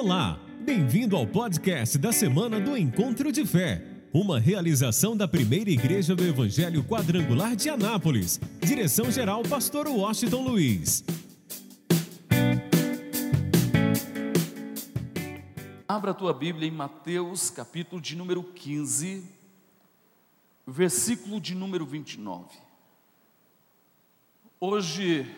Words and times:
Olá, 0.00 0.38
bem-vindo 0.60 1.16
ao 1.16 1.26
podcast 1.26 1.98
da 1.98 2.12
semana 2.12 2.60
do 2.60 2.76
Encontro 2.76 3.32
de 3.32 3.44
Fé, 3.44 3.84
uma 4.14 4.38
realização 4.38 5.16
da 5.16 5.26
primeira 5.26 5.70
igreja 5.70 6.14
do 6.14 6.22
Evangelho 6.22 6.84
Quadrangular 6.84 7.56
de 7.56 7.68
Anápolis. 7.68 8.38
Direção-geral, 8.60 9.42
Pastor 9.42 9.88
Washington 9.88 10.42
Luiz. 10.44 11.04
Abra 15.88 16.12
a 16.12 16.14
tua 16.14 16.32
Bíblia 16.32 16.68
em 16.68 16.72
Mateus, 16.72 17.50
capítulo 17.50 18.00
de 18.00 18.14
número 18.14 18.44
15, 18.44 19.28
versículo 20.64 21.40
de 21.40 21.56
número 21.56 21.84
29. 21.84 22.56
Hoje, 24.60 25.28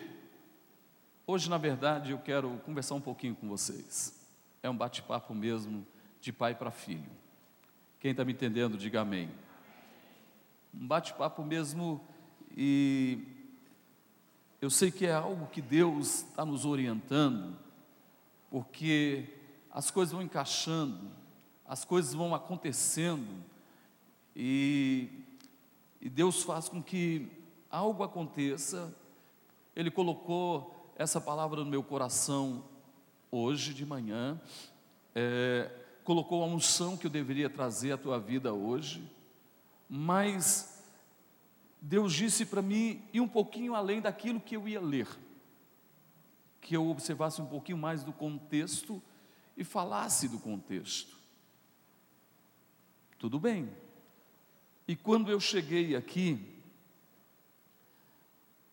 hoje 1.25 1.49
na 1.49 1.57
verdade, 1.57 2.11
eu 2.11 2.19
quero 2.19 2.61
conversar 2.63 2.93
um 2.93 3.01
pouquinho 3.01 3.33
com 3.33 3.49
vocês. 3.49 4.20
É 4.63 4.69
um 4.69 4.77
bate-papo 4.77 5.33
mesmo 5.33 5.85
de 6.19 6.31
pai 6.31 6.53
para 6.53 6.69
filho. 6.69 7.09
Quem 7.99 8.11
está 8.11 8.23
me 8.23 8.33
entendendo, 8.33 8.77
diga 8.77 9.01
amém. 9.01 9.31
Um 10.73 10.87
bate-papo 10.87 11.43
mesmo 11.43 11.99
e 12.55 13.25
eu 14.61 14.69
sei 14.69 14.91
que 14.91 15.07
é 15.07 15.13
algo 15.13 15.47
que 15.47 15.61
Deus 15.61 16.23
está 16.23 16.45
nos 16.45 16.65
orientando, 16.65 17.57
porque 18.51 19.27
as 19.71 19.89
coisas 19.89 20.11
vão 20.13 20.21
encaixando, 20.21 21.09
as 21.65 21.83
coisas 21.83 22.13
vão 22.13 22.35
acontecendo, 22.35 23.43
e, 24.35 25.09
e 25.99 26.07
Deus 26.07 26.43
faz 26.43 26.69
com 26.69 26.83
que 26.83 27.27
algo 27.71 28.03
aconteça. 28.03 28.95
Ele 29.75 29.89
colocou 29.89 30.93
essa 30.95 31.19
palavra 31.19 31.63
no 31.63 31.69
meu 31.71 31.81
coração 31.81 32.63
hoje 33.31 33.73
de 33.73 33.85
manhã, 33.85 34.39
é, 35.15 35.71
colocou 36.03 36.43
a 36.43 36.47
unção 36.47 36.97
que 36.97 37.07
eu 37.07 37.11
deveria 37.11 37.49
trazer 37.49 37.93
à 37.93 37.97
tua 37.97 38.19
vida 38.19 38.53
hoje, 38.53 39.09
mas 39.89 40.83
Deus 41.81 42.13
disse 42.13 42.45
para 42.45 42.61
mim 42.61 43.01
ir 43.13 43.21
um 43.21 43.27
pouquinho 43.27 43.73
além 43.73 44.01
daquilo 44.01 44.39
que 44.39 44.55
eu 44.55 44.67
ia 44.67 44.81
ler, 44.81 45.07
que 46.59 46.75
eu 46.75 46.87
observasse 46.89 47.41
um 47.41 47.45
pouquinho 47.45 47.77
mais 47.77 48.03
do 48.03 48.11
contexto 48.13 49.01
e 49.55 49.63
falasse 49.63 50.27
do 50.27 50.39
contexto. 50.39 51.15
Tudo 53.17 53.39
bem. 53.39 53.69
E 54.87 54.95
quando 54.95 55.31
eu 55.31 55.39
cheguei 55.39 55.95
aqui, 55.95 56.59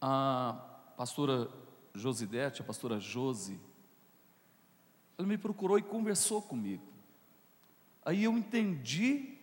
a 0.01 0.55
pastora 0.97 1.51
Josidete, 1.95 2.63
a 2.63 2.65
pastora 2.65 2.99
Josi, 2.99 3.61
ela 5.19 5.27
me 5.27 5.37
procurou 5.37 5.77
e 5.77 5.83
conversou 5.83 6.41
comigo. 6.41 6.85
Aí 8.05 8.23
eu 8.23 8.39
entendi, 8.39 9.37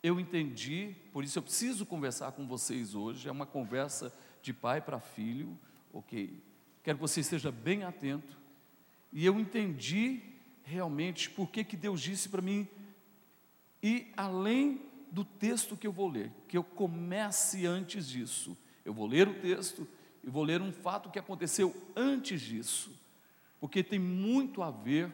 eu 0.00 0.20
entendi, 0.20 0.94
por 1.12 1.24
isso 1.24 1.36
eu 1.36 1.42
preciso 1.42 1.84
conversar 1.84 2.30
com 2.30 2.46
vocês 2.46 2.94
hoje. 2.94 3.28
É 3.28 3.32
uma 3.32 3.44
conversa 3.44 4.14
de 4.40 4.54
pai 4.54 4.80
para 4.80 5.00
filho, 5.00 5.58
ok? 5.92 6.40
Quero 6.84 6.96
que 6.96 7.02
você 7.02 7.20
esteja 7.20 7.50
bem 7.50 7.82
atento. 7.82 8.38
E 9.12 9.26
eu 9.26 9.40
entendi 9.40 10.22
realmente 10.62 11.28
por 11.28 11.50
que, 11.50 11.64
que 11.64 11.76
Deus 11.76 12.00
disse 12.00 12.28
para 12.28 12.40
mim 12.40 12.68
e 13.82 14.12
além 14.16 14.82
do 15.10 15.24
texto 15.24 15.76
que 15.76 15.86
eu 15.86 15.92
vou 15.92 16.08
ler, 16.08 16.30
que 16.46 16.56
eu 16.56 16.62
comece 16.62 17.66
antes 17.66 18.08
disso. 18.08 18.56
Eu 18.84 18.94
vou 18.94 19.06
ler 19.06 19.26
o 19.26 19.40
texto 19.40 19.88
e 20.22 20.30
vou 20.30 20.44
ler 20.44 20.62
um 20.62 20.72
fato 20.72 21.10
que 21.10 21.18
aconteceu 21.18 21.74
antes 21.96 22.40
disso 22.40 22.92
porque 23.60 23.82
tem 23.82 23.98
muito 23.98 24.62
a 24.62 24.70
ver 24.70 25.12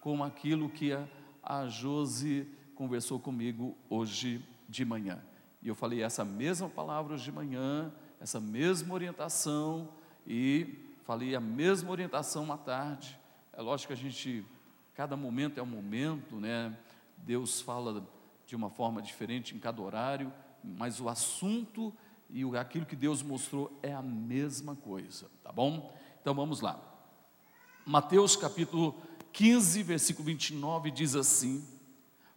com 0.00 0.22
aquilo 0.22 0.68
que 0.68 0.92
a, 0.92 1.06
a 1.42 1.66
Josi 1.66 2.46
conversou 2.74 3.18
comigo 3.18 3.76
hoje 3.88 4.44
de 4.68 4.84
manhã. 4.84 5.22
E 5.62 5.68
eu 5.68 5.74
falei 5.74 6.02
essa 6.02 6.24
mesma 6.24 6.68
palavra 6.68 7.14
hoje 7.14 7.24
de 7.24 7.32
manhã, 7.32 7.92
essa 8.20 8.40
mesma 8.40 8.94
orientação, 8.94 9.88
e 10.26 10.94
falei 11.04 11.34
a 11.34 11.40
mesma 11.40 11.90
orientação 11.90 12.52
à 12.52 12.58
tarde. 12.58 13.18
É 13.52 13.62
lógico 13.62 13.88
que 13.88 13.98
a 13.98 14.02
gente, 14.02 14.44
cada 14.94 15.16
momento 15.16 15.58
é 15.58 15.62
um 15.62 15.66
momento, 15.66 16.36
né? 16.36 16.76
Deus 17.16 17.60
fala 17.60 18.06
de 18.46 18.54
uma 18.54 18.70
forma 18.70 19.00
diferente 19.00 19.54
em 19.54 19.58
cada 19.58 19.80
horário, 19.80 20.32
mas 20.62 21.00
o 21.00 21.08
assunto 21.08 21.92
e 22.28 22.44
aquilo 22.56 22.84
que 22.84 22.96
Deus 22.96 23.22
mostrou 23.22 23.76
é 23.82 23.92
a 23.92 24.02
mesma 24.02 24.74
coisa, 24.74 25.30
tá 25.42 25.52
bom? 25.52 25.92
Então 26.20 26.34
vamos 26.34 26.60
lá. 26.60 26.80
Mateus 27.88 28.34
capítulo 28.34 29.00
15, 29.32 29.80
versículo 29.84 30.26
29 30.26 30.90
diz 30.90 31.14
assim: 31.14 31.64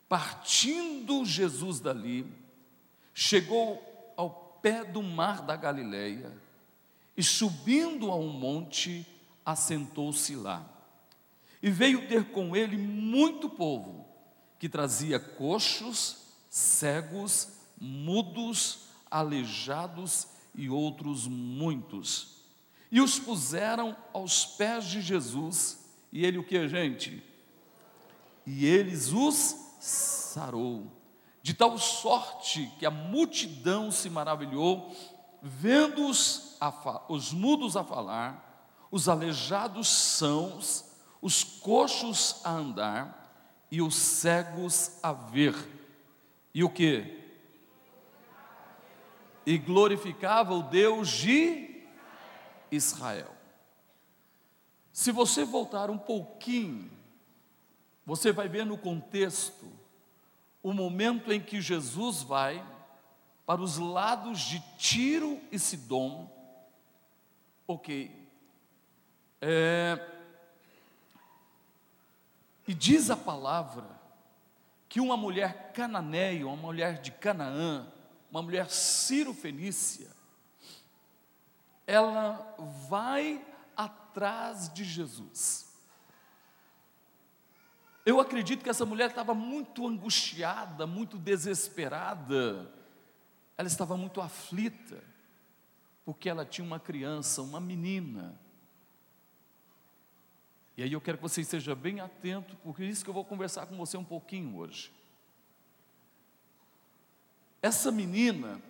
Partindo 0.07 1.25
Jesus 1.25 1.79
dali, 1.79 2.23
chegou 3.15 3.81
ao 4.15 4.29
pé 4.61 4.83
do 4.83 5.01
mar 5.01 5.41
da 5.41 5.55
Galileia 5.55 6.31
e 7.17 7.23
subindo 7.23 8.11
a 8.11 8.15
um 8.15 8.29
monte, 8.29 9.03
assentou-se 9.43 10.35
lá. 10.35 10.63
E 11.63 11.71
veio 11.71 12.07
ter 12.07 12.25
com 12.25 12.55
ele 12.55 12.77
muito 12.77 13.49
povo, 13.49 14.05
que 14.59 14.69
trazia 14.69 15.19
coxos, 15.19 16.25
cegos, 16.47 17.53
mudos, 17.75 18.81
aleijados 19.09 20.27
e 20.53 20.69
outros 20.69 21.27
muitos 21.27 22.38
e 22.91 22.99
os 22.99 23.19
puseram 23.19 23.95
aos 24.13 24.45
pés 24.45 24.85
de 24.85 25.01
Jesus, 25.01 25.79
e 26.11 26.25
ele 26.25 26.37
o 26.37 26.43
que, 26.43 26.67
gente? 26.67 27.23
E 28.45 28.65
eles 28.65 29.11
os 29.11 29.55
sarou, 29.79 30.91
de 31.41 31.53
tal 31.53 31.77
sorte 31.77 32.71
que 32.79 32.85
a 32.85 32.91
multidão 32.91 33.91
se 33.91 34.09
maravilhou, 34.09 34.95
vendo 35.41 36.07
os, 36.07 36.57
os 37.07 37.31
mudos 37.31 37.77
a 37.77 37.83
falar, 37.83 38.67
os 38.91 39.07
aleijados 39.07 39.87
sãos, 39.87 40.85
os 41.21 41.43
coxos 41.43 42.41
a 42.43 42.51
andar 42.51 43.19
e 43.71 43.81
os 43.81 43.95
cegos 43.95 44.97
a 45.03 45.13
ver. 45.13 45.55
E 46.53 46.63
o 46.63 46.69
que? 46.69 47.17
E 49.45 49.57
glorificava 49.57 50.53
o 50.53 50.63
Deus 50.63 51.09
de 51.09 51.68
Israel. 52.71 53.35
Se 54.91 55.11
você 55.11 55.45
voltar 55.45 55.89
um 55.89 55.97
pouquinho, 55.97 56.91
você 58.05 58.31
vai 58.31 58.47
ver 58.47 58.65
no 58.65 58.77
contexto 58.77 59.65
o 60.61 60.73
momento 60.73 61.31
em 61.31 61.41
que 61.41 61.61
Jesus 61.61 62.21
vai 62.21 62.65
para 63.45 63.61
os 63.61 63.77
lados 63.77 64.41
de 64.41 64.59
Tiro 64.77 65.39
e 65.51 65.57
Sidom. 65.57 66.29
Ok. 67.67 68.11
É, 69.41 70.05
e 72.67 72.73
diz 72.73 73.09
a 73.09 73.17
palavra 73.17 73.99
que 74.87 74.99
uma 74.99 75.15
mulher 75.15 75.71
cananeia, 75.71 76.45
uma 76.45 76.55
mulher 76.55 77.01
de 77.01 77.11
Canaã, 77.11 77.87
uma 78.29 78.41
mulher 78.41 78.69
ciro-fenícia, 78.69 80.18
ela 81.89 82.55
vai 82.87 83.43
atrás 83.75 84.71
de 84.71 84.83
Jesus. 84.83 85.75
Eu 88.05 88.19
acredito 88.19 88.63
que 88.63 88.69
essa 88.69 88.85
mulher 88.85 89.09
estava 89.09 89.33
muito 89.33 89.87
angustiada, 89.87 90.85
muito 90.85 91.17
desesperada, 91.17 92.71
ela 93.57 93.67
estava 93.67 93.97
muito 93.97 94.21
aflita, 94.21 95.03
porque 96.05 96.29
ela 96.29 96.45
tinha 96.45 96.63
uma 96.63 96.79
criança, 96.79 97.41
uma 97.41 97.59
menina. 97.59 98.39
E 100.77 100.83
aí 100.83 100.93
eu 100.93 101.01
quero 101.01 101.17
que 101.17 101.23
você 101.23 101.41
esteja 101.41 101.73
bem 101.73 101.99
atento, 102.01 102.55
porque 102.57 102.83
é 102.83 102.85
isso 102.85 103.03
que 103.03 103.09
eu 103.09 103.15
vou 103.15 103.25
conversar 103.25 103.65
com 103.65 103.75
você 103.75 103.97
um 103.97 104.05
pouquinho 104.05 104.57
hoje. 104.57 104.93
Essa 107.63 107.91
menina, 107.91 108.61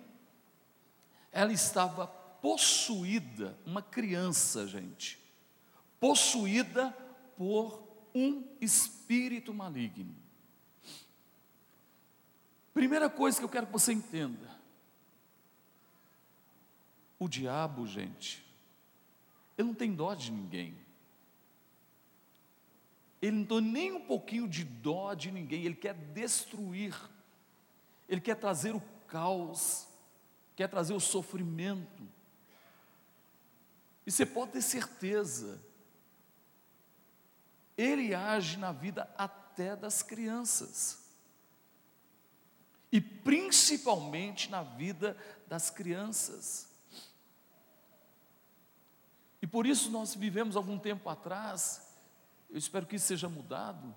ela 1.30 1.52
estava 1.52 2.19
possuída, 2.40 3.58
uma 3.64 3.82
criança, 3.82 4.66
gente, 4.66 5.18
possuída 5.98 6.90
por 7.36 7.82
um 8.14 8.44
espírito 8.60 9.52
maligno. 9.52 10.14
Primeira 12.72 13.10
coisa 13.10 13.38
que 13.38 13.44
eu 13.44 13.48
quero 13.48 13.66
que 13.66 13.72
você 13.72 13.92
entenda: 13.92 14.48
o 17.18 17.28
diabo, 17.28 17.86
gente, 17.86 18.44
ele 19.56 19.68
não 19.68 19.74
tem 19.74 19.94
dó 19.94 20.14
de 20.14 20.32
ninguém. 20.32 20.74
Ele 23.20 23.36
não 23.36 23.44
tem 23.44 23.60
nem 23.60 23.92
um 23.92 24.00
pouquinho 24.00 24.48
de 24.48 24.64
dó 24.64 25.12
de 25.12 25.30
ninguém, 25.30 25.64
ele 25.64 25.74
quer 25.74 25.92
destruir, 25.92 26.98
ele 28.08 28.20
quer 28.20 28.34
trazer 28.34 28.74
o 28.74 28.80
caos, 29.06 29.86
quer 30.56 30.68
trazer 30.68 30.94
o 30.94 31.00
sofrimento. 31.00 32.02
E 34.10 34.12
você 34.12 34.26
pode 34.26 34.50
ter 34.50 34.62
certeza, 34.62 35.62
ele 37.76 38.12
age 38.12 38.56
na 38.56 38.72
vida 38.72 39.08
até 39.16 39.76
das 39.76 40.02
crianças. 40.02 41.12
E 42.90 43.00
principalmente 43.00 44.50
na 44.50 44.64
vida 44.64 45.16
das 45.46 45.70
crianças. 45.70 46.68
E 49.40 49.46
por 49.46 49.64
isso 49.64 49.90
nós 49.90 50.12
vivemos 50.12 50.56
algum 50.56 50.76
tempo 50.76 51.08
atrás, 51.08 51.80
eu 52.50 52.58
espero 52.58 52.86
que 52.86 52.96
isso 52.96 53.06
seja 53.06 53.28
mudado, 53.28 53.94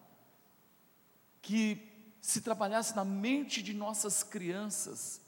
que 1.41 2.13
se 2.21 2.39
trabalhasse 2.39 2.95
na 2.95 3.03
mente 3.03 3.63
de 3.63 3.73
nossas 3.73 4.21
crianças, 4.21 5.19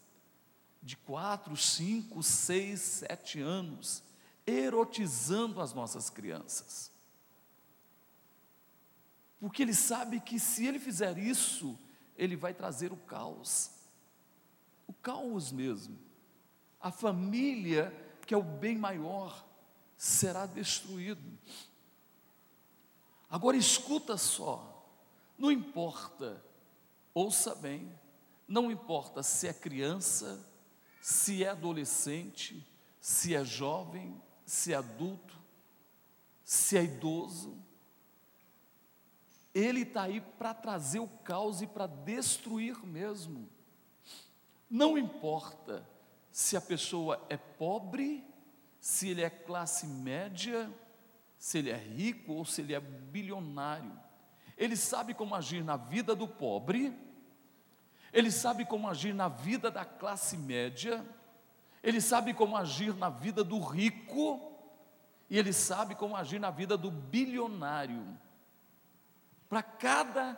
de 0.83 0.95
quatro, 0.95 1.57
cinco, 1.57 2.21
seis, 2.21 2.81
sete 2.81 3.41
anos, 3.41 4.05
erotizando 4.45 5.62
as 5.62 5.74
nossas 5.74 6.09
crianças. 6.09 6.92
Porque 9.39 9.62
ele 9.62 9.74
sabe 9.74 10.19
que 10.19 10.39
se 10.39 10.65
ele 10.65 10.80
fizer 10.80 11.18
isso, 11.18 11.77
ele 12.18 12.36
vai 12.36 12.53
trazer 12.53 12.92
o 12.92 12.97
caos. 12.97 13.71
O 14.88 14.94
caos 14.94 15.51
mesmo. 15.51 15.97
A 16.80 16.92
família, 16.92 17.94
que 18.25 18.33
é 18.33 18.38
o 18.38 18.44
bem 18.44 18.77
maior, 18.77 19.45
será 19.97 20.45
destruído. 20.45 21.38
Agora 23.30 23.57
escuta 23.57 24.18
só, 24.18 24.88
não 25.38 25.51
importa, 25.51 26.44
ouça 27.13 27.56
bem, 27.56 27.92
não 28.47 28.71
importa 28.71 29.24
se 29.24 29.47
é 29.47 29.53
criança, 29.53 30.47
se 31.01 31.44
é 31.44 31.50
adolescente, 31.50 32.65
se 33.00 33.36
é 33.36 33.44
jovem, 33.44 34.21
se 34.45 34.74
é 34.74 34.75
adulto, 34.75 35.36
se 36.44 36.77
é 36.77 36.83
idoso, 36.83 37.57
ele 39.53 39.81
está 39.81 40.03
aí 40.03 40.19
para 40.19 40.53
trazer 40.53 41.00
o 41.00 41.07
caos 41.07 41.62
e 41.62 41.68
para 41.68 41.88
destruir 41.88 42.77
mesmo. 42.86 43.50
Não 44.69 44.97
importa 44.97 45.88
se 46.30 46.57
a 46.57 46.62
pessoa 46.62 47.25
é 47.30 47.38
pobre, 47.38 48.27
se 48.80 49.09
ele 49.09 49.24
é 49.24 49.30
classe 49.30 49.88
média, 49.88 50.69
se 51.38 51.57
ele 51.57 51.69
é 51.69 51.77
rico 51.77 52.33
ou 52.33 52.44
se 52.44 52.62
ele 52.62 52.74
é 52.74 52.80
bilionário. 52.80 53.97
Ele 54.57 54.75
sabe 54.75 55.13
como 55.13 55.33
agir 55.33 55.63
na 55.63 55.77
vida 55.77 56.13
do 56.13 56.27
pobre, 56.27 56.94
ele 58.12 58.31
sabe 58.31 58.65
como 58.65 58.89
agir 58.89 59.13
na 59.13 59.27
vida 59.27 59.71
da 59.71 59.86
classe 59.86 60.38
média, 60.38 61.06
ele 61.85 62.01
sabe 62.01 62.33
como 62.33 62.57
agir 62.57 62.95
na 62.95 63.11
vida 63.11 63.43
do 63.43 63.59
rico, 63.59 64.41
e 65.29 65.37
ele 65.37 65.53
sabe 65.53 65.93
como 65.93 66.15
agir 66.15 66.39
na 66.39 66.49
vida 66.49 66.75
do 66.75 66.89
bilionário. 66.89 68.03
Para 69.47 69.61
cada 69.61 70.35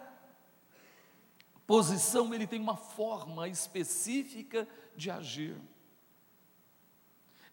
posição, 1.65 2.33
ele 2.33 2.45
tem 2.45 2.59
uma 2.59 2.75
forma 2.75 3.47
específica 3.47 4.67
de 4.93 5.09
agir. 5.09 5.55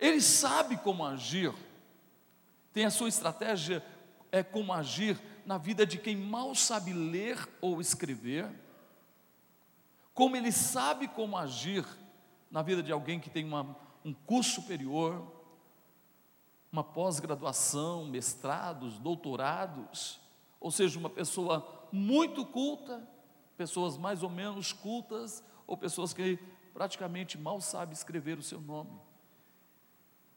Ele 0.00 0.20
sabe 0.20 0.76
como 0.76 1.06
agir, 1.06 1.54
tem 2.72 2.84
a 2.84 2.90
sua 2.90 3.08
estratégia, 3.08 3.80
é 4.32 4.42
como 4.42 4.72
agir 4.72 5.16
na 5.46 5.56
vida 5.56 5.86
de 5.86 5.98
quem 5.98 6.16
mal 6.16 6.52
sabe 6.56 6.92
ler 6.92 7.48
ou 7.60 7.80
escrever, 7.80 8.50
como 10.12 10.36
ele 10.36 10.50
sabe 10.50 11.06
como 11.06 11.38
agir 11.38 11.86
na 12.50 12.60
vida 12.60 12.82
de 12.82 12.90
alguém 12.90 13.20
que 13.20 13.30
tem 13.30 13.44
uma, 13.44 13.76
um 14.04 14.12
curso 14.12 14.60
superior, 14.60 15.26
uma 16.70 16.84
pós-graduação, 16.84 18.04
mestrados, 18.04 18.98
doutorados, 18.98 20.20
ou 20.60 20.70
seja, 20.70 20.98
uma 20.98 21.10
pessoa 21.10 21.86
muito 21.90 22.44
culta, 22.44 23.08
pessoas 23.56 23.96
mais 23.96 24.22
ou 24.22 24.28
menos 24.28 24.72
cultas, 24.72 25.42
ou 25.66 25.76
pessoas 25.76 26.12
que 26.12 26.38
praticamente 26.72 27.38
mal 27.38 27.60
sabem 27.60 27.92
escrever 27.92 28.38
o 28.38 28.42
seu 28.42 28.60
nome. 28.60 29.00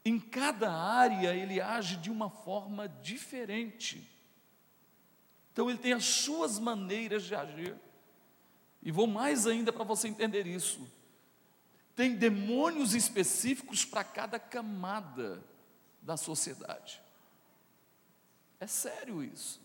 Em 0.04 0.18
cada 0.18 0.72
área 0.72 1.34
ele 1.34 1.60
age 1.60 1.96
de 1.96 2.10
uma 2.10 2.30
forma 2.30 2.88
diferente. 2.88 4.08
Então 5.52 5.68
ele 5.68 5.78
tem 5.78 5.92
as 5.92 6.04
suas 6.04 6.58
maneiras 6.58 7.24
de 7.24 7.34
agir. 7.34 7.76
E 8.80 8.92
vou 8.92 9.08
mais 9.08 9.46
ainda 9.46 9.72
para 9.72 9.84
você 9.84 10.06
entender 10.06 10.46
isso. 10.46 10.88
Tem 11.98 12.14
demônios 12.14 12.94
específicos 12.94 13.84
para 13.84 14.04
cada 14.04 14.38
camada 14.38 15.42
da 16.00 16.16
sociedade. 16.16 17.02
É 18.60 18.68
sério 18.68 19.20
isso. 19.20 19.60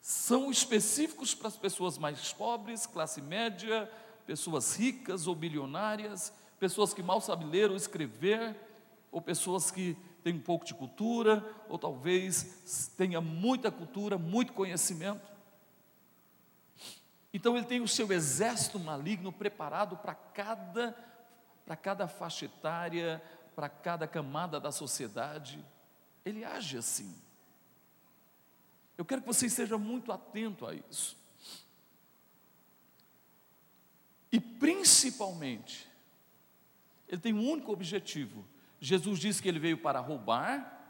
são 0.00 0.52
específicos 0.52 1.34
para 1.34 1.48
as 1.48 1.56
pessoas 1.56 1.98
mais 1.98 2.32
pobres, 2.32 2.86
classe 2.86 3.20
média, 3.20 3.90
pessoas 4.24 4.76
ricas 4.76 5.26
ou 5.26 5.34
bilionárias, 5.34 6.32
pessoas 6.60 6.94
que 6.94 7.02
mal 7.02 7.20
sabem 7.20 7.48
ler 7.48 7.70
ou 7.70 7.76
escrever, 7.76 8.54
ou 9.10 9.20
pessoas 9.20 9.68
que 9.72 9.96
têm 10.22 10.34
um 10.34 10.40
pouco 10.40 10.64
de 10.64 10.74
cultura, 10.74 11.44
ou 11.68 11.76
talvez 11.76 12.90
tenha 12.96 13.20
muita 13.20 13.68
cultura, 13.68 14.16
muito 14.16 14.52
conhecimento. 14.52 15.35
Então 17.36 17.54
ele 17.54 17.66
tem 17.66 17.82
o 17.82 17.86
seu 17.86 18.10
exército 18.10 18.78
maligno 18.78 19.30
preparado 19.30 19.94
para 19.98 20.14
cada 20.14 20.96
para 21.66 21.76
cada 21.76 22.08
faixa 22.08 22.46
etária, 22.46 23.22
para 23.54 23.68
cada 23.68 24.08
camada 24.08 24.58
da 24.58 24.72
sociedade. 24.72 25.62
Ele 26.24 26.46
age 26.46 26.78
assim. 26.78 27.14
Eu 28.96 29.04
quero 29.04 29.20
que 29.20 29.26
você 29.26 29.44
esteja 29.44 29.76
muito 29.76 30.12
atento 30.12 30.64
a 30.64 30.72
isso. 30.72 31.14
E 34.32 34.40
principalmente, 34.40 35.86
ele 37.06 37.20
tem 37.20 37.34
um 37.34 37.50
único 37.50 37.70
objetivo. 37.70 38.46
Jesus 38.80 39.18
disse 39.18 39.42
que 39.42 39.48
ele 39.48 39.58
veio 39.58 39.76
para 39.76 40.00
roubar, 40.00 40.88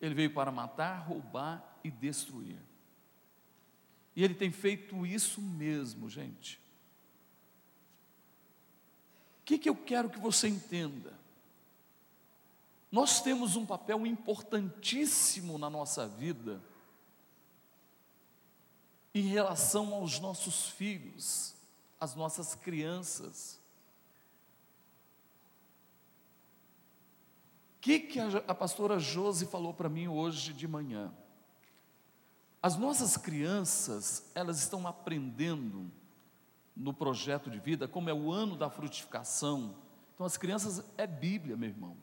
ele 0.00 0.16
veio 0.16 0.34
para 0.34 0.50
matar, 0.50 0.96
roubar 1.06 1.78
e 1.84 1.92
destruir. 1.92 2.65
E 4.16 4.24
ele 4.24 4.34
tem 4.34 4.50
feito 4.50 5.04
isso 5.04 5.42
mesmo, 5.42 6.08
gente. 6.08 6.58
O 9.40 9.44
que, 9.44 9.58
que 9.58 9.68
eu 9.68 9.76
quero 9.76 10.08
que 10.08 10.18
você 10.18 10.48
entenda? 10.48 11.12
Nós 12.90 13.20
temos 13.20 13.56
um 13.56 13.66
papel 13.66 14.06
importantíssimo 14.06 15.58
na 15.58 15.68
nossa 15.68 16.08
vida 16.08 16.62
em 19.14 19.28
relação 19.28 19.92
aos 19.92 20.18
nossos 20.18 20.70
filhos, 20.70 21.54
às 22.00 22.14
nossas 22.14 22.54
crianças. 22.54 23.60
O 27.76 27.80
que, 27.82 28.00
que 28.00 28.18
a, 28.18 28.28
a 28.48 28.54
pastora 28.54 28.98
Josi 28.98 29.44
falou 29.46 29.74
para 29.74 29.90
mim 29.90 30.08
hoje 30.08 30.54
de 30.54 30.66
manhã? 30.66 31.14
As 32.66 32.76
nossas 32.76 33.16
crianças, 33.16 34.28
elas 34.34 34.58
estão 34.58 34.88
aprendendo 34.88 35.88
no 36.74 36.92
projeto 36.92 37.48
de 37.48 37.60
vida, 37.60 37.86
como 37.86 38.10
é 38.10 38.12
o 38.12 38.32
ano 38.32 38.56
da 38.56 38.68
frutificação. 38.68 39.76
Então, 40.12 40.26
as 40.26 40.36
crianças 40.36 40.84
é 40.98 41.06
Bíblia, 41.06 41.56
meu 41.56 41.68
irmão. 41.68 41.96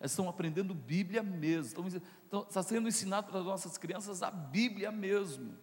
Elas 0.00 0.12
estão 0.12 0.26
aprendendo 0.26 0.72
Bíblia 0.72 1.22
mesmo. 1.22 1.66
Estão, 1.66 1.86
estão, 1.86 2.40
está 2.40 2.62
sendo 2.62 2.88
ensinado 2.88 3.28
para 3.28 3.40
as 3.40 3.44
nossas 3.44 3.76
crianças 3.76 4.22
a 4.22 4.30
Bíblia 4.30 4.90
mesmo. 4.90 5.54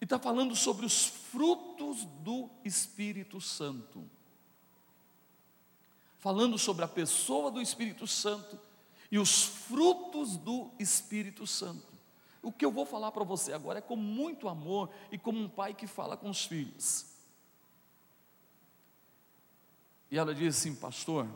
E 0.00 0.04
está 0.04 0.20
falando 0.20 0.54
sobre 0.54 0.86
os 0.86 1.04
frutos 1.04 2.04
do 2.22 2.48
Espírito 2.64 3.40
Santo. 3.40 4.08
Falando 6.18 6.56
sobre 6.56 6.84
a 6.84 6.88
pessoa 6.88 7.50
do 7.50 7.60
Espírito 7.60 8.06
Santo 8.06 8.67
e 9.10 9.18
os 9.18 9.44
frutos 9.44 10.36
do 10.36 10.70
Espírito 10.78 11.46
Santo. 11.46 11.86
O 12.42 12.52
que 12.52 12.64
eu 12.64 12.70
vou 12.70 12.86
falar 12.86 13.10
para 13.12 13.24
você 13.24 13.52
agora 13.52 13.78
é 13.78 13.82
com 13.82 13.96
muito 13.96 14.48
amor 14.48 14.90
e 15.10 15.18
como 15.18 15.40
um 15.40 15.48
pai 15.48 15.74
que 15.74 15.86
fala 15.86 16.16
com 16.16 16.30
os 16.30 16.44
filhos. 16.44 17.06
E 20.10 20.16
ela 20.16 20.34
diz 20.34 20.56
assim, 20.56 20.74
pastor, 20.74 21.28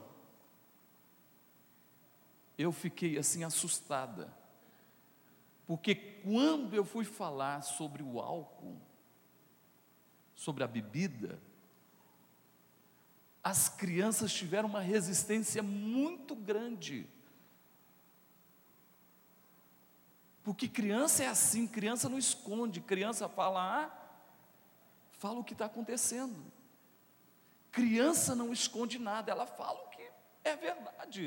eu 2.57 2.73
fiquei 2.73 3.19
assim 3.19 3.45
assustada, 3.45 4.33
porque 5.67 5.95
quando 5.95 6.75
eu 6.75 6.85
fui 6.85 7.05
falar 7.05 7.63
sobre 7.63 8.03
o 8.03 8.21
álcool, 8.21 8.81
sobre 10.35 10.65
a 10.65 10.67
bebida, 10.67 11.41
as 13.43 13.69
crianças 13.69 14.33
tiveram 14.33 14.69
uma 14.69 14.81
resistência 14.81 15.63
muito 15.63 16.35
grande. 16.35 17.09
Porque 20.43 20.67
criança 20.69 21.23
é 21.23 21.29
assim, 21.29 21.67
criança 21.67 22.09
não 22.09 22.19
esconde, 22.19 22.81
criança 22.81 23.29
fala, 23.29 23.85
ah, 23.85 23.91
fala 25.19 25.39
o 25.39 25.45
que 25.45 25.53
está 25.53 25.67
acontecendo. 25.67 26.45
Criança 27.71 28.35
não 28.35 28.53
esconde 28.53 28.99
nada, 28.99 29.31
ela 29.31 29.47
fala 29.47 29.81
o 29.81 29.89
que 29.89 30.11
é 30.45 30.57
verdade. 30.57 31.27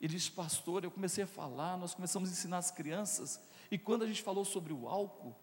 Ele 0.00 0.14
disse, 0.14 0.30
pastor, 0.30 0.84
eu 0.84 0.90
comecei 0.90 1.24
a 1.24 1.26
falar, 1.26 1.78
nós 1.78 1.94
começamos 1.94 2.28
a 2.28 2.32
ensinar 2.32 2.58
as 2.58 2.70
crianças, 2.70 3.40
e 3.70 3.78
quando 3.78 4.02
a 4.02 4.06
gente 4.06 4.22
falou 4.22 4.44
sobre 4.44 4.72
o 4.72 4.88
álcool, 4.88 5.34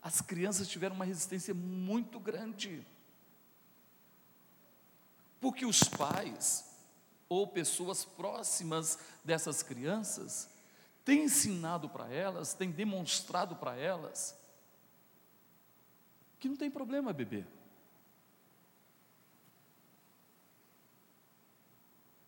as 0.00 0.20
crianças 0.20 0.68
tiveram 0.68 0.94
uma 0.94 1.04
resistência 1.06 1.54
muito 1.54 2.20
grande. 2.20 2.86
Porque 5.40 5.64
os 5.64 5.82
pais, 5.82 6.70
ou 7.28 7.46
pessoas 7.46 8.04
próximas 8.04 8.98
dessas 9.24 9.62
crianças, 9.62 10.48
têm 11.04 11.24
ensinado 11.24 11.88
para 11.88 12.10
elas, 12.12 12.54
têm 12.54 12.70
demonstrado 12.70 13.56
para 13.56 13.76
elas, 13.76 14.38
que 16.40 16.48
não 16.48 16.56
tem 16.56 16.70
problema 16.70 17.12
beber. 17.12 17.46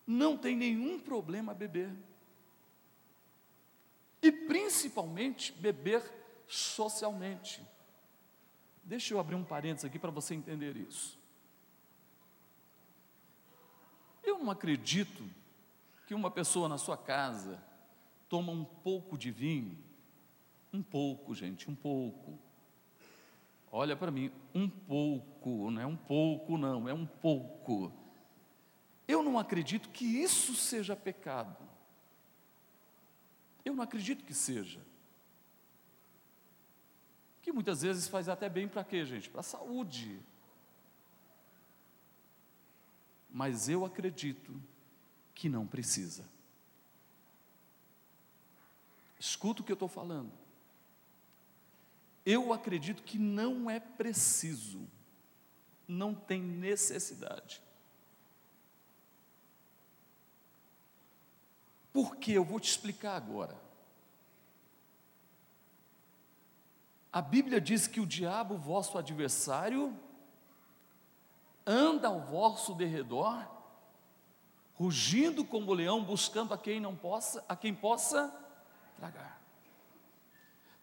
Não 0.05 0.37
tem 0.37 0.55
nenhum 0.55 0.99
problema 0.99 1.53
beber. 1.53 1.93
E 4.21 4.31
principalmente 4.31 5.51
beber 5.51 6.01
socialmente. 6.47 7.61
Deixa 8.83 9.13
eu 9.13 9.19
abrir 9.19 9.35
um 9.35 9.43
parênteses 9.43 9.85
aqui 9.85 9.99
para 9.99 10.11
você 10.11 10.33
entender 10.33 10.77
isso. 10.77 11.19
Eu 14.23 14.39
não 14.39 14.49
acredito 14.49 15.29
que 16.05 16.15
uma 16.15 16.31
pessoa 16.31 16.69
na 16.69 16.77
sua 16.77 16.97
casa 16.97 17.61
toma 18.29 18.51
um 18.51 18.63
pouco 18.63 19.17
de 19.17 19.31
vinho, 19.31 19.77
um 20.73 20.81
pouco, 20.81 21.33
gente, 21.33 21.69
um 21.69 21.75
pouco. 21.75 22.37
Olha 23.71 23.95
para 23.95 24.11
mim, 24.11 24.31
um 24.53 24.69
pouco, 24.69 25.69
não 25.71 25.81
é 25.81 25.85
um 25.85 25.95
pouco, 25.95 26.57
não, 26.57 26.87
é 26.87 26.93
um 26.93 27.05
pouco. 27.05 27.91
Eu 29.07 29.23
não 29.23 29.37
acredito 29.39 29.89
que 29.89 30.05
isso 30.05 30.55
seja 30.55 30.95
pecado. 30.95 31.57
Eu 33.63 33.75
não 33.75 33.83
acredito 33.83 34.23
que 34.23 34.33
seja. 34.33 34.79
Que 37.41 37.51
muitas 37.51 37.81
vezes 37.81 38.07
faz 38.07 38.27
até 38.27 38.49
bem 38.49 38.67
para 38.67 38.83
quê, 38.83 39.05
gente? 39.05 39.29
Para 39.29 39.41
a 39.41 39.43
saúde. 39.43 40.19
Mas 43.29 43.69
eu 43.69 43.85
acredito 43.85 44.61
que 45.33 45.47
não 45.47 45.67
precisa. 45.67 46.27
Escuta 49.19 49.61
o 49.61 49.65
que 49.65 49.71
eu 49.71 49.75
estou 49.75 49.87
falando. 49.87 50.31
Eu 52.25 52.51
acredito 52.51 53.03
que 53.03 53.17
não 53.17 53.69
é 53.69 53.79
preciso, 53.79 54.87
não 55.87 56.13
tem 56.13 56.41
necessidade. 56.41 57.61
Por 61.93 62.17
que? 62.17 62.33
Eu 62.33 62.43
vou 62.43 62.59
te 62.59 62.69
explicar 62.69 63.15
agora. 63.15 63.57
A 67.11 67.21
Bíblia 67.21 67.59
diz 67.59 67.87
que 67.87 67.99
o 67.99 68.05
diabo, 68.05 68.57
vosso 68.57 68.97
adversário, 68.97 69.97
anda 71.65 72.09
ao 72.09 72.19
vosso 72.19 72.75
derredor, 72.75 73.43
rugindo 74.75 75.43
como 75.43 75.73
leão, 75.73 76.03
buscando 76.03 76.53
a 76.53 76.57
quem 76.57 76.79
não 76.79 76.95
possa, 76.95 77.43
a 77.49 77.55
quem 77.55 77.73
possa 77.73 78.31
tragar. 78.97 79.41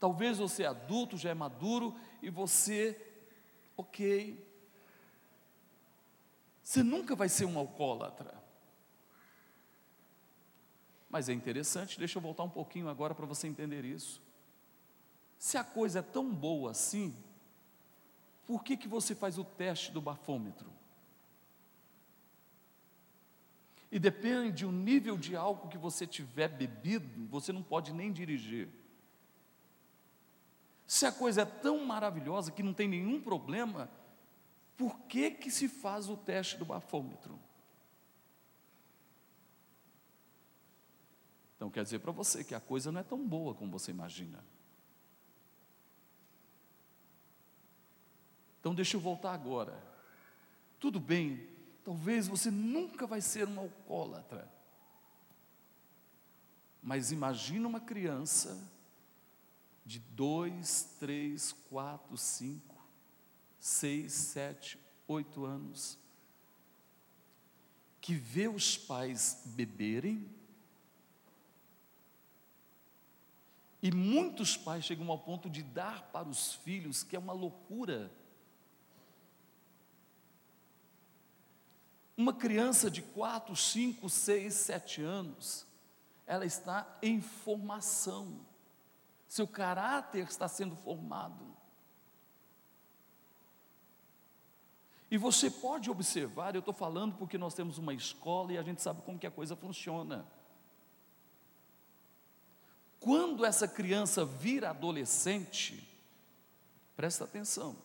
Talvez 0.01 0.39
você 0.39 0.63
é 0.63 0.67
adulto, 0.67 1.17
já 1.17 1.31
é 1.31 1.35
maduro 1.35 1.95
e 2.23 2.31
você, 2.31 3.01
ok, 3.77 4.43
você 6.63 6.83
nunca 6.83 7.15
vai 7.15 7.29
ser 7.29 7.45
um 7.45 7.59
alcoólatra. 7.59 8.43
Mas 11.11 11.29
é 11.29 11.33
interessante, 11.33 11.99
deixa 11.99 12.19
eu 12.19 12.23
voltar 12.23 12.43
um 12.43 12.51
pouquinho 12.51 12.89
agora 12.89 13.15
para 13.15 13.27
você 13.27 13.47
entender 13.47 13.85
isso. 13.85 14.21
Se 15.39 15.59
a 15.59 15.63
coisa 15.63 15.99
é 15.99 16.03
tão 16.03 16.35
boa 16.35 16.71
assim, 16.71 17.15
por 18.47 18.65
que, 18.65 18.77
que 18.77 18.89
você 18.89 19.15
faz 19.15 19.39
o 19.39 19.45
teste 19.45 19.93
do 19.93 20.01
bafômetro? 20.01 20.71
E 23.95 23.99
depende 24.01 24.65
do 24.65 24.73
nível 24.73 25.17
de 25.17 25.37
álcool 25.37 25.69
que 25.69 25.79
você 25.79 26.05
tiver 26.05 26.49
bebido, 26.49 27.29
você 27.29 27.53
não 27.53 27.63
pode 27.63 27.93
nem 27.93 28.13
dirigir. 28.13 28.69
Se 30.85 31.07
a 31.07 31.13
coisa 31.13 31.43
é 31.43 31.45
tão 31.45 31.87
maravilhosa 31.87 32.51
que 32.51 32.61
não 32.61 32.75
tem 32.75 32.89
nenhum 32.89 33.23
problema, 33.23 33.89
por 34.77 34.99
que 35.03 35.31
que 35.31 35.49
se 35.49 35.69
faz 35.69 36.09
o 36.09 36.17
teste 36.17 36.57
do 36.57 36.65
bafômetro? 36.65 37.39
Então 41.55 41.71
quer 41.71 41.85
dizer 41.85 42.01
para 42.01 42.11
você 42.11 42.43
que 42.43 42.57
a 42.57 42.61
coisa 42.61 42.91
não 42.91 43.01
é 43.01 43.05
tão 43.05 43.25
boa 43.25 43.55
como 43.55 43.71
você 43.71 43.93
imagina. 43.93 44.45
Então 48.59 48.75
deixa 48.75 48.97
eu 48.97 49.01
voltar 49.01 49.33
agora. 49.33 49.81
Tudo 50.81 50.99
bem, 50.99 51.54
talvez 51.85 52.27
você 52.27 52.51
nunca 52.51 53.07
vai 53.07 53.21
ser 53.21 53.47
um 53.47 53.61
alcoólatra. 53.61 54.51
Mas 56.83 57.13
imagina 57.13 57.69
uma 57.69 57.81
criança 57.81 58.59
de 59.85 59.99
dois, 59.99 60.97
três, 60.99 61.53
quatro, 61.69 62.17
cinco, 62.17 62.83
seis, 63.59 64.13
sete, 64.13 64.79
oito 65.07 65.45
anos, 65.45 65.99
que 68.01 68.15
vê 68.15 68.49
os 68.49 68.77
pais 68.77 69.43
beberem, 69.47 70.29
e 73.83 73.93
muitos 73.93 74.57
pais 74.57 74.85
chegam 74.85 75.11
ao 75.11 75.19
ponto 75.19 75.51
de 75.51 75.63
dar 75.63 76.11
para 76.11 76.27
os 76.27 76.55
filhos, 76.55 77.03
que 77.03 77.17
é 77.17 77.19
uma 77.19 77.35
loucura, 77.35 78.11
Uma 82.17 82.33
criança 82.33 82.91
de 82.91 83.03
4, 83.03 83.55
5, 83.57 84.09
6, 84.09 84.55
7 84.55 85.03
anos, 85.03 85.67
ela 86.27 86.47
está 86.47 86.99
em 87.03 87.21
formação, 87.21 88.41
seu 89.27 89.49
caráter 89.49 90.25
está 90.27 90.47
sendo 90.47 90.77
formado. 90.77 91.55
E 95.11 95.19
você 95.19 95.51
pode 95.51 95.91
observar, 95.91 96.55
eu 96.55 96.61
estou 96.61 96.75
falando 96.75 97.17
porque 97.17 97.39
nós 97.39 97.55
temos 97.55 97.79
uma 97.79 97.95
escola 97.95 98.53
e 98.53 98.59
a 98.59 98.63
gente 98.63 98.83
sabe 98.83 99.03
como 99.03 99.19
que 99.19 99.27
a 99.27 99.31
coisa 99.31 99.55
funciona. 99.55 100.27
Quando 102.99 103.45
essa 103.45 103.69
criança 103.69 104.25
vira 104.25 104.71
adolescente, 104.71 105.87
presta 106.97 107.25
atenção, 107.25 107.77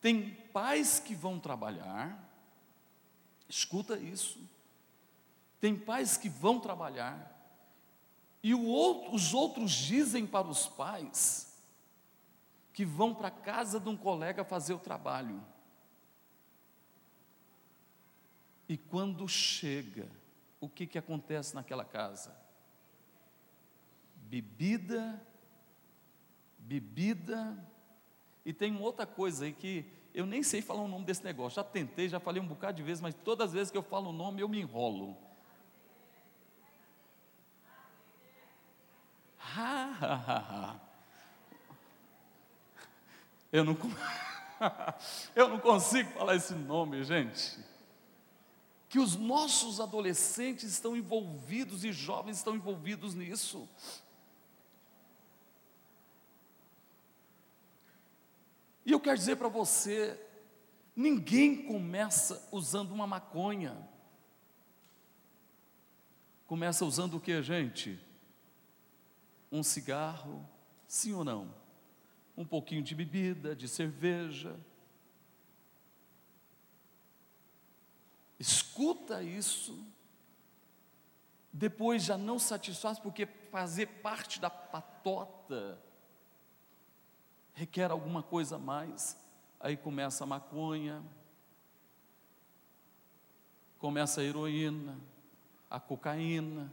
tem 0.00 0.34
pais 0.52 1.00
que 1.00 1.14
vão 1.14 1.40
trabalhar, 1.40 2.25
Escuta 3.48 3.98
isso. 3.98 4.40
Tem 5.60 5.76
pais 5.76 6.16
que 6.16 6.28
vão 6.28 6.60
trabalhar, 6.60 7.32
e 8.42 8.54
outro, 8.54 9.14
os 9.14 9.34
outros 9.34 9.72
dizem 9.72 10.26
para 10.26 10.46
os 10.46 10.68
pais 10.68 11.52
que 12.72 12.84
vão 12.84 13.14
para 13.14 13.28
a 13.28 13.30
casa 13.32 13.80
de 13.80 13.88
um 13.88 13.96
colega 13.96 14.44
fazer 14.44 14.74
o 14.74 14.78
trabalho. 14.78 15.42
E 18.68 18.76
quando 18.76 19.26
chega, 19.26 20.08
o 20.60 20.68
que, 20.68 20.86
que 20.86 20.98
acontece 20.98 21.54
naquela 21.54 21.84
casa? 21.84 22.36
Bebida, 24.14 25.20
bebida, 26.58 27.56
e 28.44 28.52
tem 28.52 28.76
outra 28.80 29.06
coisa 29.06 29.44
aí 29.44 29.52
que 29.52 29.84
eu 30.16 30.24
nem 30.24 30.42
sei 30.42 30.62
falar 30.62 30.80
o 30.80 30.88
nome 30.88 31.04
desse 31.04 31.22
negócio. 31.22 31.56
Já 31.56 31.62
tentei, 31.62 32.08
já 32.08 32.18
falei 32.18 32.40
um 32.40 32.46
bocado 32.46 32.78
de 32.78 32.82
vezes, 32.82 33.02
mas 33.02 33.14
todas 33.14 33.48
as 33.48 33.52
vezes 33.52 33.70
que 33.70 33.76
eu 33.76 33.82
falo 33.82 34.08
o 34.08 34.14
nome 34.14 34.40
eu 34.40 34.48
me 34.48 34.58
enrolo. 34.58 35.14
Eu 43.52 43.64
não, 43.64 43.78
eu 45.34 45.48
não 45.48 45.58
consigo 45.58 46.10
falar 46.10 46.34
esse 46.34 46.52
nome, 46.52 47.02
gente. 47.04 47.58
Que 48.88 48.98
os 48.98 49.16
nossos 49.16 49.80
adolescentes 49.80 50.64
estão 50.64 50.94
envolvidos 50.94 51.82
e 51.84 51.92
jovens 51.92 52.36
estão 52.36 52.54
envolvidos 52.54 53.14
nisso. 53.14 53.66
E 58.86 58.92
eu 58.92 59.00
quero 59.00 59.18
dizer 59.18 59.34
para 59.34 59.48
você: 59.48 60.18
ninguém 60.94 61.66
começa 61.66 62.48
usando 62.52 62.92
uma 62.92 63.06
maconha. 63.06 63.76
Começa 66.46 66.84
usando 66.84 67.16
o 67.16 67.20
que, 67.20 67.42
gente? 67.42 67.98
Um 69.50 69.64
cigarro, 69.64 70.48
sim 70.86 71.12
ou 71.12 71.24
não? 71.24 71.52
Um 72.36 72.44
pouquinho 72.44 72.80
de 72.80 72.94
bebida, 72.94 73.56
de 73.56 73.66
cerveja. 73.66 74.56
Escuta 78.38 79.20
isso. 79.20 79.84
Depois 81.52 82.04
já 82.04 82.16
não 82.16 82.38
satisfaz, 82.38 83.00
porque 83.00 83.26
fazer 83.50 83.86
parte 83.86 84.38
da 84.38 84.50
patota 84.50 85.82
requer 87.56 87.90
alguma 87.90 88.22
coisa 88.22 88.56
a 88.56 88.58
mais. 88.58 89.16
Aí 89.58 89.76
começa 89.76 90.22
a 90.22 90.26
maconha, 90.26 91.02
começa 93.78 94.20
a 94.20 94.24
heroína, 94.24 94.96
a 95.68 95.80
cocaína, 95.80 96.70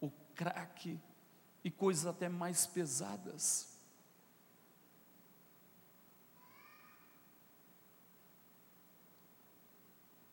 o 0.00 0.10
crack 0.34 0.98
e 1.64 1.70
coisas 1.70 2.04
até 2.04 2.28
mais 2.28 2.66
pesadas. 2.66 3.70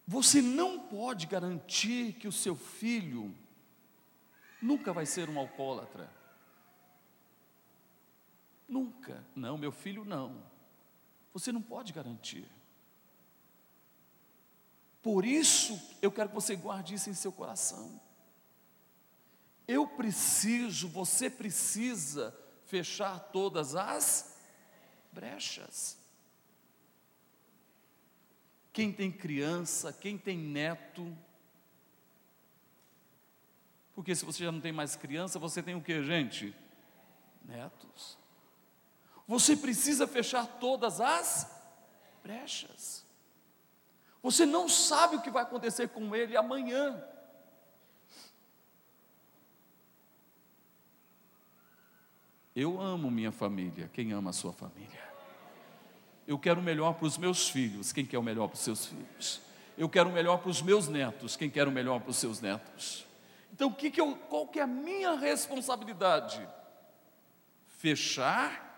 Você 0.07 0.41
não 0.41 0.79
pode 0.79 1.27
garantir 1.27 2.13
que 2.13 2.27
o 2.27 2.31
seu 2.31 2.55
filho 2.55 3.31
nunca 4.59 4.91
vai 4.91 5.05
ser 5.05 5.29
um 5.29 5.37
alcoólatra. 5.37 6.18
Nunca. 8.69 9.25
Não, 9.35 9.57
meu 9.57 9.71
filho 9.71 10.05
não. 10.05 10.41
Você 11.33 11.51
não 11.51 11.61
pode 11.61 11.91
garantir. 11.91 12.47
Por 15.01 15.25
isso, 15.25 15.79
eu 16.01 16.11
quero 16.11 16.29
que 16.29 16.35
você 16.35 16.55
guarde 16.55 16.93
isso 16.93 17.09
em 17.09 17.13
seu 17.13 17.31
coração. 17.31 17.99
Eu 19.67 19.87
preciso, 19.87 20.87
você 20.87 21.29
precisa 21.29 22.37
fechar 22.65 23.19
todas 23.31 23.75
as 23.75 24.37
brechas. 25.11 25.97
Quem 28.71 28.93
tem 28.93 29.11
criança, 29.11 29.91
quem 29.91 30.17
tem 30.17 30.37
neto, 30.37 31.15
porque 33.99 34.15
se 34.15 34.23
você 34.23 34.45
já 34.45 34.51
não 34.51 34.61
tem 34.61 34.71
mais 34.71 34.95
criança, 34.95 35.37
você 35.37 35.61
tem 35.61 35.75
o 35.75 35.81
que, 35.81 36.01
gente? 36.01 36.55
Netos. 37.43 38.17
Você 39.29 39.55
precisa 39.55 40.07
fechar 40.07 40.47
todas 40.59 40.99
as 40.99 41.47
brechas. 42.23 43.05
Você 44.23 44.43
não 44.43 44.67
sabe 44.67 45.17
o 45.17 45.21
que 45.21 45.29
vai 45.29 45.43
acontecer 45.43 45.89
com 45.89 46.15
ele 46.15 46.35
amanhã. 46.35 46.99
Eu 52.55 52.81
amo 52.81 53.11
minha 53.11 53.31
família. 53.31 53.87
Quem 53.93 54.13
ama 54.13 54.31
a 54.31 54.33
sua 54.33 54.51
família? 54.51 55.07
Eu 56.25 56.39
quero 56.39 56.59
o 56.59 56.63
melhor 56.63 56.95
para 56.95 57.05
os 57.05 57.15
meus 57.15 57.49
filhos. 57.49 57.93
Quem 57.93 58.07
quer 58.07 58.17
o 58.17 58.23
melhor 58.23 58.47
para 58.47 58.55
os 58.55 58.61
seus 58.61 58.87
filhos? 58.87 59.41
Eu 59.77 59.87
quero 59.87 60.09
o 60.09 60.11
melhor 60.11 60.39
para 60.39 60.49
os 60.49 60.59
meus 60.63 60.87
netos. 60.87 61.37
Quem 61.37 61.51
quer 61.51 61.67
o 61.67 61.71
melhor 61.71 62.01
para 62.01 62.09
os 62.09 62.17
seus 62.17 62.41
netos? 62.41 63.05
Então, 63.53 63.71
que 63.71 63.91
que 63.91 64.01
eu, 64.01 64.15
qual 64.27 64.47
que 64.47 64.59
é 64.59 64.63
a 64.63 64.67
minha 64.67 65.13
responsabilidade? 65.13 66.49
Fechar 67.77 68.68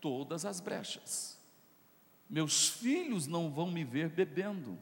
todas 0.00 0.44
as 0.44 0.60
brechas. 0.60 1.38
Meus 2.28 2.68
filhos 2.68 3.26
não 3.26 3.50
vão 3.50 3.70
me 3.70 3.84
ver 3.84 4.08
bebendo, 4.08 4.78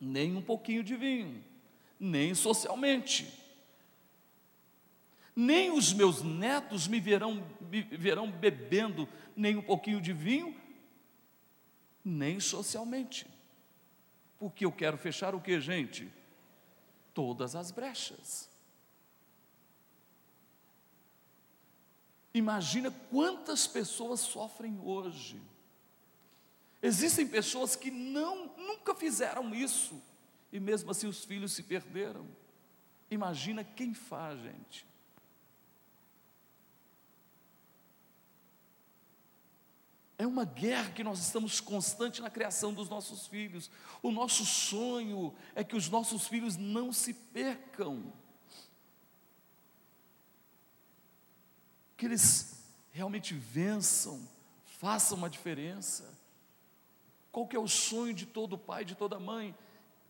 nem 0.00 0.36
um 0.36 0.42
pouquinho 0.42 0.82
de 0.82 0.96
vinho, 0.96 1.44
nem 1.98 2.34
socialmente. 2.34 3.40
Nem 5.34 5.70
os 5.70 5.92
meus 5.92 6.22
netos 6.22 6.86
me 6.86 7.00
verão, 7.00 7.46
me 7.60 7.82
verão 7.82 8.30
bebendo 8.30 9.08
nem 9.34 9.56
um 9.56 9.62
pouquinho 9.62 10.00
de 10.00 10.12
vinho, 10.12 10.54
nem 12.04 12.38
socialmente. 12.38 13.26
Porque 14.38 14.64
eu 14.64 14.72
quero 14.72 14.98
fechar 14.98 15.34
o 15.34 15.40
que, 15.40 15.60
gente? 15.60 16.12
Todas 17.14 17.54
as 17.54 17.70
brechas. 17.70 18.51
Imagina 22.34 22.90
quantas 23.10 23.66
pessoas 23.66 24.20
sofrem 24.20 24.78
hoje 24.82 25.40
Existem 26.82 27.28
pessoas 27.28 27.76
que 27.76 27.92
não, 27.92 28.50
nunca 28.56 28.92
fizeram 28.92 29.54
isso, 29.54 30.02
e 30.52 30.58
mesmo 30.58 30.90
assim 30.90 31.06
os 31.06 31.24
filhos 31.24 31.52
se 31.52 31.62
perderam. 31.62 32.26
Imagina 33.08 33.62
quem 33.62 33.94
faz, 33.94 34.40
gente. 34.40 34.84
É 40.18 40.26
uma 40.26 40.44
guerra 40.44 40.90
que 40.90 41.04
nós 41.04 41.20
estamos 41.20 41.60
constante 41.60 42.20
na 42.20 42.30
criação 42.30 42.74
dos 42.74 42.88
nossos 42.88 43.28
filhos. 43.28 43.70
O 44.02 44.10
nosso 44.10 44.44
sonho 44.44 45.34
é 45.54 45.62
que 45.62 45.76
os 45.76 45.88
nossos 45.88 46.26
filhos 46.26 46.56
não 46.56 46.92
se 46.92 47.14
percam. 47.14 48.12
Que 52.02 52.06
eles 52.06 52.60
realmente 52.90 53.32
vençam, 53.32 54.28
façam 54.64 55.16
uma 55.16 55.30
diferença. 55.30 56.12
Qual 57.30 57.46
que 57.46 57.54
é 57.54 57.60
o 57.60 57.68
sonho 57.68 58.12
de 58.12 58.26
todo 58.26 58.58
pai, 58.58 58.84
de 58.84 58.96
toda 58.96 59.20
mãe? 59.20 59.56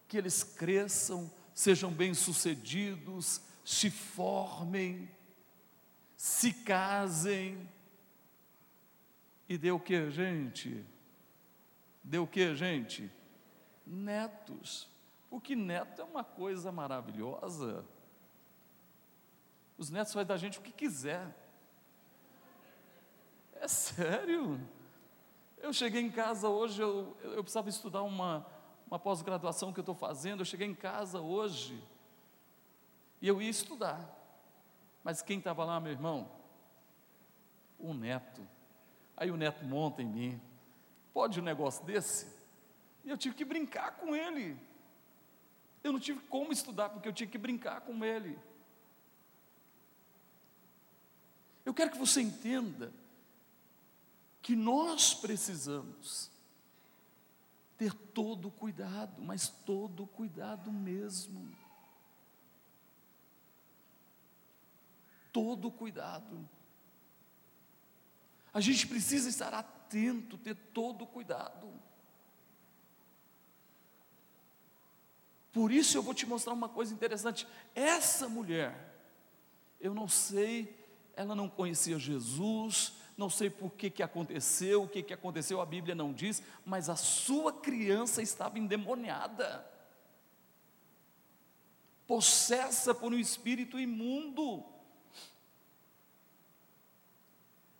Que 0.08 0.16
eles 0.16 0.42
cresçam, 0.42 1.30
sejam 1.52 1.92
bem-sucedidos, 1.92 3.42
se 3.62 3.90
formem, 3.90 5.06
se 6.16 6.54
casem. 6.54 7.68
E 9.46 9.58
dê 9.58 9.70
o 9.70 9.78
que, 9.78 10.10
gente? 10.10 10.82
Deu 12.02 12.22
o 12.22 12.26
que, 12.26 12.54
gente? 12.56 13.12
Netos. 13.86 14.88
Porque 15.28 15.54
neto 15.54 16.00
é 16.00 16.04
uma 16.06 16.24
coisa 16.24 16.72
maravilhosa. 16.72 17.84
Os 19.76 19.90
netos 19.90 20.14
fazem 20.14 20.26
da 20.26 20.38
gente 20.38 20.58
o 20.58 20.62
que 20.62 20.72
quiser. 20.72 21.41
É 23.62 23.68
sério. 23.68 24.60
Eu 25.58 25.72
cheguei 25.72 26.02
em 26.02 26.10
casa 26.10 26.48
hoje, 26.48 26.82
eu, 26.82 27.16
eu 27.22 27.44
precisava 27.44 27.68
estudar 27.68 28.02
uma, 28.02 28.44
uma 28.88 28.98
pós-graduação 28.98 29.72
que 29.72 29.78
eu 29.78 29.82
estou 29.82 29.94
fazendo. 29.94 30.40
Eu 30.40 30.44
cheguei 30.44 30.66
em 30.66 30.74
casa 30.74 31.20
hoje 31.20 31.80
e 33.20 33.28
eu 33.28 33.40
ia 33.40 33.48
estudar. 33.48 34.18
Mas 35.04 35.22
quem 35.22 35.38
estava 35.38 35.64
lá, 35.64 35.78
meu 35.78 35.92
irmão? 35.92 36.28
O 37.78 37.94
neto. 37.94 38.44
Aí 39.16 39.30
o 39.30 39.36
neto 39.36 39.64
monta 39.64 40.02
em 40.02 40.06
mim. 40.06 40.42
Pode 41.14 41.38
um 41.38 41.44
negócio 41.44 41.84
desse? 41.84 42.26
E 43.04 43.10
eu 43.10 43.16
tive 43.16 43.36
que 43.36 43.44
brincar 43.44 43.92
com 43.92 44.16
ele. 44.16 44.58
Eu 45.84 45.92
não 45.92 46.00
tive 46.00 46.18
como 46.26 46.52
estudar, 46.52 46.88
porque 46.88 47.06
eu 47.06 47.12
tinha 47.12 47.28
que 47.28 47.38
brincar 47.38 47.82
com 47.82 48.04
ele. 48.04 48.36
Eu 51.64 51.72
quero 51.72 51.92
que 51.92 51.98
você 51.98 52.20
entenda 52.20 52.92
que 54.42 54.56
nós 54.56 55.14
precisamos 55.14 56.30
ter 57.78 57.94
todo 57.94 58.50
cuidado, 58.50 59.22
mas 59.22 59.48
todo 59.48 60.06
cuidado 60.06 60.72
mesmo. 60.72 61.56
Todo 65.32 65.70
cuidado. 65.70 66.48
A 68.52 68.60
gente 68.60 68.86
precisa 68.86 69.28
estar 69.28 69.54
atento, 69.54 70.36
ter 70.36 70.54
todo 70.54 71.06
cuidado. 71.06 71.72
Por 75.52 75.70
isso 75.70 75.96
eu 75.96 76.02
vou 76.02 76.14
te 76.14 76.26
mostrar 76.26 76.52
uma 76.52 76.68
coisa 76.68 76.92
interessante. 76.92 77.46
Essa 77.74 78.28
mulher, 78.28 79.06
eu 79.80 79.94
não 79.94 80.08
sei, 80.08 80.78
ela 81.14 81.34
não 81.34 81.48
conhecia 81.48 81.98
Jesus, 81.98 82.94
não 83.16 83.28
sei 83.28 83.50
por 83.50 83.72
que, 83.72 83.90
que 83.90 84.02
aconteceu, 84.02 84.82
o 84.82 84.88
que, 84.88 85.02
que 85.02 85.12
aconteceu, 85.12 85.60
a 85.60 85.66
Bíblia 85.66 85.94
não 85.94 86.12
diz, 86.12 86.42
mas 86.64 86.88
a 86.88 86.96
sua 86.96 87.52
criança 87.52 88.22
estava 88.22 88.58
endemoniada, 88.58 89.66
possessa 92.06 92.94
por 92.94 93.12
um 93.12 93.18
espírito 93.18 93.78
imundo. 93.78 94.64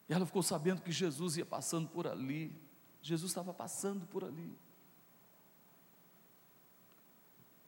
E 0.09 0.13
ela 0.13 0.27
ficou 0.27 0.43
sabendo 0.43 0.83
que 0.83 0.93
Jesus 0.93 1.37
ia 1.37 1.47
passando 1.47 1.89
por 1.89 2.07
ali, 2.07 2.61
Jesus 3.01 3.31
estava 3.31 3.55
passando 3.55 4.07
por 4.07 4.25
ali. 4.25 4.57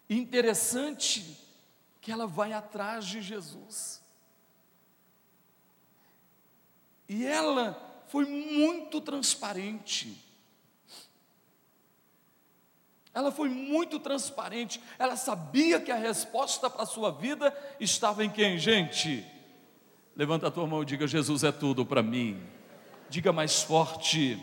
Interessante 0.09 1.41
que 2.01 2.13
ela 2.13 2.27
vai 2.27 2.53
atrás 2.53 3.07
de 3.07 3.23
Jesus. 3.23 4.04
E 7.15 7.25
ela 7.25 7.81
foi 8.09 8.25
muito 8.25 9.01
transparente. 9.01 10.21
Ela 13.15 13.31
foi 13.31 13.49
muito 13.49 14.01
transparente. 14.01 14.81
Ela 14.99 15.15
sabia 15.15 15.81
que 15.81 15.93
a 15.93 15.97
resposta 15.97 16.69
para 16.69 16.83
a 16.83 16.87
sua 16.87 17.13
vida 17.13 17.57
estava 17.79 18.25
em 18.25 18.31
quem, 18.31 18.59
gente? 18.59 19.25
Levanta 20.17 20.49
a 20.49 20.51
tua 20.51 20.67
mão 20.67 20.83
e 20.83 20.87
diga: 20.87 21.07
Jesus 21.07 21.45
é 21.45 21.53
tudo 21.53 21.87
para 21.87 22.03
mim. 22.03 22.43
Diga 23.09 23.33
mais 23.33 23.63
forte. 23.63 24.37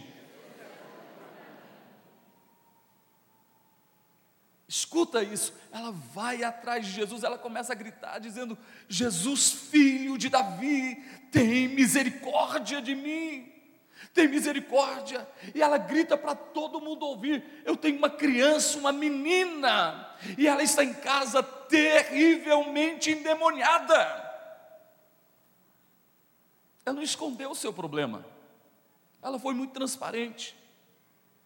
Escuta 4.72 5.22
isso, 5.22 5.54
ela 5.70 5.92
vai 5.92 6.46
atrás 6.46 6.86
de 6.86 6.94
Jesus, 6.94 7.26
ela 7.26 7.38
começa 7.38 7.74
a 7.74 7.76
gritar, 7.76 8.20
dizendo: 8.20 8.58
Jesus, 8.88 9.52
filho 9.52 10.18
de 10.18 10.30
Davi, 10.30 10.96
tem 11.30 11.68
misericórdia 11.68 12.82
de 12.82 12.96
mim, 12.96 13.52
tem 14.14 14.30
misericórdia. 14.30 15.28
E 15.54 15.62
ela 15.62 15.78
grita 15.78 16.18
para 16.18 16.36
todo 16.36 16.80
mundo 16.80 17.06
ouvir: 17.06 17.44
Eu 17.66 17.76
tenho 17.76 17.98
uma 17.98 18.10
criança, 18.10 18.78
uma 18.78 18.94
menina, 18.94 20.16
e 20.38 20.48
ela 20.48 20.64
está 20.64 20.86
em 20.86 20.94
casa 20.94 21.44
terrivelmente 21.44 23.12
endemoniada. 23.12 23.94
Ela 26.86 26.96
não 26.96 27.04
escondeu 27.04 27.52
o 27.52 27.56
seu 27.56 27.74
problema, 27.74 28.26
ela 29.22 29.38
foi 29.38 29.54
muito 29.54 29.74
transparente. 29.74 30.61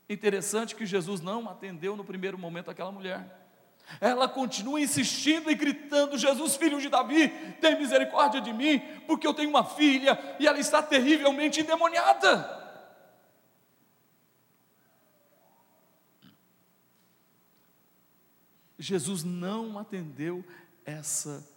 Interessante 0.08 0.76
que 0.76 0.86
Jesus 0.86 1.22
não 1.22 1.50
atendeu 1.50 1.96
no 1.96 2.04
primeiro 2.04 2.38
momento 2.38 2.70
aquela 2.70 2.91
mulher. 2.91 3.46
Ela 4.00 4.28
continua 4.28 4.80
insistindo 4.80 5.50
e 5.50 5.56
gritando: 5.56 6.18
Jesus, 6.18 6.56
filho 6.56 6.80
de 6.80 6.89
Davi, 6.89 7.30
tem 7.62 7.78
misericórdia 7.78 8.41
de 8.41 8.52
mim, 8.52 8.80
porque 9.08 9.26
eu 9.26 9.34
tenho 9.34 9.50
uma 9.50 9.63
filha 9.63 10.18
e 10.39 10.48
ela 10.48 10.60
está 10.60 10.82
terrivelmente 10.82 11.62
endemoniada. 11.62 12.63
Jesus 18.78 19.24
não 19.24 19.80
atendeu 19.80 20.44
essa. 20.86 21.48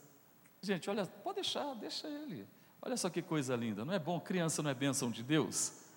Gente, 0.62 0.88
olha, 0.88 1.06
pode 1.06 1.36
deixar, 1.36 1.74
deixa 1.74 2.08
ele. 2.08 2.46
Olha 2.80 2.96
só 2.96 3.10
que 3.10 3.20
coisa 3.20 3.56
linda, 3.56 3.84
não 3.84 3.92
é 3.92 3.98
bom? 3.98 4.20
Criança 4.20 4.62
não 4.62 4.70
é 4.70 4.74
bênção 4.74 5.10
de 5.10 5.22
Deus? 5.22 5.87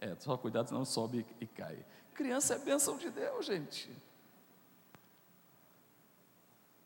É, 0.00 0.14
só 0.16 0.36
cuidado, 0.36 0.68
senão 0.68 0.84
sobe 0.84 1.26
e 1.40 1.46
cai. 1.46 1.84
Criança 2.14 2.54
é 2.54 2.58
bênção 2.58 2.96
de 2.96 3.10
Deus, 3.10 3.44
gente. 3.44 3.90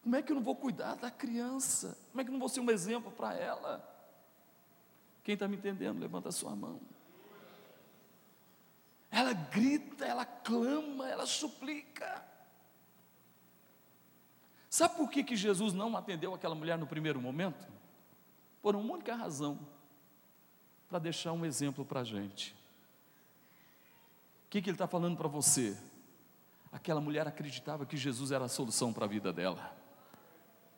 Como 0.03 0.17
é 0.17 0.23
que 0.23 0.33
eu 0.33 0.37
não 0.37 0.43
vou 0.43 0.57
cuidar 0.57 0.95
da 0.97 1.11
criança? 1.11 1.97
Como 2.11 2.21
é 2.21 2.25
que 2.25 2.31
eu 2.31 2.33
não 2.33 2.41
vou 2.41 2.49
ser 2.49 2.61
um 2.61 2.71
exemplo 2.71 3.13
para 3.13 3.35
ela? 3.35 3.89
Quem 5.23 5.35
está 5.35 5.47
me 5.47 5.57
entendendo, 5.57 6.01
levanta 6.01 6.31
a 6.31 6.33
sua 6.33 6.57
mão. 6.57 6.81
Ela 9.11 9.35
grita, 9.35 10.07
ela 10.07 10.25
clama, 10.25 11.09
ela 11.09 11.27
suplica. 11.27 12.25
Sabe 14.71 14.97
por 14.97 15.11
que, 15.11 15.23
que 15.23 15.37
Jesus 15.37 15.75
não 15.75 15.95
atendeu 15.95 16.33
aquela 16.35 16.55
mulher 16.55 16.79
no 16.79 16.87
primeiro 16.87 17.21
momento? 17.21 17.71
Por 18.63 18.75
uma 18.75 18.95
única 18.95 19.15
razão: 19.15 19.59
para 20.89 20.99
deixar 20.99 21.33
um 21.33 21.45
exemplo 21.45 21.85
para 21.85 22.01
a 22.01 22.05
gente 22.05 22.62
que, 24.53 24.61
que 24.61 24.69
ele 24.69 24.75
está 24.75 24.87
falando 24.87 25.17
para 25.17 25.29
você? 25.29 25.75
Aquela 26.71 27.01
mulher 27.01 27.27
acreditava 27.27 27.87
que 27.87 27.97
Jesus 27.97 28.31
era 28.31 28.45
a 28.45 28.49
solução 28.49 28.93
para 28.93 29.07
a 29.07 29.09
vida 29.09 29.33
dela, 29.33 29.75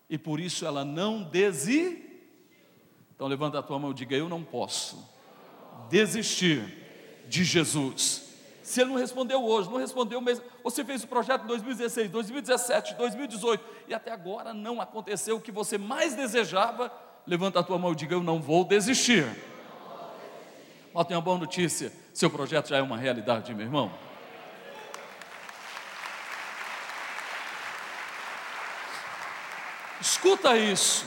e 0.08 0.16
por 0.16 0.38
isso 0.38 0.64
ela 0.64 0.84
não 0.84 1.24
desistiu. 1.24 2.04
Então 3.16 3.26
levanta 3.26 3.58
a 3.58 3.62
tua 3.62 3.76
mão 3.78 3.90
e 3.90 3.94
diga: 3.94 4.14
Eu 4.14 4.28
não 4.28 4.44
posso 4.44 5.04
desistir 5.90 7.24
de 7.28 7.42
Jesus. 7.42 8.22
Se 8.62 8.80
ele 8.80 8.90
não 8.90 8.96
respondeu 8.96 9.44
hoje, 9.44 9.68
não 9.68 9.78
respondeu 9.78 10.20
mesmo. 10.20 10.44
Você 10.62 10.84
fez 10.84 11.02
o 11.02 11.08
projeto 11.08 11.42
em 11.42 11.48
2016, 11.48 12.10
2017, 12.10 12.94
2018 12.94 13.64
e 13.88 13.94
até 13.94 14.12
agora 14.12 14.54
não 14.54 14.80
aconteceu 14.80 15.36
o 15.36 15.40
que 15.40 15.50
você 15.50 15.76
mais 15.76 16.14
desejava. 16.14 16.92
Levanta 17.26 17.58
a 17.58 17.62
tua 17.64 17.78
mão 17.78 17.92
e 17.92 17.96
diga: 17.96 18.14
Eu 18.14 18.22
não 18.22 18.40
vou 18.40 18.64
desistir. 18.64 19.26
Ó, 20.94 21.02
tem 21.02 21.16
uma 21.16 21.22
boa 21.22 21.38
notícia: 21.38 22.03
seu 22.14 22.30
projeto 22.30 22.68
já 22.68 22.78
é 22.78 22.82
uma 22.82 22.96
realidade, 22.96 23.52
meu 23.52 23.66
irmão. 23.66 23.92
Escuta 30.00 30.56
isso, 30.56 31.04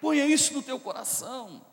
ponha 0.00 0.26
isso 0.26 0.52
no 0.52 0.62
teu 0.62 0.78
coração. 0.78 1.64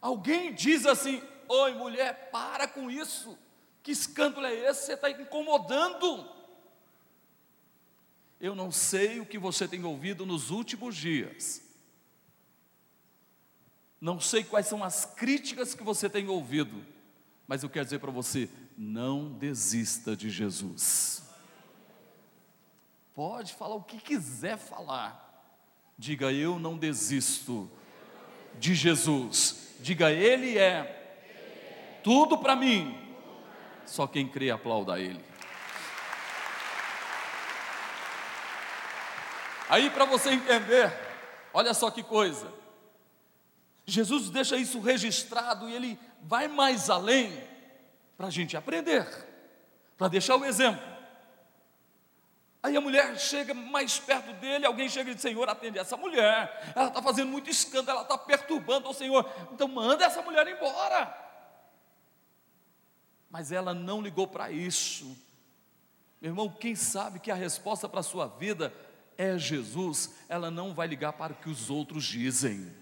Alguém 0.00 0.54
diz 0.54 0.86
assim: 0.86 1.22
Oi, 1.48 1.74
mulher, 1.74 2.30
para 2.30 2.68
com 2.68 2.88
isso. 2.88 3.36
Que 3.82 3.90
escândalo 3.90 4.46
é 4.46 4.54
esse? 4.54 4.86
Você 4.86 4.92
está 4.92 5.10
incomodando. 5.10 6.30
Eu 8.40 8.54
não 8.54 8.70
sei 8.70 9.20
o 9.20 9.26
que 9.26 9.38
você 9.38 9.66
tem 9.66 9.84
ouvido 9.84 10.24
nos 10.24 10.50
últimos 10.50 10.96
dias, 10.96 11.60
não 14.00 14.18
sei 14.18 14.42
quais 14.42 14.66
são 14.66 14.82
as 14.82 15.04
críticas 15.04 15.74
que 15.74 15.82
você 15.82 16.08
tem 16.08 16.28
ouvido, 16.28 16.84
mas 17.46 17.62
eu 17.62 17.68
quero 17.68 17.84
dizer 17.84 17.98
para 17.98 18.10
você: 18.10 18.48
não 18.76 19.32
desista 19.32 20.16
de 20.16 20.30
Jesus. 20.30 21.22
Pode 23.14 23.52
falar 23.52 23.74
o 23.74 23.82
que 23.82 23.98
quiser 23.98 24.56
falar. 24.56 25.28
Diga 25.98 26.32
eu 26.32 26.58
não 26.58 26.78
desisto 26.78 27.70
de 28.58 28.74
Jesus. 28.74 29.74
Diga 29.80 30.10
ele 30.10 30.56
é 30.56 32.00
tudo 32.02 32.38
para 32.38 32.56
mim. 32.56 32.96
Só 33.84 34.06
quem 34.06 34.26
crê 34.26 34.50
aplauda 34.50 34.98
ele. 34.98 35.22
Aí 39.68 39.90
para 39.90 40.04
você 40.04 40.30
entender, 40.30 40.92
olha 41.52 41.74
só 41.74 41.90
que 41.90 42.02
coisa. 42.02 42.59
Jesus 43.90 44.30
deixa 44.30 44.56
isso 44.56 44.80
registrado 44.80 45.68
e 45.68 45.74
ele 45.74 45.98
vai 46.22 46.48
mais 46.48 46.88
além 46.88 47.42
para 48.16 48.28
a 48.28 48.30
gente 48.30 48.56
aprender, 48.56 49.06
para 49.96 50.08
deixar 50.08 50.36
o 50.36 50.44
exemplo. 50.44 50.90
Aí 52.62 52.76
a 52.76 52.80
mulher 52.80 53.18
chega 53.18 53.54
mais 53.54 53.98
perto 53.98 54.34
dele, 54.34 54.66
alguém 54.66 54.88
chega 54.88 55.10
e 55.10 55.14
diz: 55.14 55.22
Senhor, 55.22 55.48
atende 55.48 55.78
essa 55.78 55.96
mulher, 55.96 56.72
ela 56.76 56.88
está 56.88 57.00
fazendo 57.02 57.30
muito 57.30 57.48
escândalo, 57.48 57.98
ela 57.98 58.02
está 58.02 58.18
perturbando 58.18 58.88
o 58.88 58.94
Senhor, 58.94 59.28
então 59.52 59.66
manda 59.66 60.04
essa 60.04 60.20
mulher 60.20 60.46
embora. 60.46 61.16
Mas 63.30 63.50
ela 63.50 63.72
não 63.72 64.02
ligou 64.02 64.26
para 64.26 64.50
isso. 64.50 65.16
Meu 66.20 66.32
irmão, 66.32 66.50
quem 66.50 66.74
sabe 66.74 67.18
que 67.18 67.30
a 67.30 67.34
resposta 67.34 67.88
para 67.88 68.00
a 68.00 68.02
sua 68.02 68.26
vida 68.26 68.74
é 69.16 69.38
Jesus, 69.38 70.14
ela 70.28 70.50
não 70.50 70.74
vai 70.74 70.86
ligar 70.86 71.14
para 71.14 71.32
o 71.32 71.36
que 71.36 71.48
os 71.48 71.70
outros 71.70 72.04
dizem. 72.04 72.79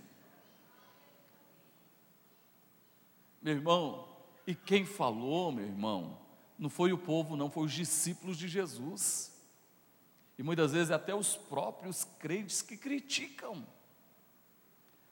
Meu 3.48 3.56
irmão, 3.56 4.06
e 4.46 4.54
quem 4.54 4.84
falou, 4.84 5.50
meu 5.50 5.64
irmão, 5.64 6.18
não 6.58 6.68
foi 6.68 6.92
o 6.92 6.98
povo, 6.98 7.34
não, 7.34 7.50
foi 7.50 7.64
os 7.64 7.72
discípulos 7.72 8.36
de 8.36 8.46
Jesus. 8.46 9.32
E 10.36 10.42
muitas 10.42 10.72
vezes 10.72 10.90
até 10.90 11.14
os 11.14 11.34
próprios 11.34 12.04
crentes 12.18 12.60
que 12.60 12.76
criticam. 12.76 13.66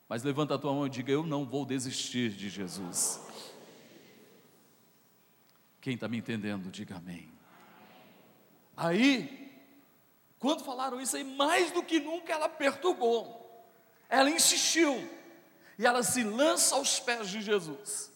Mas 0.06 0.22
levanta 0.22 0.54
a 0.54 0.58
tua 0.58 0.70
mão 0.74 0.86
e 0.86 0.90
diga: 0.90 1.10
Eu 1.10 1.22
não 1.22 1.46
vou 1.46 1.64
desistir 1.64 2.28
de 2.28 2.50
Jesus. 2.50 3.18
Quem 5.80 5.94
está 5.94 6.06
me 6.06 6.18
entendendo, 6.18 6.70
diga 6.70 6.96
amém. 6.96 7.32
Aí, 8.76 9.50
quando 10.38 10.62
falaram 10.62 11.00
isso 11.00 11.16
aí, 11.16 11.24
mais 11.24 11.70
do 11.70 11.82
que 11.82 12.00
nunca 12.00 12.34
ela 12.34 12.50
perturbou, 12.50 13.66
ela 14.10 14.28
insistiu, 14.28 14.92
e 15.78 15.86
ela 15.86 16.02
se 16.02 16.22
lança 16.22 16.74
aos 16.74 17.00
pés 17.00 17.30
de 17.30 17.40
Jesus 17.40 18.14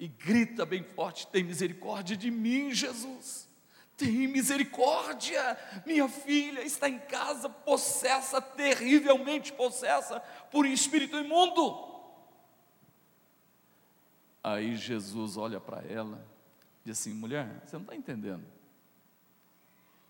e 0.00 0.08
grita 0.08 0.66
bem 0.66 0.82
forte: 0.82 1.28
Tem 1.28 1.44
misericórdia 1.44 2.16
de 2.16 2.28
mim, 2.28 2.74
Jesus. 2.74 3.48
Tem 3.96 4.26
misericórdia, 4.26 5.58
minha 5.86 6.08
filha 6.08 6.62
está 6.62 6.88
em 6.88 6.98
casa 6.98 7.48
possessa, 7.48 8.40
terrivelmente 8.40 9.52
possessa 9.52 10.18
por 10.50 10.64
um 10.64 10.72
espírito 10.72 11.18
imundo. 11.18 11.88
Aí 14.42 14.74
Jesus 14.74 15.36
olha 15.36 15.60
para 15.60 15.82
ela 15.82 16.26
diz 16.84 16.98
assim: 16.98 17.12
mulher, 17.12 17.62
você 17.64 17.76
não 17.76 17.82
está 17.82 17.94
entendendo. 17.94 18.46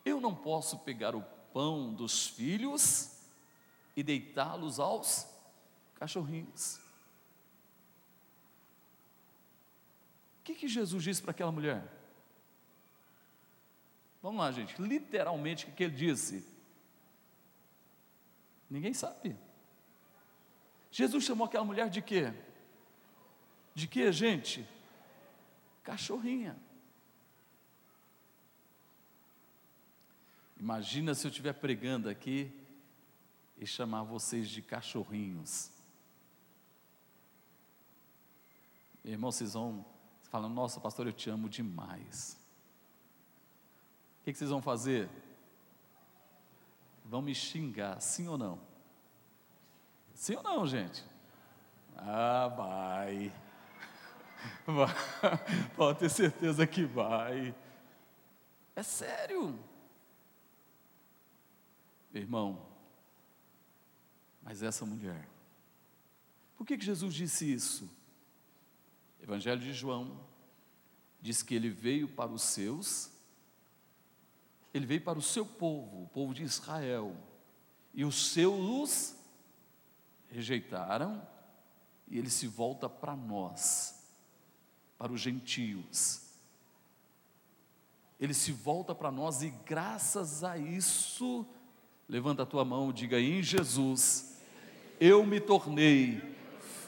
Eu 0.04 0.20
não 0.20 0.34
posso 0.34 0.78
pegar 0.78 1.14
o 1.14 1.22
pão 1.52 1.92
dos 1.92 2.26
filhos 2.26 3.16
e 3.96 4.02
deitá-los 4.02 4.80
aos 4.80 5.26
cachorrinhos. 5.94 6.79
Que, 10.54 10.60
que 10.60 10.68
Jesus 10.68 11.02
disse 11.02 11.22
para 11.22 11.30
aquela 11.30 11.52
mulher? 11.52 11.82
Vamos 14.22 14.40
lá, 14.40 14.52
gente, 14.52 14.80
literalmente 14.80 15.66
o 15.66 15.72
que 15.72 15.84
ele 15.84 15.94
disse? 15.94 16.44
Ninguém 18.68 18.92
sabe. 18.92 19.36
Jesus 20.90 21.24
chamou 21.24 21.46
aquela 21.46 21.64
mulher 21.64 21.88
de 21.88 22.02
quê? 22.02 22.32
De 23.74 23.86
quê, 23.86 24.12
gente? 24.12 24.66
Cachorrinha. 25.82 26.56
Imagina 30.58 31.14
se 31.14 31.26
eu 31.26 31.30
estiver 31.30 31.54
pregando 31.54 32.08
aqui 32.08 32.52
e 33.56 33.66
chamar 33.66 34.02
vocês 34.02 34.48
de 34.48 34.60
cachorrinhos. 34.60 35.70
Irmão, 39.02 39.32
vocês 39.32 39.54
vão 39.54 39.84
falando, 40.30 40.54
nossa, 40.54 40.80
pastor, 40.80 41.06
eu 41.06 41.12
te 41.12 41.28
amo 41.28 41.48
demais. 41.48 42.38
O 44.20 44.24
que, 44.24 44.32
que 44.32 44.38
vocês 44.38 44.50
vão 44.50 44.62
fazer? 44.62 45.10
Vão 47.04 47.20
me 47.20 47.34
xingar, 47.34 48.00
sim 48.00 48.28
ou 48.28 48.38
não? 48.38 48.60
Sim 50.14 50.36
ou 50.36 50.42
não, 50.42 50.66
gente? 50.66 51.04
Ah, 51.96 52.48
vai. 52.48 53.32
vai. 54.64 54.94
Pode 55.76 55.98
ter 55.98 56.08
certeza 56.08 56.66
que 56.66 56.84
vai. 56.84 57.54
É 58.76 58.82
sério. 58.82 59.58
Irmão, 62.14 62.66
mas 64.42 64.62
essa 64.62 64.84
mulher, 64.84 65.28
por 66.56 66.66
que, 66.66 66.76
que 66.76 66.84
Jesus 66.84 67.14
disse 67.14 67.52
isso? 67.52 67.99
Evangelho 69.22 69.60
de 69.60 69.72
João 69.72 70.20
diz 71.20 71.42
que 71.42 71.54
ele 71.54 71.68
veio 71.68 72.08
para 72.08 72.30
os 72.30 72.42
seus, 72.42 73.10
ele 74.72 74.86
veio 74.86 75.02
para 75.02 75.18
o 75.18 75.22
seu 75.22 75.44
povo, 75.44 76.04
o 76.04 76.08
povo 76.08 76.32
de 76.32 76.42
Israel, 76.42 77.14
e 77.92 78.04
os 78.04 78.32
seus 78.32 79.14
rejeitaram, 80.28 81.26
e 82.08 82.18
ele 82.18 82.30
se 82.30 82.46
volta 82.46 82.88
para 82.88 83.14
nós, 83.14 84.02
para 84.96 85.12
os 85.12 85.20
gentios. 85.20 86.22
Ele 88.18 88.34
se 88.34 88.52
volta 88.52 88.94
para 88.94 89.10
nós 89.10 89.42
e 89.42 89.50
graças 89.50 90.44
a 90.44 90.56
isso, 90.56 91.46
levanta 92.08 92.42
a 92.42 92.46
tua 92.46 92.64
mão, 92.64 92.92
diga 92.92 93.18
em 93.18 93.42
Jesus, 93.42 94.36
eu 94.98 95.24
me 95.24 95.40
tornei 95.40 96.20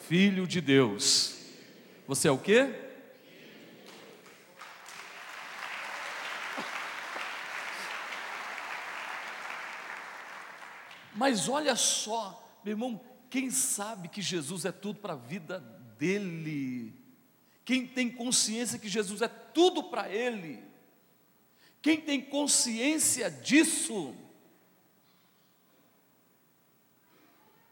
filho 0.06 0.46
de 0.46 0.60
Deus. 0.60 1.41
Você 2.06 2.28
é 2.28 2.30
o 2.30 2.38
quê? 2.38 2.90
Mas 11.14 11.48
olha 11.48 11.76
só, 11.76 12.60
meu 12.64 12.72
irmão, 12.72 13.00
quem 13.30 13.50
sabe 13.50 14.08
que 14.08 14.20
Jesus 14.20 14.64
é 14.64 14.72
tudo 14.72 14.98
para 14.98 15.12
a 15.12 15.16
vida 15.16 15.60
dele? 15.96 16.94
Quem 17.64 17.86
tem 17.86 18.10
consciência 18.10 18.78
que 18.78 18.88
Jesus 18.88 19.22
é 19.22 19.28
tudo 19.28 19.84
para 19.84 20.08
ele? 20.08 20.62
Quem 21.80 22.00
tem 22.00 22.20
consciência 22.20 23.30
disso? 23.30 24.14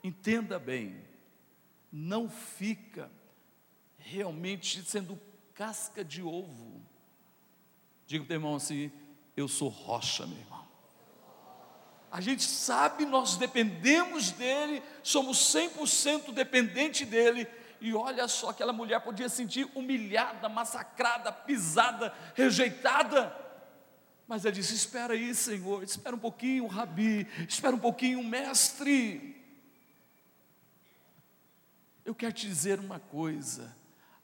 Entenda 0.02 0.58
bem, 0.58 1.04
não 1.92 2.28
fica 2.28 3.10
realmente 4.10 4.82
sendo 4.82 5.18
casca 5.54 6.04
de 6.04 6.22
ovo. 6.22 6.82
Diga 8.06 8.24
para 8.24 8.32
o 8.32 8.36
irmão 8.36 8.56
assim: 8.56 8.90
eu 9.36 9.46
sou 9.46 9.68
rocha, 9.68 10.26
meu 10.26 10.38
irmão. 10.38 10.68
A 12.10 12.20
gente 12.20 12.42
sabe, 12.42 13.06
nós 13.06 13.36
dependemos 13.36 14.32
dele, 14.32 14.82
somos 15.00 15.38
100% 15.54 16.32
dependente 16.32 17.04
dele. 17.04 17.46
E 17.80 17.94
olha 17.94 18.26
só, 18.26 18.50
aquela 18.50 18.72
mulher 18.72 19.00
podia 19.00 19.28
sentir 19.28 19.70
humilhada, 19.76 20.48
massacrada, 20.48 21.30
pisada, 21.30 22.12
rejeitada. 22.34 23.34
Mas 24.26 24.44
ela 24.44 24.52
disse: 24.52 24.74
Espera 24.74 25.14
aí, 25.14 25.32
Senhor, 25.34 25.84
espera 25.84 26.16
um 26.16 26.18
pouquinho, 26.18 26.66
Rabi, 26.66 27.28
espera 27.48 27.76
um 27.76 27.78
pouquinho, 27.78 28.24
mestre. 28.24 29.40
Eu 32.04 32.14
quero 32.14 32.32
te 32.32 32.48
dizer 32.48 32.80
uma 32.80 32.98
coisa: 32.98 33.79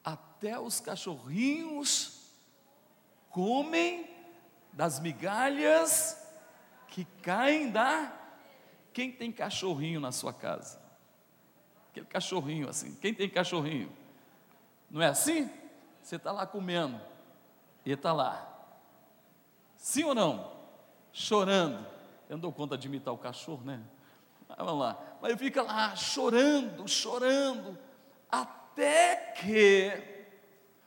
até 0.06 0.56
os 0.56 0.78
cachorrinhos 0.78 2.30
comem 3.28 4.08
das 4.72 5.00
migalhas 5.00 6.24
que 6.86 7.04
caem 7.22 7.72
da. 7.72 8.12
Quem 8.92 9.10
tem 9.10 9.32
cachorrinho 9.32 9.98
na 9.98 10.12
sua 10.12 10.32
casa? 10.32 10.80
Aquele 11.90 12.06
cachorrinho 12.06 12.68
assim. 12.68 12.94
Quem 12.94 13.12
tem 13.12 13.28
cachorrinho? 13.28 13.92
Não 14.88 15.02
é 15.02 15.08
assim? 15.08 15.50
Você 16.00 16.14
está 16.14 16.30
lá 16.30 16.46
comendo, 16.46 17.00
e 17.84 17.90
está 17.90 18.12
lá. 18.12 18.48
Sim 19.76 20.04
ou 20.04 20.14
não? 20.14 20.52
Chorando. 21.12 21.84
Eu 22.28 22.36
não 22.36 22.38
dou 22.38 22.52
conta 22.52 22.78
de 22.78 22.86
imitar 22.86 23.12
o 23.12 23.18
cachorro, 23.18 23.64
né? 23.64 23.82
Vamos 24.56 24.78
lá. 24.78 24.96
Mas 25.20 25.30
ele 25.30 25.38
fica 25.38 25.62
lá 25.62 25.96
chorando, 25.96 26.86
chorando, 26.86 27.76
até 28.30 28.55
que 29.42 29.92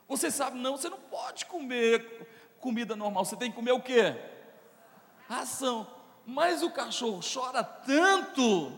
você 0.08 0.30
sabe, 0.30 0.58
não, 0.58 0.76
você 0.76 0.88
não 0.88 1.00
pode 1.00 1.46
comer 1.46 2.26
comida 2.58 2.96
normal, 2.96 3.24
você 3.24 3.36
tem 3.36 3.50
que 3.50 3.56
comer 3.56 3.72
o 3.72 3.80
quê? 3.80 4.16
Ração. 5.28 5.86
Mas 6.26 6.62
o 6.62 6.70
cachorro 6.70 7.20
chora 7.22 7.62
tanto 7.62 8.72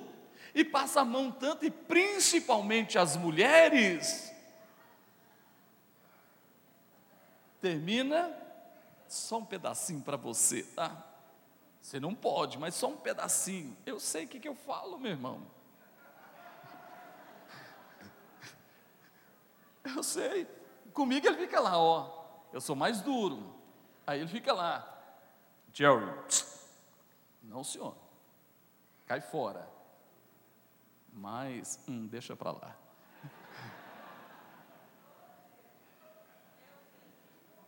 e 0.54 0.64
passa 0.64 1.00
a 1.00 1.04
mão 1.04 1.30
tanto, 1.30 1.64
e 1.64 1.70
principalmente 1.70 2.98
as 2.98 3.16
mulheres, 3.16 4.30
termina 7.60 8.36
só 9.08 9.38
um 9.38 9.44
pedacinho 9.44 10.02
para 10.02 10.16
você, 10.16 10.62
tá? 10.62 11.06
Você 11.80 11.98
não 11.98 12.14
pode, 12.14 12.58
mas 12.58 12.74
só 12.74 12.88
um 12.88 12.96
pedacinho. 12.96 13.76
Eu 13.86 13.98
sei 13.98 14.24
o 14.24 14.28
que, 14.28 14.38
que 14.38 14.48
eu 14.48 14.54
falo, 14.54 14.98
meu 14.98 15.10
irmão. 15.10 15.42
Eu 19.96 20.02
sei. 20.02 20.46
Comigo 20.92 21.26
ele 21.26 21.38
fica 21.38 21.60
lá, 21.60 21.78
ó. 21.78 22.22
Eu 22.52 22.60
sou 22.60 22.76
mais 22.76 23.00
duro. 23.00 23.54
Aí 24.06 24.20
ele 24.20 24.28
fica 24.28 24.52
lá. 24.52 24.88
Jerry, 25.72 26.06
não 27.42 27.64
senhor. 27.64 27.96
Cai 29.06 29.20
fora. 29.20 29.68
Mas, 31.12 31.80
hum, 31.88 32.06
deixa 32.06 32.36
para 32.36 32.52
lá. 32.52 32.76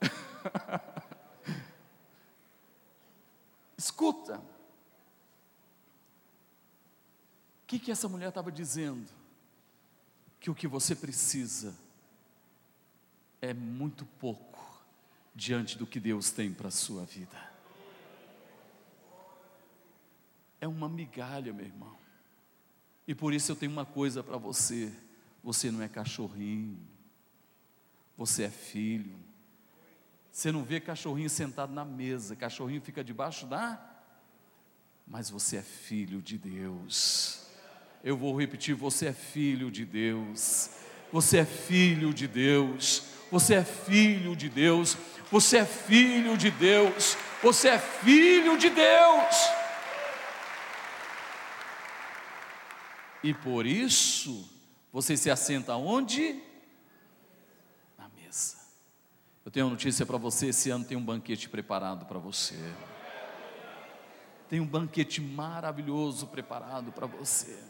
Escuta. 3.77 4.39
O 7.59 7.67
que, 7.67 7.79
que 7.79 7.91
essa 7.91 8.09
mulher 8.09 8.29
estava 8.29 8.53
dizendo? 8.53 9.11
Que 10.39 10.51
o 10.51 10.55
que 10.55 10.69
você 10.69 10.95
precisa 10.95 11.75
é 13.45 13.53
muito 13.55 14.07
pouco 14.19 14.83
diante 15.35 15.77
do 15.77 15.87
que 15.87 16.01
Deus 16.01 16.31
tem 16.31 16.53
para 16.53 16.69
a 16.69 16.71
sua 16.71 17.05
vida. 17.05 17.37
É 20.61 20.67
uma 20.67 20.89
migalha, 20.89 21.53
meu 21.53 21.67
irmão. 21.67 21.95
E 23.07 23.15
por 23.15 23.35
isso 23.35 23.53
eu 23.53 23.57
tenho 23.57 23.71
uma 23.73 23.85
coisa 23.85 24.23
para 24.23 24.39
você: 24.39 24.91
você 25.43 25.71
não 25.71 25.83
é 25.83 25.89
cachorrinho, 25.89 26.81
você 28.17 28.45
é 28.45 28.51
filho. 28.51 29.19
Você 30.33 30.51
não 30.51 30.65
vê 30.65 30.81
cachorrinho 30.81 31.31
sentado 31.31 31.73
na 31.73 31.85
mesa, 31.85 32.35
cachorrinho 32.35 32.81
fica 32.81 33.05
debaixo 33.05 33.47
da. 33.47 33.79
Mas 35.07 35.29
você 35.29 35.59
é 35.59 35.63
filho 35.63 36.23
de 36.23 36.39
Deus. 36.39 37.47
Eu 38.03 38.17
vou 38.17 38.39
repetir: 38.39 38.75
você 38.75 39.07
é 39.07 39.13
filho 39.13 39.71
de 39.71 39.85
Deus. 39.85 40.71
Você 41.13 41.39
é 41.39 41.45
filho 41.45 42.15
de 42.15 42.27
Deus. 42.27 43.14
Você 43.31 43.55
é 43.55 43.65
filho 43.65 44.35
de 44.37 44.49
Deus. 44.49 44.97
Você 45.31 45.59
é 45.59 45.65
filho 45.65 46.37
de 46.37 46.51
Deus. 46.51 47.17
Você 47.43 47.69
é 47.69 47.79
filho 47.79 48.57
de 48.57 48.71
Deus. 48.71 49.35
E 53.23 53.33
por 53.33 53.67
isso, 53.67 54.49
você 54.93 55.17
se 55.17 55.31
assenta 55.31 55.77
onde? 55.77 56.43
Eu 59.45 59.51
tenho 59.51 59.67
uma 59.67 59.73
notícia 59.73 60.07
para 60.07 60.17
você: 60.17 60.49
esse 60.49 60.71
ano 60.71 60.85
tem 60.85 60.97
um 60.97 61.05
banquete 61.05 61.49
preparado 61.49 62.07
para 62.07 62.19
você. 62.19 62.57
Tem 64.49 64.59
um 64.59 64.67
banquete 64.67 65.21
maravilhoso 65.21 66.27
preparado 66.29 66.93
para 66.93 67.07
você. 67.07 67.63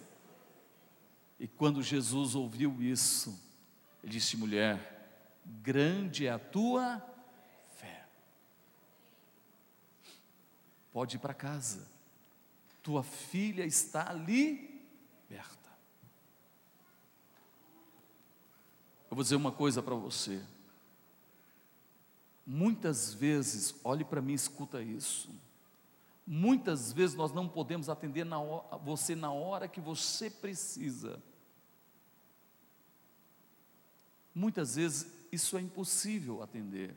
E 1.41 1.49
quando 1.49 1.83
Jesus 1.83 2.35
ouviu 2.37 2.81
isso, 2.81 3.37
ele 4.03 4.13
disse: 4.13 4.37
mulher, 4.37 4.94
grande 5.45 6.27
é 6.27 6.31
a 6.31 6.39
tua 6.39 7.03
fé. 7.77 8.07
Pode 10.93 11.17
ir 11.17 11.19
para 11.19 11.35
casa, 11.35 11.87
tua 12.83 13.03
filha 13.03 13.65
está 13.65 14.11
ali 14.11 14.75
liberta. 15.35 15.71
Eu 19.11 19.17
vou 19.17 19.23
dizer 19.23 19.37
uma 19.37 19.53
coisa 19.53 19.83
para 19.83 19.95
você. 19.95 20.43
Muitas 22.47 23.15
vezes, 23.15 23.75
olhe 23.83 24.05
para 24.05 24.21
mim, 24.21 24.35
escuta 24.35 24.83
isso. 24.83 25.31
Muitas 26.27 26.93
vezes 26.93 27.17
nós 27.17 27.33
não 27.33 27.49
podemos 27.49 27.89
atender 27.89 28.25
na 28.25 28.39
você 28.83 29.15
na 29.15 29.33
hora 29.33 29.69
que 29.69 29.81
você 29.81 30.31
precisa. 30.31 31.23
Muitas 34.35 34.77
vezes 34.77 35.07
isso 35.35 35.59
é 35.59 35.61
impossível 35.61 36.43
atender. 36.43 36.95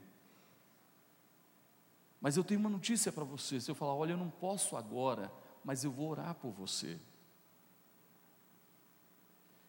Mas 2.22 2.38
eu 2.38 2.44
tenho 2.44 2.60
uma 2.60 2.70
notícia 2.70 3.12
para 3.12 3.24
você. 3.24 3.60
Se 3.60 3.70
eu 3.70 3.76
falar, 3.76 3.94
olha, 3.94 4.12
eu 4.12 4.18
não 4.18 4.30
posso 4.30 4.76
agora, 4.76 5.32
mas 5.64 5.84
eu 5.84 5.92
vou 5.92 6.10
orar 6.10 6.36
por 6.36 6.52
você. 6.52 7.00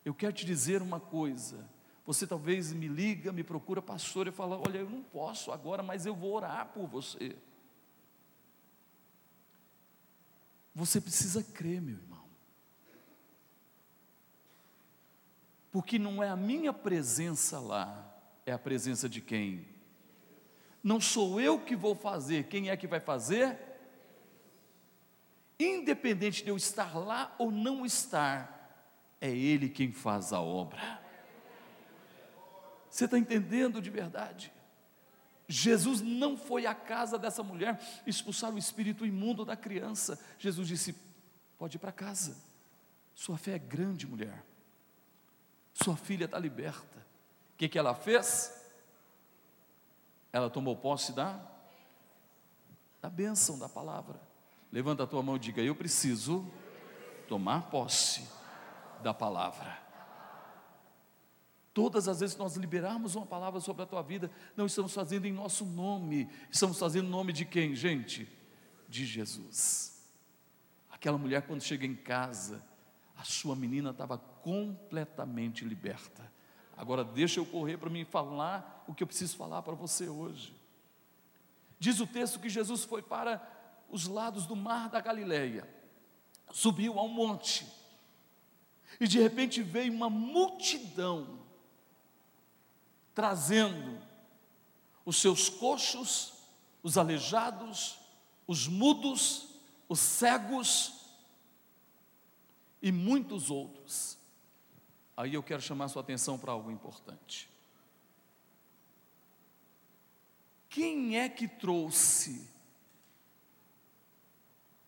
Eu 0.04 0.14
quero 0.14 0.32
te 0.32 0.46
dizer 0.46 0.80
uma 0.80 1.00
coisa. 1.00 1.68
Você 2.06 2.26
talvez 2.26 2.72
me 2.72 2.88
liga, 2.88 3.30
me 3.32 3.44
procura, 3.44 3.82
pastor, 3.82 4.26
e 4.26 4.32
fala: 4.32 4.56
Olha, 4.56 4.78
eu 4.78 4.88
não 4.88 5.02
posso 5.02 5.52
agora, 5.52 5.82
mas 5.82 6.06
eu 6.06 6.14
vou 6.14 6.32
orar 6.32 6.68
por 6.68 6.86
você. 6.86 7.36
Você 10.74 11.00
precisa 11.00 11.42
crer, 11.42 11.82
meu 11.82 11.96
irmão. 11.96 12.24
Porque 15.70 15.98
não 15.98 16.22
é 16.22 16.30
a 16.30 16.36
minha 16.36 16.72
presença 16.72 17.58
lá, 17.58 18.07
é 18.48 18.52
a 18.52 18.58
presença 18.58 19.08
de 19.08 19.20
quem? 19.20 19.66
Não 20.82 21.00
sou 21.00 21.40
eu 21.40 21.60
que 21.60 21.76
vou 21.76 21.94
fazer, 21.94 22.44
quem 22.44 22.70
é 22.70 22.76
que 22.76 22.86
vai 22.86 23.00
fazer? 23.00 23.58
Independente 25.58 26.44
de 26.44 26.50
eu 26.50 26.56
estar 26.56 26.96
lá 26.96 27.34
ou 27.38 27.50
não 27.50 27.84
estar, 27.84 29.16
é 29.20 29.30
Ele 29.30 29.68
quem 29.68 29.92
faz 29.92 30.32
a 30.32 30.40
obra. 30.40 31.00
Você 32.88 33.04
está 33.04 33.18
entendendo 33.18 33.82
de 33.82 33.90
verdade? 33.90 34.52
Jesus 35.46 36.00
não 36.00 36.36
foi 36.36 36.66
à 36.66 36.74
casa 36.74 37.18
dessa 37.18 37.42
mulher 37.42 37.80
expulsar 38.06 38.52
o 38.52 38.58
espírito 38.58 39.04
imundo 39.04 39.44
da 39.44 39.56
criança. 39.56 40.18
Jesus 40.38 40.68
disse: 40.68 40.94
pode 41.58 41.76
ir 41.76 41.80
para 41.80 41.92
casa. 41.92 42.36
Sua 43.14 43.36
fé 43.36 43.54
é 43.54 43.58
grande, 43.58 44.06
mulher. 44.06 44.44
Sua 45.72 45.96
filha 45.96 46.26
está 46.26 46.38
liberta. 46.38 47.07
Que, 47.58 47.68
que 47.68 47.78
ela 47.78 47.94
fez? 47.94 48.54
Ela 50.32 50.48
tomou 50.48 50.76
posse 50.76 51.12
da, 51.12 51.40
da 53.02 53.10
bênção 53.10 53.58
da 53.58 53.68
palavra. 53.68 54.20
Levanta 54.70 55.02
a 55.02 55.06
tua 55.06 55.22
mão 55.22 55.36
e 55.36 55.40
diga: 55.40 55.60
Eu 55.60 55.74
preciso 55.74 56.48
tomar 57.26 57.68
posse 57.68 58.28
da 59.02 59.12
palavra. 59.12 59.76
Todas 61.74 62.08
as 62.08 62.20
vezes 62.20 62.34
que 62.34 62.40
nós 62.40 62.56
liberarmos 62.56 63.16
uma 63.16 63.26
palavra 63.26 63.60
sobre 63.60 63.82
a 63.82 63.86
tua 63.86 64.02
vida, 64.02 64.30
não 64.56 64.66
estamos 64.66 64.92
fazendo 64.92 65.26
em 65.26 65.32
nosso 65.32 65.64
nome, 65.64 66.30
estamos 66.50 66.78
fazendo 66.78 67.06
em 67.06 67.10
nome 67.10 67.32
de 67.32 67.44
quem, 67.44 67.74
gente? 67.74 68.28
De 68.88 69.04
Jesus. 69.04 70.00
Aquela 70.90 71.18
mulher, 71.18 71.42
quando 71.46 71.62
chega 71.62 71.86
em 71.86 71.94
casa, 71.94 72.64
a 73.16 73.24
sua 73.24 73.56
menina 73.56 73.90
estava 73.90 74.16
completamente 74.18 75.64
liberta. 75.64 76.37
Agora, 76.78 77.02
deixa 77.02 77.40
eu 77.40 77.44
correr 77.44 77.76
para 77.76 77.90
me 77.90 78.04
falar 78.04 78.84
o 78.86 78.94
que 78.94 79.02
eu 79.02 79.06
preciso 79.06 79.36
falar 79.36 79.62
para 79.62 79.74
você 79.74 80.08
hoje. 80.08 80.54
Diz 81.76 81.98
o 81.98 82.06
texto 82.06 82.38
que 82.38 82.48
Jesus 82.48 82.84
foi 82.84 83.02
para 83.02 83.42
os 83.90 84.06
lados 84.06 84.46
do 84.46 84.54
mar 84.54 84.88
da 84.88 85.00
Galileia, 85.00 85.68
subiu 86.52 86.96
a 86.98 87.02
um 87.02 87.08
monte, 87.08 87.66
e 89.00 89.08
de 89.08 89.18
repente 89.18 89.60
veio 89.60 89.92
uma 89.92 90.08
multidão 90.08 91.40
trazendo 93.12 94.00
os 95.04 95.16
seus 95.16 95.48
coxos, 95.48 96.34
os 96.80 96.96
aleijados, 96.96 97.98
os 98.46 98.68
mudos, 98.68 99.48
os 99.88 99.98
cegos 99.98 100.92
e 102.80 102.92
muitos 102.92 103.50
outros. 103.50 104.17
Aí 105.18 105.34
eu 105.34 105.42
quero 105.42 105.60
chamar 105.60 105.88
sua 105.88 106.00
atenção 106.00 106.38
para 106.38 106.52
algo 106.52 106.70
importante. 106.70 107.50
Quem 110.68 111.18
é 111.18 111.28
que 111.28 111.48
trouxe 111.48 112.48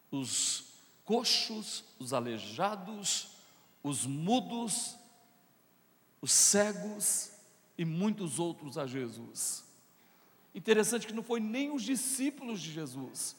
os 0.08 0.66
coxos, 1.04 1.82
os 1.98 2.12
aleijados, 2.12 3.32
os 3.82 4.06
mudos, 4.06 4.96
os 6.22 6.30
cegos 6.30 7.32
e 7.76 7.84
muitos 7.84 8.38
outros 8.38 8.78
a 8.78 8.86
Jesus. 8.86 9.64
Interessante 10.54 11.08
que 11.08 11.12
não 11.12 11.24
foi 11.24 11.40
nem 11.40 11.72
os 11.72 11.82
discípulos 11.82 12.60
de 12.60 12.70
Jesus, 12.70 13.34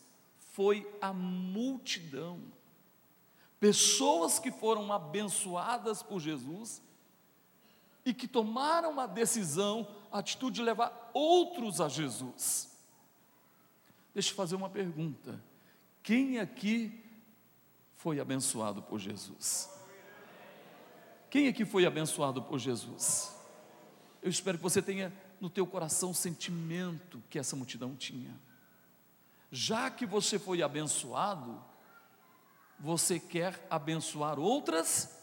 foi 0.51 0.85
a 0.99 1.13
multidão. 1.13 2.41
Pessoas 3.61 4.39
que 4.39 4.51
foram 4.51 4.91
abençoadas 4.91 6.01
por 6.01 6.19
Jesus 6.19 6.81
e 8.03 8.11
que 8.11 8.27
tomaram 8.27 8.99
a 8.99 9.05
decisão, 9.05 9.87
a 10.11 10.17
atitude 10.17 10.55
de 10.55 10.63
levar 10.63 11.11
outros 11.13 11.79
a 11.79 11.87
Jesus. 11.87 12.75
Deixa 14.15 14.31
eu 14.31 14.35
fazer 14.35 14.55
uma 14.55 14.67
pergunta: 14.67 15.39
quem 16.01 16.39
aqui 16.39 17.05
foi 17.97 18.19
abençoado 18.19 18.81
por 18.81 18.97
Jesus? 18.97 19.69
Quem 21.29 21.47
aqui 21.47 21.63
foi 21.63 21.85
abençoado 21.85 22.41
por 22.41 22.57
Jesus? 22.57 23.31
Eu 24.23 24.31
espero 24.31 24.57
que 24.57 24.63
você 24.63 24.81
tenha 24.81 25.13
no 25.39 25.51
teu 25.51 25.67
coração 25.67 26.09
o 26.09 26.15
sentimento 26.15 27.21
que 27.29 27.37
essa 27.37 27.55
multidão 27.55 27.95
tinha. 27.95 28.35
Já 29.51 29.91
que 29.91 30.07
você 30.07 30.39
foi 30.39 30.63
abençoado, 30.63 31.69
você 32.81 33.19
quer 33.19 33.65
abençoar 33.69 34.39
outras? 34.39 35.17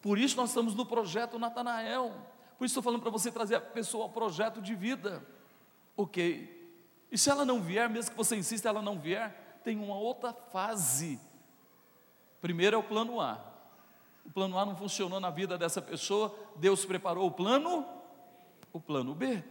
Por 0.00 0.18
isso 0.18 0.36
nós 0.36 0.50
estamos 0.50 0.74
no 0.74 0.86
projeto 0.86 1.38
Natanael. 1.38 2.10
Por 2.56 2.64
isso 2.64 2.72
estou 2.72 2.82
falando 2.82 3.02
para 3.02 3.10
você 3.10 3.30
trazer 3.30 3.56
a 3.56 3.60
pessoa 3.60 4.04
ao 4.04 4.10
projeto 4.10 4.60
de 4.60 4.74
vida. 4.74 5.24
Ok. 5.96 6.56
E 7.10 7.16
se 7.16 7.30
ela 7.30 7.44
não 7.44 7.60
vier, 7.60 7.88
mesmo 7.88 8.10
que 8.10 8.16
você 8.16 8.36
insista, 8.36 8.68
ela 8.68 8.82
não 8.82 8.98
vier, 8.98 9.60
tem 9.62 9.78
uma 9.78 9.96
outra 9.96 10.32
fase. 10.32 11.20
Primeiro 12.40 12.74
é 12.74 12.78
o 12.78 12.82
plano 12.82 13.20
A 13.20 13.48
o 14.28 14.30
plano 14.30 14.58
A 14.58 14.66
não 14.66 14.76
funcionou 14.76 15.18
na 15.18 15.30
vida 15.30 15.56
dessa 15.56 15.80
pessoa, 15.80 16.38
Deus 16.56 16.84
preparou 16.84 17.26
o 17.26 17.30
plano, 17.30 17.88
o 18.70 18.78
plano 18.78 19.14
B. 19.14 19.42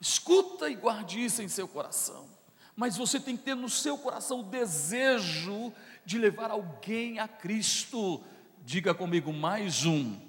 Escuta 0.00 0.70
e 0.70 0.76
guarde 0.76 1.24
isso 1.24 1.42
em 1.42 1.48
seu 1.48 1.66
coração. 1.66 2.28
Mas 2.76 2.96
você 2.96 3.20
tem 3.20 3.36
que 3.36 3.44
ter 3.44 3.54
no 3.54 3.68
seu 3.68 3.96
coração 3.96 4.40
o 4.40 4.44
desejo 4.44 5.72
de 6.04 6.18
levar 6.18 6.50
alguém 6.50 7.18
a 7.18 7.28
Cristo. 7.28 8.22
Diga 8.64 8.94
comigo 8.94 9.32
mais 9.32 9.84
um. 9.84 10.20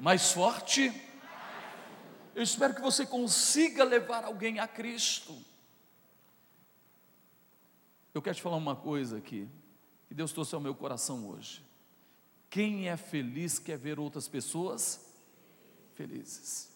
Mais 0.00 0.32
forte. 0.32 0.92
Eu 2.34 2.42
espero 2.42 2.74
que 2.74 2.80
você 2.80 3.06
consiga 3.06 3.84
levar 3.84 4.24
alguém 4.24 4.58
a 4.58 4.66
Cristo. 4.66 5.36
Eu 8.12 8.20
quero 8.20 8.36
te 8.36 8.42
falar 8.42 8.56
uma 8.56 8.76
coisa 8.76 9.18
aqui 9.18 9.48
que 10.08 10.14
Deus 10.14 10.32
trouxe 10.32 10.54
ao 10.54 10.60
meu 10.60 10.74
coração 10.74 11.28
hoje. 11.28 11.64
Quem 12.48 12.88
é 12.88 12.96
feliz 12.96 13.58
quer 13.58 13.78
ver 13.78 13.98
outras 13.98 14.28
pessoas 14.28 15.04
felizes. 15.94 16.75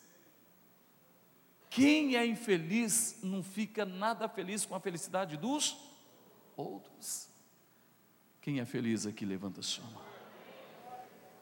Quem 1.71 2.17
é 2.17 2.27
infeliz 2.27 3.21
não 3.23 3.43
fica 3.43 3.87
nada 3.87 4.29
feliz 4.29 4.67
com 4.67 4.75
a 4.75 4.81
felicidade 4.81 5.37
dos 5.37 5.79
outros. 6.57 7.29
Quem 8.43 8.61
é 8.61 8.67
feliz 8.67 9.07
aqui, 9.07 9.25
levanta 9.25 9.61
a 9.61 9.63
sua 9.63 9.85
mão. 9.87 10.03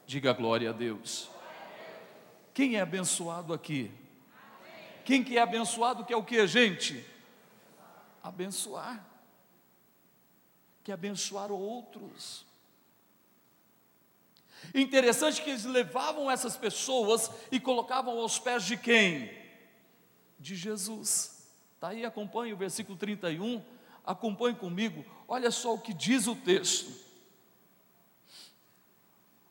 Diga 0.07 0.33
glória 0.33 0.71
a 0.71 0.73
Deus. 0.73 1.29
Quem 2.55 2.77
é 2.77 2.81
abençoado 2.81 3.53
aqui? 3.53 3.91
Quem 5.05 5.25
que 5.25 5.39
é 5.39 5.41
abençoado 5.41 6.05
quer 6.05 6.17
o 6.17 6.25
que, 6.25 6.47
gente? 6.47 7.05
Abençoar 8.23 9.09
que 10.89 10.93
abençoar 10.93 11.53
outros. 11.53 12.47
Interessante 14.75 15.43
que 15.43 15.51
eles 15.51 15.67
levavam 15.67 16.31
essas 16.31 16.57
pessoas 16.57 17.31
e 17.53 17.61
colocavam 17.61 18.19
aos 18.19 18.39
pés 18.39 18.65
de 18.65 18.79
quem? 18.79 19.31
De 20.39 20.55
Jesus. 20.55 21.47
Está 21.75 21.89
aí, 21.89 22.05
acompanhe 22.05 22.53
o 22.53 22.57
versículo 22.57 22.99
31, 22.99 23.63
acompanhe 24.05 24.57
comigo, 24.57 25.05
olha 25.29 25.51
só 25.51 25.75
o 25.75 25.81
que 25.81 25.95
diz 25.95 26.27
o 26.27 26.35
texto. 26.35 26.93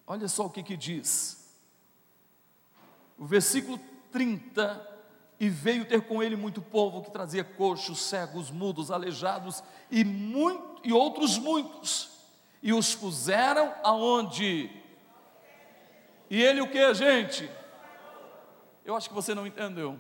Olha 0.06 0.28
só 0.28 0.46
o 0.46 0.50
que, 0.50 0.64
que 0.64 0.78
diz. 0.78 1.56
O 3.18 3.26
versículo 3.26 3.80
30 4.12 4.98
e 5.40 5.50
veio 5.50 5.86
ter 5.86 6.02
com 6.02 6.24
ele 6.24 6.36
muito 6.36 6.62
povo 6.62 7.04
que 7.04 7.12
trazia 7.12 7.44
coxos, 7.44 8.02
cegos, 8.02 8.50
mudos, 8.50 8.90
aleijados 8.90 9.64
e, 9.92 10.04
muito, 10.04 10.82
e 10.84 10.92
outros 10.92 11.38
muitos, 11.38 12.10
e 12.62 12.74
os 12.74 12.96
puseram 12.96 13.74
aonde? 13.84 14.72
E 16.30 16.42
ele 16.42 16.62
o 16.62 16.72
que, 16.72 16.94
gente? 16.94 17.50
Eu 18.84 18.96
acho 18.96 19.10
que 19.10 19.16
você 19.16 19.36
não 19.36 19.46
entendeu. 19.46 20.00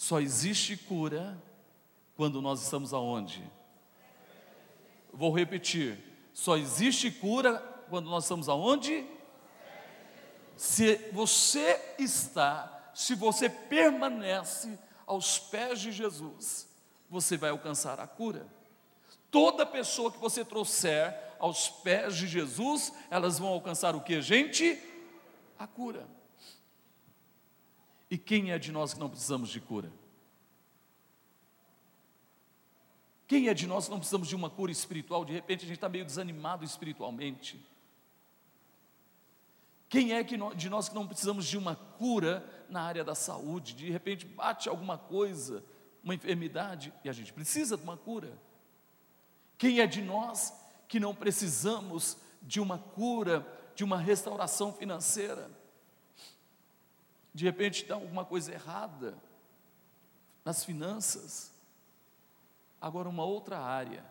Só 0.00 0.18
existe 0.18 0.78
cura 0.78 1.36
quando 2.16 2.40
nós 2.40 2.62
estamos 2.62 2.94
aonde? 2.94 3.46
Vou 5.12 5.30
repetir. 5.30 6.02
Só 6.32 6.56
existe 6.56 7.10
cura 7.10 7.58
quando 7.90 8.08
nós 8.08 8.24
estamos 8.24 8.48
aonde? 8.48 9.06
Se 10.56 10.96
você 11.12 11.78
está 11.98 12.90
se 12.94 13.14
você 13.14 13.50
permanece 13.50 14.78
aos 15.06 15.38
pés 15.38 15.78
de 15.78 15.92
Jesus, 15.92 16.66
você 17.10 17.36
vai 17.36 17.50
alcançar 17.50 18.00
a 18.00 18.06
cura. 18.06 18.46
Toda 19.30 19.66
pessoa 19.66 20.10
que 20.10 20.18
você 20.18 20.42
trouxer 20.42 21.14
aos 21.38 21.68
pés 21.68 22.16
de 22.16 22.26
Jesus, 22.26 22.90
elas 23.10 23.38
vão 23.38 23.50
alcançar 23.50 23.94
o 23.94 24.00
que, 24.00 24.22
gente? 24.22 24.82
A 25.58 25.66
cura. 25.66 26.08
E 28.10 28.18
quem 28.18 28.50
é 28.50 28.58
de 28.58 28.72
nós 28.72 28.92
que 28.92 28.98
não 28.98 29.08
precisamos 29.08 29.48
de 29.48 29.60
cura? 29.60 29.92
Quem 33.28 33.46
é 33.46 33.54
de 33.54 33.68
nós 33.68 33.84
que 33.84 33.92
não 33.92 33.98
precisamos 33.98 34.26
de 34.26 34.34
uma 34.34 34.50
cura 34.50 34.72
espiritual? 34.72 35.24
De 35.24 35.32
repente 35.32 35.64
a 35.64 35.68
gente 35.68 35.76
está 35.76 35.88
meio 35.88 36.04
desanimado 36.04 36.64
espiritualmente. 36.64 37.64
Quem 39.88 40.12
é 40.12 40.24
que 40.24 40.36
de 40.56 40.68
nós 40.68 40.88
que 40.88 40.94
não 40.96 41.06
precisamos 41.06 41.46
de 41.46 41.56
uma 41.56 41.76
cura 41.76 42.44
na 42.68 42.82
área 42.82 43.04
da 43.04 43.14
saúde? 43.14 43.74
De 43.74 43.88
repente 43.88 44.26
bate 44.26 44.68
alguma 44.68 44.98
coisa, 44.98 45.64
uma 46.02 46.14
enfermidade, 46.14 46.92
e 47.04 47.08
a 47.08 47.12
gente 47.12 47.32
precisa 47.32 47.76
de 47.76 47.82
uma 47.84 47.96
cura. 47.96 48.36
Quem 49.56 49.78
é 49.78 49.86
de 49.86 50.02
nós 50.02 50.52
que 50.88 50.98
não 50.98 51.14
precisamos 51.14 52.16
de 52.42 52.60
uma 52.60 52.78
cura, 52.78 53.46
de 53.76 53.84
uma 53.84 53.98
restauração 53.98 54.72
financeira? 54.72 55.48
De 57.32 57.44
repente 57.44 57.84
dá 57.84 57.94
alguma 57.94 58.24
coisa 58.24 58.52
errada 58.52 59.16
nas 60.44 60.64
finanças. 60.64 61.52
Agora, 62.80 63.08
uma 63.08 63.24
outra 63.24 63.58
área, 63.58 64.04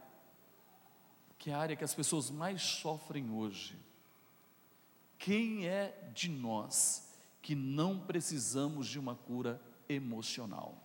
que 1.38 1.50
é 1.50 1.54
a 1.54 1.60
área 1.60 1.76
que 1.76 1.84
as 1.84 1.94
pessoas 1.94 2.30
mais 2.30 2.62
sofrem 2.62 3.32
hoje. 3.32 3.78
Quem 5.18 5.68
é 5.68 6.10
de 6.14 6.30
nós 6.30 7.10
que 7.42 7.56
não 7.56 8.00
precisamos 8.00 8.88
de 8.88 9.00
uma 9.00 9.16
cura 9.16 9.62
emocional? 9.88 10.78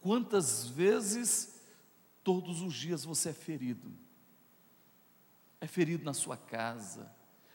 Quantas 0.00 0.66
vezes 0.66 1.60
todos 2.22 2.62
os 2.62 2.74
dias 2.74 3.04
você 3.04 3.30
é 3.30 3.34
ferido? 3.34 3.92
É 5.60 5.66
ferido 5.66 6.04
na 6.04 6.14
sua 6.14 6.36
casa, 6.36 7.10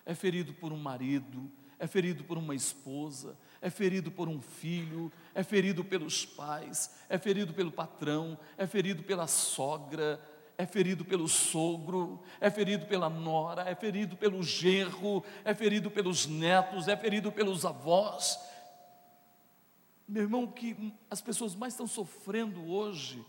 é 0.05 0.13
ferido 0.13 0.53
por 0.53 0.71
um 0.71 0.77
marido, 0.77 1.51
é 1.79 1.87
ferido 1.87 2.23
por 2.23 2.37
uma 2.37 2.55
esposa, 2.55 3.37
é 3.61 3.69
ferido 3.69 4.11
por 4.11 4.29
um 4.29 4.41
filho, 4.41 5.11
é 5.33 5.43
ferido 5.43 5.83
pelos 5.83 6.25
pais, 6.25 6.95
é 7.09 7.17
ferido 7.17 7.53
pelo 7.53 7.71
patrão, 7.71 8.37
é 8.57 8.65
ferido 8.65 9.03
pela 9.03 9.27
sogra, 9.27 10.21
é 10.57 10.65
ferido 10.65 11.03
pelo 11.03 11.27
sogro, 11.27 12.21
é 12.39 12.49
ferido 12.49 12.85
pela 12.85 13.09
nora, 13.09 13.63
é 13.63 13.75
ferido 13.75 14.15
pelo 14.15 14.41
genro, 14.41 15.23
é 15.43 15.53
ferido 15.53 15.91
pelos 15.91 16.25
netos, 16.25 16.87
é 16.87 16.95
ferido 16.95 17.31
pelos 17.31 17.65
avós. 17.65 18.39
Meu 20.07 20.23
irmão, 20.23 20.43
o 20.43 20.51
que 20.51 20.93
as 21.09 21.21
pessoas 21.21 21.55
mais 21.55 21.73
estão 21.73 21.87
sofrendo 21.87 22.63
hoje 22.69 23.25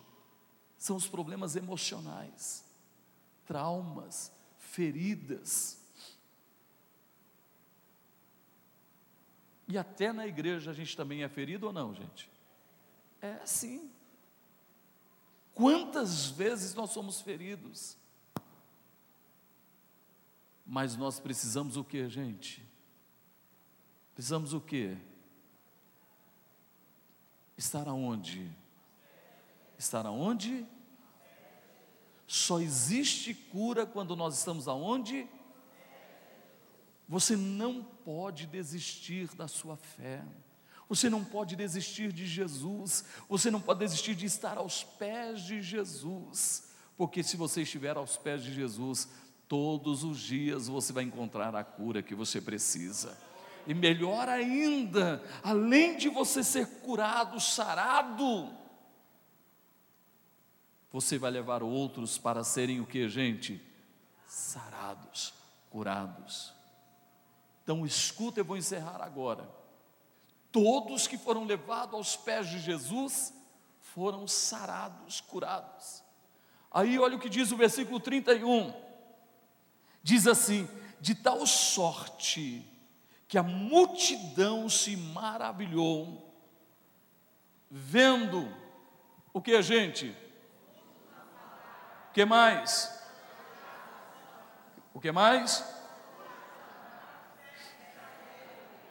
são 0.76 0.94
os 0.94 1.08
problemas 1.08 1.56
emocionais, 1.56 2.64
traumas, 3.44 4.30
feridas. 4.58 5.75
E 9.68 9.76
até 9.76 10.12
na 10.12 10.26
igreja 10.26 10.70
a 10.70 10.74
gente 10.74 10.96
também 10.96 11.22
é 11.22 11.28
ferido 11.28 11.66
ou 11.66 11.72
não, 11.72 11.94
gente? 11.94 12.30
É 13.20 13.32
assim. 13.42 13.90
Quantas 15.54 16.26
vezes 16.26 16.74
nós 16.74 16.90
somos 16.90 17.20
feridos? 17.20 17.96
Mas 20.64 20.96
nós 20.96 21.18
precisamos 21.18 21.76
o 21.76 21.84
que, 21.84 22.08
gente? 22.08 22.64
Precisamos 24.14 24.52
o 24.52 24.60
que? 24.60 24.96
Estar 27.56 27.88
aonde? 27.88 28.50
Estar 29.78 30.04
aonde? 30.06 30.66
Só 32.26 32.60
existe 32.60 33.32
cura 33.32 33.86
quando 33.86 34.16
nós 34.16 34.36
estamos 34.36 34.68
aonde? 34.68 35.28
Você 37.08 37.36
não 37.36 37.82
pode 37.82 38.46
desistir 38.46 39.28
da 39.34 39.46
sua 39.46 39.76
fé. 39.76 40.22
Você 40.88 41.10
não 41.10 41.24
pode 41.24 41.56
desistir 41.56 42.12
de 42.12 42.26
Jesus. 42.26 43.04
Você 43.28 43.50
não 43.50 43.60
pode 43.60 43.80
desistir 43.80 44.14
de 44.14 44.26
estar 44.26 44.58
aos 44.58 44.82
pés 44.82 45.42
de 45.42 45.62
Jesus. 45.62 46.70
Porque 46.96 47.22
se 47.22 47.36
você 47.36 47.62
estiver 47.62 47.96
aos 47.96 48.16
pés 48.16 48.42
de 48.42 48.52
Jesus, 48.52 49.08
todos 49.48 50.02
os 50.02 50.18
dias 50.18 50.68
você 50.68 50.92
vai 50.92 51.04
encontrar 51.04 51.54
a 51.54 51.64
cura 51.64 52.02
que 52.02 52.14
você 52.14 52.40
precisa. 52.40 53.16
E 53.66 53.74
melhor 53.74 54.28
ainda, 54.28 55.22
além 55.42 55.96
de 55.96 56.08
você 56.08 56.42
ser 56.42 56.66
curado, 56.80 57.40
sarado, 57.40 58.52
você 60.92 61.18
vai 61.18 61.30
levar 61.30 61.62
outros 61.62 62.16
para 62.16 62.44
serem 62.44 62.80
o 62.80 62.86
que, 62.86 63.08
gente? 63.08 63.60
Sarados, 64.26 65.34
curados. 65.68 66.55
Então 67.66 67.84
escuta, 67.84 68.38
eu 68.38 68.44
vou 68.44 68.56
encerrar 68.56 69.02
agora. 69.02 69.50
Todos 70.52 71.08
que 71.08 71.18
foram 71.18 71.42
levados 71.42 71.96
aos 71.96 72.14
pés 72.16 72.48
de 72.48 72.60
Jesus 72.60 73.34
foram 73.80 74.28
sarados, 74.28 75.20
curados. 75.20 76.00
Aí 76.70 76.96
olha 76.96 77.16
o 77.16 77.18
que 77.18 77.28
diz 77.28 77.50
o 77.50 77.56
versículo 77.56 77.98
31. 77.98 78.72
Diz 80.00 80.28
assim: 80.28 80.68
de 81.00 81.16
tal 81.16 81.44
sorte 81.44 82.64
que 83.26 83.36
a 83.36 83.42
multidão 83.42 84.68
se 84.68 84.96
maravilhou, 84.96 86.32
vendo 87.68 88.48
o 89.32 89.42
que, 89.42 89.60
gente? 89.60 90.16
O 92.10 92.12
que 92.12 92.24
mais? 92.24 92.96
O 94.94 95.00
que 95.00 95.10
mais? 95.10 95.75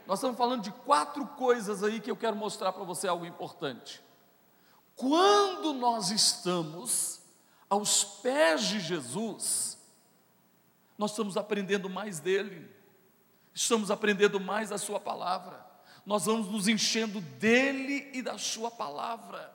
Nós 0.08 0.20
estamos 0.20 0.38
falando 0.38 0.62
de 0.62 0.72
quatro 0.72 1.26
coisas 1.28 1.84
aí 1.84 2.00
que 2.00 2.12
eu 2.12 2.16
quero 2.16 2.36
mostrar 2.36 2.72
para 2.72 2.84
você 2.84 3.08
algo 3.08 3.26
importante. 3.26 4.04
Quando 4.96 5.74
nós 5.74 6.12
estamos 6.12 7.22
aos 7.70 8.04
pés 8.04 8.64
de 8.66 8.80
Jesus, 8.80 9.78
nós 10.98 11.12
estamos 11.12 11.36
aprendendo 11.36 11.90
mais 11.90 12.20
dele, 12.20 12.70
estamos 13.54 13.90
aprendendo 13.90 14.40
mais 14.40 14.72
a 14.72 14.78
Sua 14.78 15.00
palavra, 15.00 15.66
nós 16.06 16.26
vamos 16.26 16.48
nos 16.48 16.68
enchendo 16.68 17.20
dele 17.20 18.10
e 18.14 18.22
da 18.22 18.38
Sua 18.38 18.70
palavra. 18.70 19.54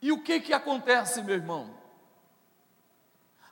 E 0.00 0.12
o 0.12 0.22
que 0.22 0.40
que 0.40 0.52
acontece, 0.52 1.22
meu 1.22 1.34
irmão? 1.34 1.76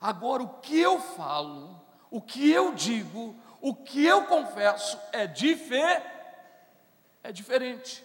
Agora, 0.00 0.42
o 0.42 0.60
que 0.60 0.78
eu 0.78 1.00
falo, 1.00 1.80
o 2.10 2.20
que 2.20 2.50
eu 2.50 2.74
digo, 2.74 3.34
o 3.64 3.74
que 3.74 4.04
eu 4.04 4.26
confesso 4.26 5.00
é 5.10 5.26
diferente. 5.26 6.06
É 7.22 7.32
diferente. 7.32 8.04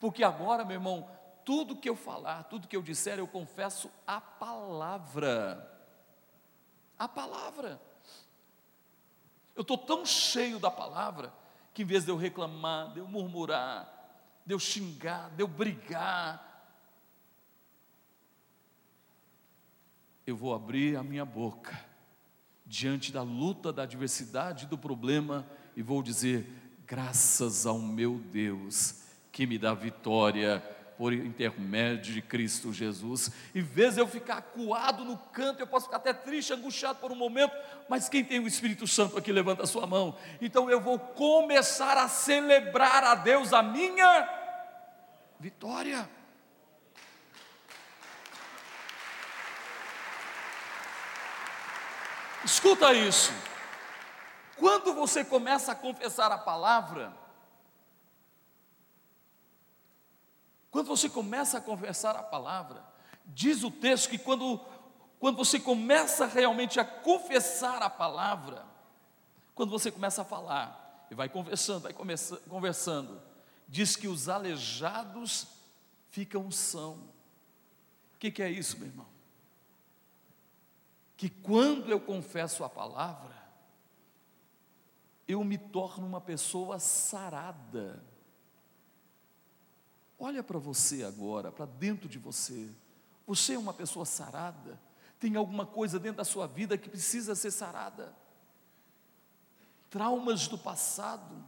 Porque 0.00 0.24
agora, 0.24 0.64
meu 0.64 0.74
irmão, 0.74 1.08
tudo 1.44 1.76
que 1.76 1.88
eu 1.88 1.94
falar, 1.94 2.42
tudo 2.42 2.66
que 2.66 2.76
eu 2.76 2.82
disser, 2.82 3.16
eu 3.16 3.28
confesso 3.28 3.88
a 4.04 4.20
palavra. 4.20 5.72
A 6.98 7.06
palavra. 7.06 7.80
Eu 9.54 9.62
estou 9.62 9.78
tão 9.78 10.04
cheio 10.04 10.58
da 10.58 10.68
palavra 10.68 11.32
que 11.72 11.82
em 11.82 11.86
vez 11.86 12.04
de 12.04 12.10
eu 12.10 12.16
reclamar, 12.16 12.92
de 12.92 12.98
eu 12.98 13.06
murmurar, 13.06 13.88
de 14.44 14.52
eu 14.52 14.58
xingar, 14.58 15.30
de 15.30 15.44
eu 15.44 15.46
brigar, 15.46 16.44
eu 20.26 20.36
vou 20.36 20.52
abrir 20.52 20.96
a 20.96 21.04
minha 21.04 21.24
boca 21.24 21.87
diante 22.68 23.10
da 23.10 23.22
luta, 23.22 23.72
da 23.72 23.84
adversidade, 23.84 24.66
do 24.66 24.76
problema 24.76 25.46
e 25.74 25.82
vou 25.82 26.02
dizer: 26.02 26.46
graças 26.86 27.66
ao 27.66 27.78
meu 27.78 28.20
Deus 28.30 29.02
que 29.32 29.46
me 29.46 29.56
dá 29.56 29.72
vitória 29.72 30.62
por 30.98 31.12
intermédio 31.12 32.12
de 32.12 32.20
Cristo 32.20 32.72
Jesus. 32.72 33.30
Em 33.54 33.62
vez 33.62 33.94
de 33.94 34.00
eu 34.00 34.06
ficar 34.06 34.38
acuado 34.38 35.04
no 35.04 35.16
canto, 35.16 35.60
eu 35.60 35.66
posso 35.66 35.86
ficar 35.86 35.98
até 35.98 36.12
triste, 36.12 36.52
angustiado 36.52 36.98
por 36.98 37.12
um 37.12 37.14
momento, 37.14 37.52
mas 37.88 38.08
quem 38.08 38.24
tem 38.24 38.40
o 38.40 38.48
Espírito 38.48 38.86
Santo 38.86 39.16
aqui, 39.16 39.30
levanta 39.30 39.62
a 39.62 39.66
sua 39.66 39.86
mão. 39.86 40.16
Então 40.40 40.68
eu 40.68 40.80
vou 40.80 40.98
começar 40.98 41.96
a 41.96 42.08
celebrar 42.08 43.04
a 43.04 43.14
Deus 43.14 43.52
a 43.52 43.62
minha 43.62 44.28
vitória. 45.38 46.10
Escuta 52.44 52.92
isso. 52.92 53.32
Quando 54.56 54.92
você 54.92 55.24
começa 55.24 55.72
a 55.72 55.74
confessar 55.74 56.32
a 56.32 56.38
palavra, 56.38 57.16
quando 60.70 60.86
você 60.86 61.08
começa 61.08 61.58
a 61.58 61.60
confessar 61.60 62.16
a 62.16 62.22
palavra, 62.22 62.84
diz 63.26 63.62
o 63.62 63.70
texto 63.70 64.10
que 64.10 64.18
quando, 64.18 64.60
quando 65.18 65.36
você 65.36 65.60
começa 65.60 66.26
realmente 66.26 66.80
a 66.80 66.84
confessar 66.84 67.82
a 67.82 67.90
palavra, 67.90 68.64
quando 69.54 69.70
você 69.70 69.90
começa 69.90 70.22
a 70.22 70.24
falar, 70.24 71.06
e 71.10 71.14
vai 71.14 71.28
conversando, 71.28 71.82
vai 71.82 71.92
conversando, 71.92 73.22
diz 73.66 73.96
que 73.96 74.08
os 74.08 74.28
aleijados 74.28 75.46
ficam 76.10 76.50
são. 76.50 76.94
O 78.14 78.18
que, 78.18 78.30
que 78.30 78.42
é 78.42 78.50
isso, 78.50 78.78
meu 78.78 78.88
irmão? 78.88 79.17
Que 81.18 81.28
quando 81.28 81.90
eu 81.90 82.00
confesso 82.00 82.62
a 82.62 82.68
palavra, 82.70 83.36
eu 85.26 85.42
me 85.42 85.58
torno 85.58 86.06
uma 86.06 86.20
pessoa 86.20 86.78
sarada. 86.78 88.00
Olha 90.16 90.44
para 90.44 90.60
você 90.60 91.02
agora, 91.02 91.50
para 91.50 91.66
dentro 91.66 92.08
de 92.08 92.20
você. 92.20 92.70
Você 93.26 93.54
é 93.54 93.58
uma 93.58 93.74
pessoa 93.74 94.06
sarada? 94.06 94.80
Tem 95.18 95.34
alguma 95.34 95.66
coisa 95.66 95.98
dentro 95.98 96.18
da 96.18 96.24
sua 96.24 96.46
vida 96.46 96.78
que 96.78 96.88
precisa 96.88 97.34
ser 97.34 97.50
sarada? 97.50 98.16
Traumas 99.90 100.46
do 100.46 100.56
passado, 100.56 101.44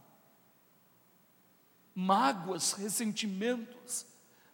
mágoas, 1.95 2.73
ressentimentos. 2.73 4.05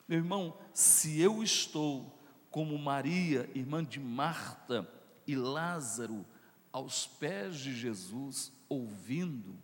Meu 0.08 0.20
irmão, 0.20 0.56
se 0.76 1.20
eu 1.20 1.42
estou 1.42 2.22
como 2.52 2.78
Maria, 2.78 3.50
irmã 3.56 3.84
de 3.84 4.00
Marta 4.00 4.96
e 5.28 5.36
Lázaro, 5.36 6.26
aos 6.72 7.06
pés 7.06 7.58
de 7.58 7.76
Jesus, 7.76 8.52
ouvindo, 8.70 9.60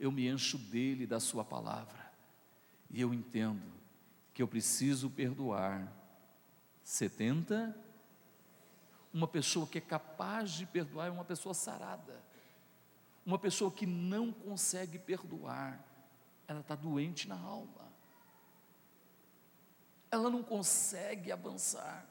eu 0.00 0.10
me 0.10 0.26
encho 0.26 0.56
dele, 0.56 1.06
da 1.06 1.20
sua 1.20 1.44
palavra, 1.44 2.10
e 2.90 3.00
eu 3.00 3.12
entendo 3.12 3.70
que 4.32 4.42
eu 4.42 4.48
preciso 4.48 5.10
perdoar. 5.10 5.92
70, 6.82 7.76
uma 9.12 9.28
pessoa 9.28 9.66
que 9.66 9.76
é 9.76 9.80
capaz 9.80 10.52
de 10.52 10.64
perdoar 10.64 11.08
é 11.08 11.10
uma 11.10 11.24
pessoa 11.24 11.52
sarada, 11.52 12.22
uma 13.26 13.38
pessoa 13.38 13.70
que 13.70 13.84
não 13.84 14.32
consegue 14.32 14.98
perdoar, 14.98 15.84
ela 16.46 16.60
está 16.60 16.74
doente 16.74 17.28
na 17.28 17.38
alma, 17.38 17.92
ela 20.10 20.30
não 20.30 20.42
consegue 20.42 21.30
avançar. 21.30 22.07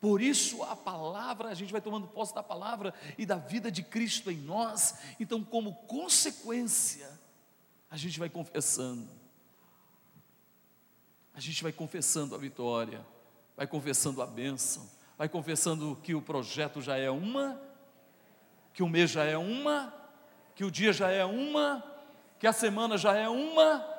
Por 0.00 0.22
isso 0.22 0.62
a 0.62 0.76
palavra, 0.76 1.48
a 1.48 1.54
gente 1.54 1.72
vai 1.72 1.80
tomando 1.80 2.06
posse 2.06 2.34
da 2.34 2.42
palavra 2.42 2.94
e 3.16 3.26
da 3.26 3.36
vida 3.36 3.70
de 3.70 3.82
Cristo 3.82 4.30
em 4.30 4.36
nós. 4.36 4.94
Então, 5.18 5.42
como 5.42 5.74
consequência, 5.86 7.10
a 7.90 7.96
gente 7.96 8.18
vai 8.18 8.28
confessando. 8.28 9.08
A 11.34 11.40
gente 11.40 11.62
vai 11.62 11.72
confessando 11.72 12.34
a 12.34 12.38
vitória, 12.38 13.04
vai 13.56 13.66
confessando 13.66 14.22
a 14.22 14.26
bênção, 14.26 14.88
vai 15.16 15.28
confessando 15.28 15.98
que 16.02 16.14
o 16.14 16.22
projeto 16.22 16.80
já 16.80 16.96
é 16.96 17.10
uma, 17.10 17.60
que 18.72 18.82
o 18.82 18.88
mês 18.88 19.10
já 19.10 19.24
é 19.24 19.36
uma, 19.36 19.92
que 20.54 20.64
o 20.64 20.70
dia 20.70 20.92
já 20.92 21.10
é 21.10 21.24
uma, 21.24 21.84
que 22.38 22.46
a 22.46 22.52
semana 22.52 22.96
já 22.96 23.16
é 23.16 23.28
uma. 23.28 23.97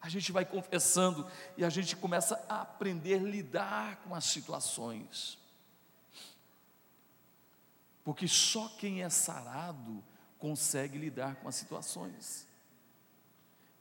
A 0.00 0.08
gente 0.08 0.32
vai 0.32 0.44
confessando 0.44 1.30
e 1.56 1.64
a 1.64 1.68
gente 1.68 1.94
começa 1.94 2.42
a 2.48 2.62
aprender 2.62 3.14
a 3.14 3.22
lidar 3.22 3.96
com 3.96 4.14
as 4.14 4.24
situações. 4.24 5.38
Porque 8.02 8.26
só 8.26 8.68
quem 8.78 9.02
é 9.02 9.10
sarado 9.10 10.02
consegue 10.38 10.96
lidar 10.96 11.36
com 11.36 11.48
as 11.48 11.54
situações. 11.54 12.48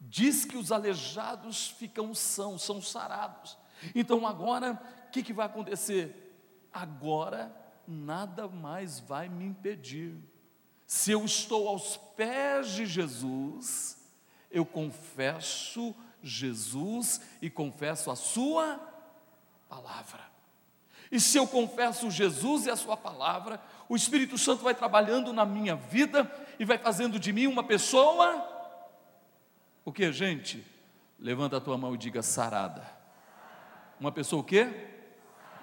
Diz 0.01 0.45
que 0.45 0.57
os 0.57 0.72
aleijados 0.72 1.67
ficam 1.67 2.13
são, 2.13 2.57
são 2.57 2.82
sarados. 2.82 3.57
Então 3.95 4.28
agora, 4.28 4.74
o 5.07 5.11
que, 5.11 5.24
que 5.24 5.34
vai 5.34 5.45
acontecer? 5.45 6.36
Agora 6.72 7.55
nada 7.88 8.47
mais 8.47 8.99
vai 8.99 9.28
me 9.28 9.45
impedir. 9.45 10.15
Se 10.86 11.11
eu 11.11 11.26
estou 11.26 11.67
aos 11.67 11.97
pés 11.97 12.70
de 12.72 12.86
Jesus, 12.86 13.97
eu 14.51 14.65
confesso 14.65 15.95
Jesus 16.22 17.22
e 17.41 17.49
confesso 17.49 18.11
a 18.11 18.15
Sua 18.15 18.80
palavra. 19.67 20.30
E 21.11 21.20
se 21.20 21.38
eu 21.38 21.47
confesso 21.47 22.11
Jesus 22.11 22.65
e 22.65 22.70
a 22.70 22.76
Sua 22.76 22.95
palavra, 22.95 23.61
o 23.88 23.95
Espírito 23.95 24.38
Santo 24.38 24.63
vai 24.63 24.76
trabalhando 24.76 25.34
na 25.34 25.45
minha 25.45 25.76
vida 25.76 26.32
e 26.59 26.65
vai 26.65 26.78
fazendo 26.78 27.20
de 27.20 27.34
mim 27.34 27.47
uma 27.47 27.63
pessoa. 27.63 28.47
O 29.84 29.91
que, 29.91 30.11
gente? 30.11 30.65
Levanta 31.17 31.57
a 31.57 31.61
tua 31.61 31.78
mão 31.78 31.95
e 31.95 31.97
diga 31.97 32.22
sarada. 32.22 32.86
Uma 33.99 34.11
pessoa 34.11 34.41
o 34.41 34.45
quê? 34.45 34.88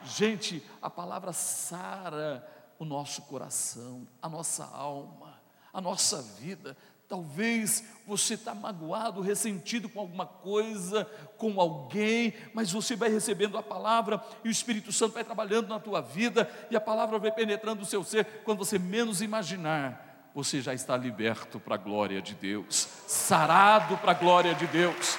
Gente, 0.05 0.63
a 0.83 0.91
palavra 0.91 1.33
sara 1.33 2.47
o 2.79 2.85
nosso 2.85 3.23
coração, 3.23 4.07
a 4.21 4.29
nossa 4.29 4.65
alma, 4.65 5.41
a 5.73 5.81
nossa 5.81 6.21
vida. 6.21 6.77
Talvez 7.09 7.85
você 8.05 8.35
está 8.35 8.53
magoado, 8.53 9.21
ressentido 9.21 9.89
com 9.89 10.01
alguma 10.01 10.27
coisa, 10.27 11.05
com 11.37 11.61
alguém, 11.61 12.35
mas 12.53 12.73
você 12.73 12.97
vai 12.97 13.09
recebendo 13.09 13.57
a 13.57 13.63
palavra 13.63 14.21
e 14.43 14.49
o 14.49 14.51
Espírito 14.51 14.93
Santo 14.93 15.15
vai 15.15 15.23
trabalhando 15.23 15.69
na 15.69 15.79
tua 15.79 16.01
vida 16.01 16.51
e 16.69 16.77
a 16.77 16.81
palavra 16.81 17.19
vai 17.19 17.31
penetrando 17.31 17.83
o 17.83 17.87
seu 17.87 18.03
ser. 18.03 18.25
Quando 18.45 18.59
você 18.59 18.79
menos 18.79 19.23
imaginar, 19.23 20.31
você 20.35 20.61
já 20.61 20.75
está 20.75 20.97
liberto 20.97 21.61
para 21.61 21.77
a 21.77 21.79
glória 21.79 22.21
de 22.21 22.35
Deus, 22.35 22.89
sarado 23.07 23.97
para 23.99 24.11
a 24.11 24.15
glória 24.15 24.55
de 24.55 24.67
Deus. 24.67 25.17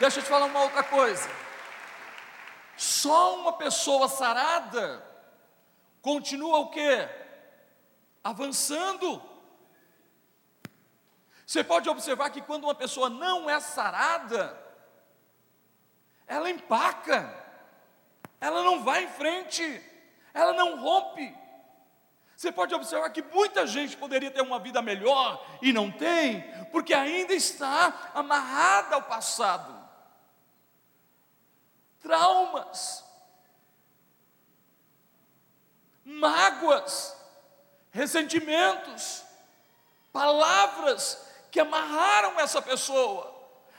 Deixa 0.00 0.18
eu 0.18 0.24
te 0.24 0.28
falar 0.28 0.46
uma 0.46 0.62
outra 0.62 0.82
coisa. 0.82 1.28
Só 2.76 3.40
uma 3.40 3.52
pessoa 3.52 4.08
sarada 4.08 5.02
continua 6.02 6.58
o 6.58 6.70
quê? 6.70 7.08
Avançando 8.22 9.22
você 11.46 11.62
pode 11.62 11.88
observar 11.88 12.30
que 12.30 12.42
quando 12.42 12.64
uma 12.64 12.74
pessoa 12.74 13.08
não 13.08 13.48
é 13.48 13.60
sarada, 13.60 14.60
ela 16.26 16.50
empaca, 16.50 17.32
ela 18.40 18.64
não 18.64 18.82
vai 18.82 19.04
em 19.04 19.08
frente, 19.08 19.80
ela 20.34 20.52
não 20.52 20.76
rompe. 20.80 21.32
Você 22.36 22.50
pode 22.50 22.74
observar 22.74 23.08
que 23.10 23.22
muita 23.22 23.64
gente 23.64 23.96
poderia 23.96 24.30
ter 24.30 24.42
uma 24.42 24.58
vida 24.58 24.82
melhor 24.82 25.40
e 25.62 25.72
não 25.72 25.90
tem, 25.90 26.42
porque 26.72 26.92
ainda 26.92 27.32
está 27.32 28.10
amarrada 28.12 28.96
ao 28.96 29.02
passado. 29.02 29.72
Traumas, 32.00 33.04
mágoas, 36.04 37.16
ressentimentos, 37.92 39.24
palavras 40.12 41.24
que 41.56 41.60
amarraram 41.60 42.38
essa 42.38 42.60
pessoa. 42.60 43.34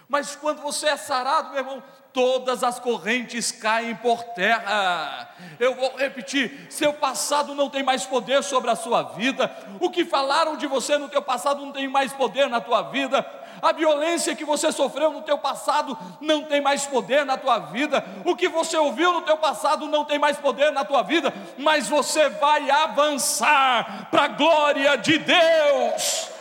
Mas 0.10 0.36
quando 0.36 0.64
você 0.64 0.88
é 0.88 0.98
sarado, 0.98 1.52
meu 1.52 1.60
irmão, 1.60 1.84
todas 2.12 2.64
as 2.64 2.80
correntes 2.80 3.52
caem 3.52 3.94
por 3.94 4.24
terra. 4.24 5.30
Eu 5.60 5.76
vou 5.76 5.96
repetir: 5.96 6.66
seu 6.72 6.92
passado 6.92 7.54
não 7.54 7.70
tem 7.70 7.84
mais 7.84 8.04
poder 8.04 8.42
sobre 8.42 8.72
a 8.72 8.76
sua 8.76 9.04
vida. 9.04 9.56
O 9.80 9.92
que 9.92 10.04
falaram 10.04 10.58
de 10.58 10.66
você 10.66 10.98
no 10.98 11.08
teu 11.08 11.22
passado 11.22 11.64
não 11.64 11.72
tem 11.72 11.88
mais 11.88 12.12
poder 12.12 12.50
na 12.50 12.60
tua 12.60 12.82
vida. 12.82 13.24
A 13.62 13.72
violência 13.72 14.36
que 14.36 14.46
você 14.46 14.72
sofreu 14.72 15.12
no 15.12 15.22
teu 15.22 15.38
passado 15.38 15.96
não 16.20 16.46
tem 16.46 16.62
mais 16.62 16.88
poder 16.88 17.26
na 17.28 17.38
tua 17.38 17.60
vida. 17.60 18.04
O 18.26 18.36
que 18.36 18.48
você 18.48 18.76
ouviu 18.76 19.14
no 19.14 19.22
teu 19.22 19.38
passado 19.38 19.86
não 19.86 20.04
tem 20.04 20.18
mais 20.18 20.38
poder 20.38 20.72
na 20.72 20.84
tua 20.84 21.04
vida, 21.04 21.32
mas 21.60 21.88
você 21.88 22.28
vai 22.30 22.72
avançar 22.72 24.08
para 24.10 24.24
a 24.24 24.30
glória 24.30 24.98
de 24.98 25.20
Deus. 25.20 26.37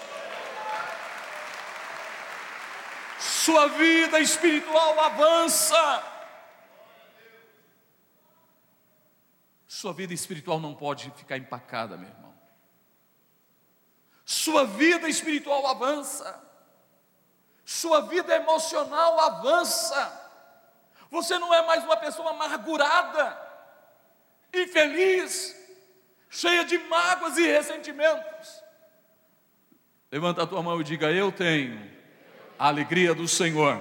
Sua 3.27 3.67
vida 3.69 4.21
espiritual 4.21 4.99
avança. 5.01 6.05
Sua 9.67 9.93
vida 9.93 10.15
espiritual 10.15 10.61
não 10.61 10.75
pode 10.75 11.11
ficar 11.17 11.37
empacada, 11.37 11.97
meu 11.97 12.09
irmão. 12.09 12.35
Sua 14.25 14.65
vida 14.65 15.09
espiritual 15.09 15.67
avança. 15.67 16.43
Sua 17.65 18.03
vida 18.03 18.35
emocional 18.35 19.19
avança. 19.19 20.23
Você 21.11 21.39
não 21.39 21.53
é 21.53 21.67
mais 21.67 21.85
uma 21.85 21.97
pessoa 21.97 22.31
amargurada, 22.31 23.41
infeliz, 24.53 25.55
cheia 26.29 26.65
de 26.65 26.79
mágoas 26.79 27.37
e 27.39 27.47
ressentimentos. 27.47 28.63
Levanta 30.11 30.43
a 30.43 30.47
tua 30.47 30.63
mão 30.63 30.81
e 30.81 30.85
diga: 30.85 31.11
Eu 31.11 31.31
tenho 31.33 31.96
a 32.59 32.69
alegria 32.69 33.15
do 33.15 33.27
Senhor. 33.29 33.81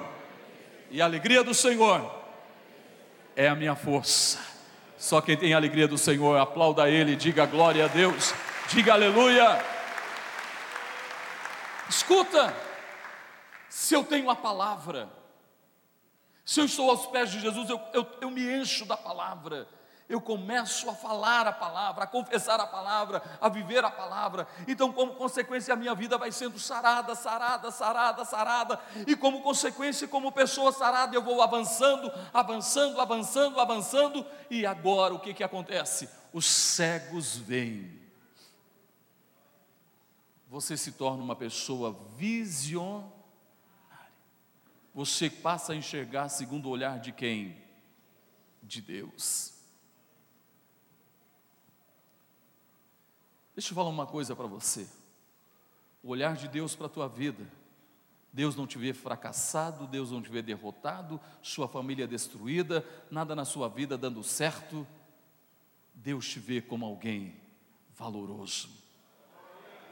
E 0.90 1.02
a 1.02 1.06
alegria 1.06 1.44
do 1.44 1.54
Senhor 1.54 2.14
é 3.36 3.48
a 3.48 3.56
minha 3.56 3.76
força. 3.76 4.40
Só 4.98 5.22
quem 5.22 5.38
tem 5.38 5.54
a 5.54 5.58
alegria 5.58 5.88
do 5.88 5.98
Senhor, 5.98 6.38
aplauda 6.38 6.90
Ele, 6.90 7.16
diga 7.16 7.46
glória 7.46 7.86
a 7.86 7.88
Deus, 7.88 8.34
diga 8.70 8.94
aleluia. 8.94 9.64
Escuta, 11.90 12.56
se 13.70 13.94
eu 13.94 14.04
tenho 14.04 14.30
a 14.30 14.36
palavra, 14.36 15.10
se 16.46 16.60
eu 16.60 16.66
estou 16.66 16.90
aos 16.90 17.06
pés 17.08 17.30
de 17.30 17.40
Jesus, 17.40 17.70
eu, 17.70 17.80
eu, 17.94 18.08
eu 18.22 18.32
me 18.32 18.42
encho 18.42 18.86
da 18.86 18.96
palavra, 18.96 19.68
eu 20.08 20.22
começo 20.22 20.88
a 20.90 20.94
falar 20.94 21.48
a 21.48 21.52
palavra, 21.52 22.04
a 22.04 22.08
confessar 22.08 22.60
a 22.60 22.68
palavra, 22.68 23.24
a 23.42 23.50
viver 23.50 23.84
a 23.84 23.90
palavra. 23.90 24.48
Então, 24.68 24.92
como 24.92 25.16
consequência, 25.16 25.74
a 25.74 25.78
minha 25.78 25.96
vida 25.96 26.16
vai 26.18 26.32
sendo 26.32 26.60
sarada, 26.60 27.16
sarada, 27.16 27.72
sarada, 27.72 28.24
sarada. 28.24 28.80
E 29.08 29.16
como 29.16 29.42
consequência, 29.42 30.08
como 30.08 30.32
pessoa 30.32 30.72
sarada, 30.72 31.16
eu 31.16 31.24
vou 31.24 31.42
avançando, 31.42 32.12
avançando, 32.32 33.02
avançando, 33.02 33.60
avançando. 33.60 34.26
E 34.50 34.64
agora 34.64 35.14
o 35.14 35.20
que, 35.20 35.34
que 35.34 35.44
acontece? 35.44 36.08
Os 36.32 36.46
cegos 36.46 37.36
vêm. 37.38 38.00
Você 40.48 40.78
se 40.78 40.92
torna 40.92 41.24
uma 41.24 41.36
pessoa 41.36 42.00
visionária. 42.16 43.12
Você 44.94 45.32
passa 45.32 45.74
a 45.74 45.76
enxergar 45.76 46.30
segundo 46.30 46.68
o 46.68 46.70
olhar 46.70 47.00
de 47.00 47.12
quem? 47.12 47.58
De 48.62 48.82
Deus. 48.82 49.55
Deixa 53.56 53.72
eu 53.72 53.76
falar 53.76 53.90
uma 53.90 54.06
coisa 54.06 54.36
para 54.36 54.48
você. 54.48 54.86
O 56.04 56.10
olhar 56.10 56.36
de 56.36 56.48
Deus 56.48 56.76
para 56.76 56.88
a 56.88 56.90
tua 56.90 57.08
vida. 57.08 57.48
Deus 58.34 58.54
não 58.54 58.68
te 58.68 58.78
vê 58.78 58.94
fracassado, 58.94 59.88
Deus 59.88 60.12
não 60.12 60.22
te 60.22 60.30
vê 60.30 60.42
derrotado, 60.42 61.22
sua 61.42 61.70
família 61.70 62.06
destruída, 62.06 62.86
nada 63.10 63.34
na 63.34 63.46
sua 63.46 63.70
vida 63.70 63.98
dando 63.98 64.22
certo. 64.22 64.86
Deus 65.94 66.28
te 66.28 66.38
vê 66.38 66.62
como 66.62 66.86
alguém 66.86 67.34
valoroso. 67.96 68.68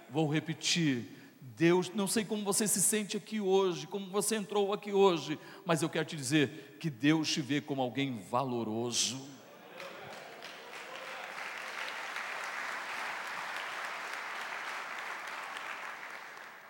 Vou 0.09 0.30
repetir, 0.30 1.07
Deus, 1.39 1.89
não 1.93 2.05
sei 2.05 2.26
como 2.26 2.43
você 2.43 2.68
se 2.68 2.82
sente 2.82 3.16
aqui 3.16 3.39
hoje, 3.39 3.88
como 3.88 4.09
você 4.09 4.36
entrou 4.36 4.74
aqui 4.74 4.91
hoje, 4.91 5.39
mas 5.66 5.82
eu 5.82 5.89
quero 5.89 6.05
te 6.05 6.18
dizer 6.18 6.78
que 6.82 6.89
Deus 6.89 7.32
te 7.32 7.41
vê 7.41 7.61
como 7.61 7.82
alguém 7.82 8.20
valoroso. 8.30 9.32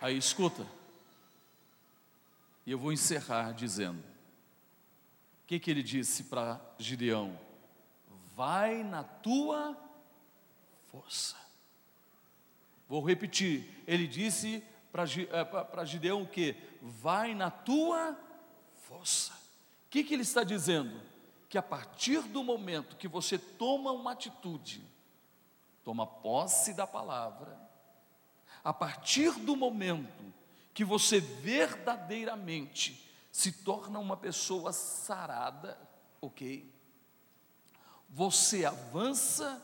Aí 0.04 0.18
escuta, 0.18 0.68
e 2.66 2.72
eu 2.74 2.78
vou 2.78 2.92
encerrar 2.92 3.54
dizendo: 3.54 4.00
o 4.00 5.48
que, 5.48 5.58
que 5.58 5.72
ele 5.72 5.82
disse 5.82 6.26
para 6.26 6.60
Gideão? 6.78 7.40
Vai 8.36 8.84
na 8.84 9.02
tua 9.06 9.78
força. 10.92 11.38
Vou 12.90 13.02
repetir, 13.02 13.66
ele 13.88 14.06
disse 14.06 14.62
para 14.92 15.04
é, 15.04 15.86
Gideão 15.86 16.24
o 16.24 16.28
que? 16.28 16.54
Vai 16.82 17.34
na 17.34 17.50
tua 17.50 18.20
força. 18.76 19.32
O 19.32 19.90
que, 19.90 20.04
que 20.04 20.14
ele 20.14 20.24
está 20.24 20.44
dizendo? 20.44 21.00
Que 21.48 21.58
a 21.58 21.64
partir 21.64 22.24
do 22.24 22.44
momento 22.44 22.98
que 22.98 23.08
você 23.08 23.38
toma 23.38 23.94
uma 23.94 24.12
atitude, 24.12 24.84
toma 25.82 26.06
posse 26.06 26.74
da 26.74 26.86
palavra, 26.86 27.58
a 28.64 28.74
partir 28.74 29.32
do 29.40 29.56
momento 29.56 30.24
que 30.74 30.86
você 30.86 31.20
verdadeiramente 31.20 33.12
se 33.32 33.52
torna 33.52 34.00
uma 34.00 34.16
pessoa 34.16 34.72
sarada, 34.72 35.78
ok? 36.22 36.72
Você 38.10 38.64
avança 38.64 39.62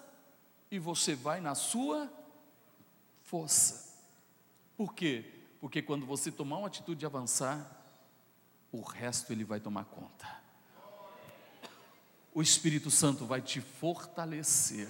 e 0.70 0.78
você 0.78 1.16
vai 1.16 1.40
na 1.40 1.56
sua 1.56 2.12
força. 3.24 3.96
Por 4.76 4.94
quê? 4.94 5.26
Porque 5.62 5.82
quando 5.82 6.06
você 6.06 6.32
tomar 6.32 6.58
uma 6.58 6.68
atitude 6.68 7.00
de 7.00 7.06
avançar, 7.06 7.80
o 8.72 8.82
resto 8.82 9.32
ele 9.32 9.44
vai 9.44 9.60
tomar 9.60 9.86
conta. 9.86 10.28
O 12.34 12.42
Espírito 12.42 12.92
Santo 12.92 13.26
vai 13.26 13.42
te 13.42 13.62
fortalecer. 13.62 14.90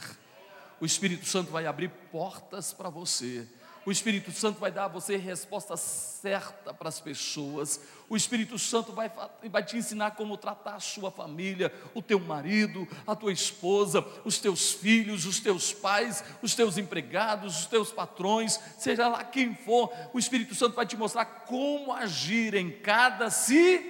O 0.79 0.85
Espírito 0.85 1.25
Santo 1.25 1.51
vai 1.51 1.65
abrir 1.65 1.89
portas 2.11 2.73
para 2.73 2.89
você 2.89 3.47
o 3.85 3.91
Espírito 3.91 4.31
Santo 4.31 4.59
vai 4.59 4.71
dar 4.71 4.85
a 4.85 4.89
você 4.89 5.15
a 5.15 5.19
resposta 5.19 5.75
certa 5.77 6.73
para 6.73 6.89
as 6.89 6.99
pessoas. 6.99 7.79
O 8.09 8.17
Espírito 8.17 8.59
Santo 8.59 8.91
vai, 8.91 9.11
vai 9.49 9.63
te 9.63 9.77
ensinar 9.77 10.11
como 10.11 10.37
tratar 10.37 10.75
a 10.75 10.79
sua 10.79 11.09
família, 11.09 11.73
o 11.93 12.01
teu 12.01 12.19
marido, 12.19 12.87
a 13.07 13.15
tua 13.15 13.31
esposa, 13.31 14.05
os 14.25 14.37
teus 14.37 14.71
filhos, 14.71 15.25
os 15.25 15.39
teus 15.39 15.73
pais, 15.73 16.23
os 16.41 16.53
teus 16.55 16.77
empregados, 16.77 17.61
os 17.61 17.65
teus 17.67 17.91
patrões, 17.91 18.59
seja 18.77 19.07
lá 19.07 19.23
quem 19.23 19.55
for. 19.55 19.91
O 20.13 20.19
Espírito 20.19 20.53
Santo 20.55 20.75
vai 20.75 20.85
te 20.85 20.97
mostrar 20.97 21.25
como 21.25 21.93
agir 21.93 22.53
em 22.53 22.71
cada 22.71 23.29
situação. 23.29 23.89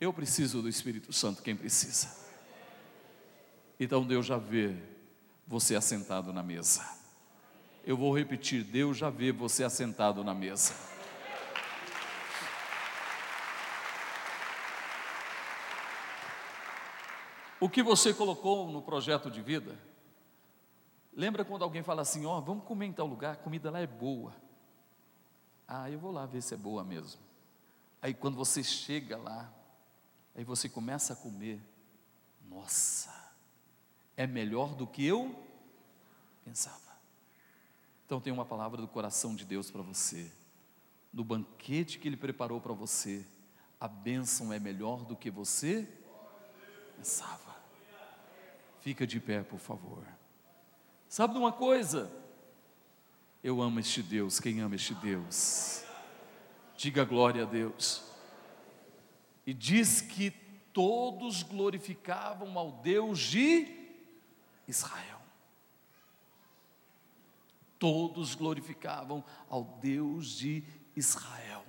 Eu 0.00 0.12
preciso 0.12 0.62
do 0.62 0.68
Espírito 0.68 1.12
Santo, 1.12 1.42
quem 1.42 1.54
precisa? 1.54 2.08
Então 3.78 4.06
Deus 4.06 4.26
já 4.26 4.38
vê 4.38 4.93
você 5.46 5.76
assentado 5.76 6.32
na 6.32 6.42
mesa. 6.42 6.82
Eu 7.84 7.96
vou 7.96 8.16
repetir: 8.16 8.64
Deus 8.64 8.96
já 8.96 9.10
vê 9.10 9.32
você 9.32 9.64
assentado 9.64 10.24
na 10.24 10.34
mesa. 10.34 10.74
O 17.60 17.68
que 17.68 17.82
você 17.82 18.12
colocou 18.12 18.68
no 18.70 18.82
projeto 18.82 19.30
de 19.30 19.40
vida? 19.40 19.78
Lembra 21.12 21.44
quando 21.44 21.62
alguém 21.62 21.82
fala 21.82 22.02
assim: 22.02 22.26
Ó, 22.26 22.38
oh, 22.38 22.42
vamos 22.42 22.64
comer 22.64 22.86
em 22.86 22.92
tal 22.92 23.06
lugar, 23.06 23.34
a 23.34 23.36
comida 23.36 23.70
lá 23.70 23.80
é 23.80 23.86
boa. 23.86 24.34
Ah, 25.66 25.90
eu 25.90 25.98
vou 25.98 26.10
lá 26.10 26.26
ver 26.26 26.42
se 26.42 26.54
é 26.54 26.56
boa 26.56 26.84
mesmo. 26.84 27.20
Aí 28.02 28.12
quando 28.12 28.36
você 28.36 28.62
chega 28.62 29.16
lá, 29.16 29.50
aí 30.34 30.44
você 30.44 30.68
começa 30.68 31.14
a 31.14 31.16
comer, 31.16 31.58
nossa, 32.42 33.13
é 34.16 34.26
melhor 34.26 34.74
do 34.74 34.86
que 34.86 35.04
eu 35.04 35.34
pensava. 36.44 36.80
Então 38.06 38.20
tem 38.20 38.32
uma 38.32 38.44
palavra 38.44 38.80
do 38.80 38.88
coração 38.88 39.34
de 39.34 39.44
Deus 39.44 39.70
para 39.70 39.82
você. 39.82 40.30
No 41.12 41.24
banquete 41.24 41.98
que 41.98 42.08
Ele 42.08 42.16
preparou 42.16 42.60
para 42.60 42.72
você, 42.72 43.24
a 43.80 43.88
bênção 43.88 44.52
é 44.52 44.58
melhor 44.58 45.04
do 45.04 45.16
que 45.16 45.30
você 45.30 45.88
pensava. 46.96 47.54
Fica 48.80 49.06
de 49.06 49.18
pé, 49.18 49.42
por 49.42 49.58
favor. 49.58 50.04
Sabe 51.08 51.32
de 51.34 51.38
uma 51.38 51.52
coisa? 51.52 52.10
Eu 53.42 53.62
amo 53.62 53.80
este 53.80 54.02
Deus. 54.02 54.40
Quem 54.40 54.60
ama 54.60 54.74
este 54.74 54.94
Deus? 54.94 55.84
Diga 56.76 57.04
glória 57.04 57.44
a 57.44 57.46
Deus. 57.46 58.02
E 59.46 59.54
diz 59.54 60.00
que 60.00 60.30
todos 60.72 61.42
glorificavam 61.42 62.58
ao 62.58 62.72
Deus 62.72 63.20
de 63.20 63.83
Israel 64.66 65.24
todos 67.84 68.34
glorificavam 68.34 69.22
ao 69.46 69.62
Deus 69.62 70.28
de 70.28 70.64
Israel. 70.96 71.66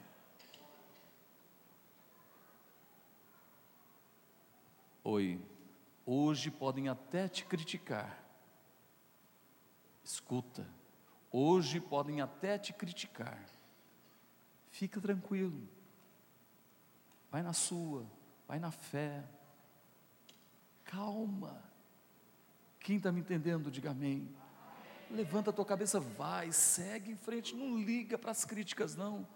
Oi, 5.03 5.45
hoje 6.05 6.49
podem 6.49 6.87
até 6.87 7.27
te 7.27 7.43
criticar. 7.43 8.23
Escuta, 10.05 10.65
hoje 11.29 11.81
podem 11.81 12.21
até 12.21 12.57
te 12.57 12.71
criticar. 12.71 13.43
Fica 14.69 15.01
tranquilo. 15.01 15.67
Vai 17.29 17.43
na 17.43 17.51
sua, 17.51 18.05
vai 18.47 18.57
na 18.57 18.71
fé. 18.71 19.21
Calma. 20.85 21.61
Quem 22.85 22.95
está 22.97 23.11
me 23.11 23.19
entendendo, 23.19 23.71
diga 23.71 23.89
amém. 23.89 24.29
Levanta 25.09 25.49
a 25.49 25.53
tua 25.53 25.65
cabeça, 25.65 25.99
vai, 25.99 26.51
segue 26.51 27.11
em 27.11 27.15
frente, 27.15 27.55
não 27.55 27.79
liga 27.79 28.15
para 28.15 28.29
as 28.29 28.45
críticas, 28.45 28.95
não, 28.95 29.27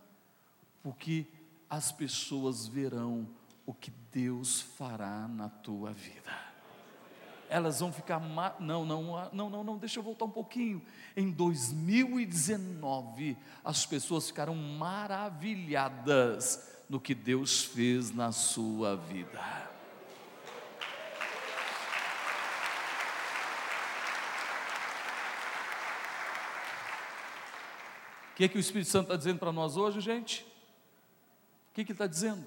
porque 0.84 1.26
as 1.68 1.91
pessoas 1.91 2.68
verão 2.68 3.28
o 3.66 3.74
que 3.74 3.91
Deus 4.12 4.62
fará 4.62 5.28
na 5.28 5.50
tua 5.50 5.91
vida. 5.91 6.32
Elas 7.50 7.80
vão 7.80 7.91
ficar, 7.91 8.20
não, 8.60 8.86
não, 8.86 9.32
não, 9.34 9.50
não, 9.50 9.64
não, 9.64 9.80
deixa 9.80 9.97
eu 9.97 10.04
voltar 10.04 10.26
um 10.26 10.32
pouquinho. 10.32 10.80
Em 11.18 11.32
2019, 11.32 13.36
as 13.66 13.84
pessoas 13.84 14.28
ficaram 14.28 14.54
maravilhadas 14.54 16.72
no 16.88 17.00
que 17.00 17.16
Deus 17.16 17.64
fez 17.64 18.12
na 18.12 18.32
sua 18.32 18.95
vida. 18.95 19.78
Que, 28.40 28.46
é 28.46 28.48
que 28.48 28.58
o 28.58 28.60
Espírito 28.60 28.90
Santo 28.90 29.08
está 29.08 29.18
dizendo 29.18 29.38
para 29.38 29.52
nós 29.52 29.76
hoje, 29.76 30.00
gente? 30.00 30.44
O 31.70 31.74
que, 31.74 31.84
que 31.84 31.92
ele 31.92 31.96
está 31.96 32.08
dizendo? 32.08 32.46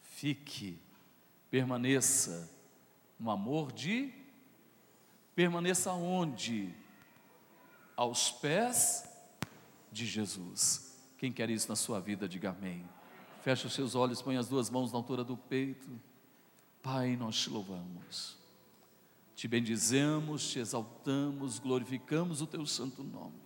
Fique, 0.00 0.76
permaneça 1.48 2.50
no 3.16 3.30
amor 3.30 3.70
de, 3.70 4.12
permaneça 5.36 5.92
onde? 5.92 6.74
Aos 7.94 8.32
pés 8.32 9.08
de 9.92 10.04
Jesus. 10.04 11.00
Quem 11.16 11.30
quer 11.30 11.48
isso 11.48 11.68
na 11.68 11.76
sua 11.76 12.00
vida, 12.00 12.28
diga 12.28 12.50
amém. 12.50 12.84
Feche 13.40 13.68
os 13.68 13.74
seus 13.74 13.94
olhos, 13.94 14.20
põe 14.20 14.36
as 14.36 14.48
duas 14.48 14.68
mãos 14.68 14.90
na 14.90 14.98
altura 14.98 15.22
do 15.22 15.36
peito. 15.36 15.88
Pai, 16.82 17.14
nós 17.14 17.36
te 17.36 17.50
louvamos, 17.50 18.36
te 19.36 19.46
bendizemos, 19.46 20.50
te 20.50 20.58
exaltamos, 20.58 21.60
glorificamos 21.60 22.42
o 22.42 22.48
teu 22.48 22.66
santo 22.66 23.04
nome, 23.04 23.38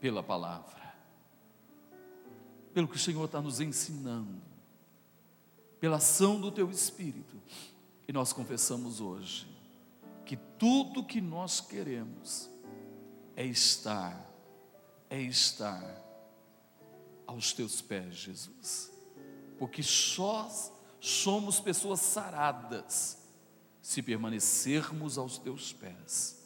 pela 0.00 0.22
palavra, 0.22 0.94
pelo 2.72 2.88
que 2.88 2.96
o 2.96 3.00
Senhor 3.00 3.24
está 3.24 3.40
nos 3.40 3.60
ensinando, 3.60 4.40
pela 5.80 5.96
ação 5.96 6.40
do 6.40 6.50
teu 6.50 6.70
Espírito, 6.70 7.40
e 8.06 8.12
nós 8.12 8.32
confessamos 8.32 9.00
hoje 9.00 9.46
que 10.24 10.36
tudo 10.36 11.04
que 11.04 11.20
nós 11.20 11.60
queremos 11.60 12.50
é 13.36 13.44
estar, 13.44 14.28
é 15.08 15.20
estar 15.20 16.04
aos 17.26 17.52
teus 17.52 17.80
pés, 17.80 18.14
Jesus, 18.14 18.90
porque 19.58 19.82
só 19.82 20.48
somos 21.00 21.60
pessoas 21.60 22.00
saradas 22.00 23.18
se 23.80 24.02
permanecermos 24.02 25.16
aos 25.16 25.38
teus 25.38 25.72
pés. 25.72 26.37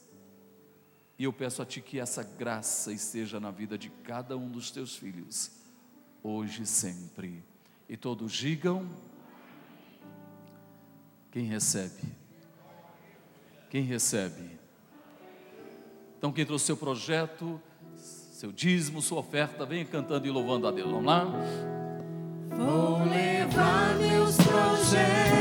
E 1.18 1.24
eu 1.24 1.32
peço 1.32 1.62
a 1.62 1.66
Ti 1.66 1.80
que 1.80 1.98
essa 2.00 2.22
graça 2.22 2.92
esteja 2.92 3.38
na 3.38 3.50
vida 3.50 3.76
de 3.78 3.90
cada 3.90 4.36
um 4.36 4.50
dos 4.50 4.70
teus 4.70 4.96
filhos, 4.96 5.50
hoje 6.22 6.62
e 6.62 6.66
sempre. 6.66 7.44
E 7.88 7.96
todos 7.96 8.32
digam: 8.32 8.88
quem 11.30 11.44
recebe? 11.44 12.02
Quem 13.70 13.82
recebe? 13.82 14.58
Então, 16.18 16.30
quem 16.30 16.46
trouxe 16.46 16.66
seu 16.66 16.76
projeto, 16.76 17.60
seu 17.96 18.52
dízimo, 18.52 19.02
sua 19.02 19.20
oferta, 19.20 19.66
venha 19.66 19.84
cantando 19.84 20.26
e 20.26 20.30
louvando 20.30 20.68
a 20.68 20.70
Deus. 20.70 20.90
Vamos 20.90 21.06
lá? 21.06 21.24
Vou 22.50 22.98
levar 23.08 23.96
meus 23.96 24.36
projetos 24.36 25.31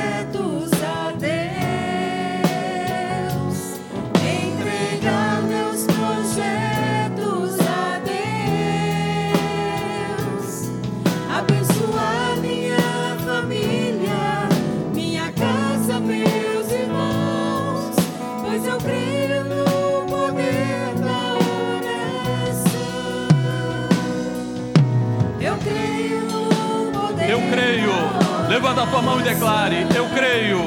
declare: 29.41 29.87
Eu 29.95 30.07
creio, 30.09 30.59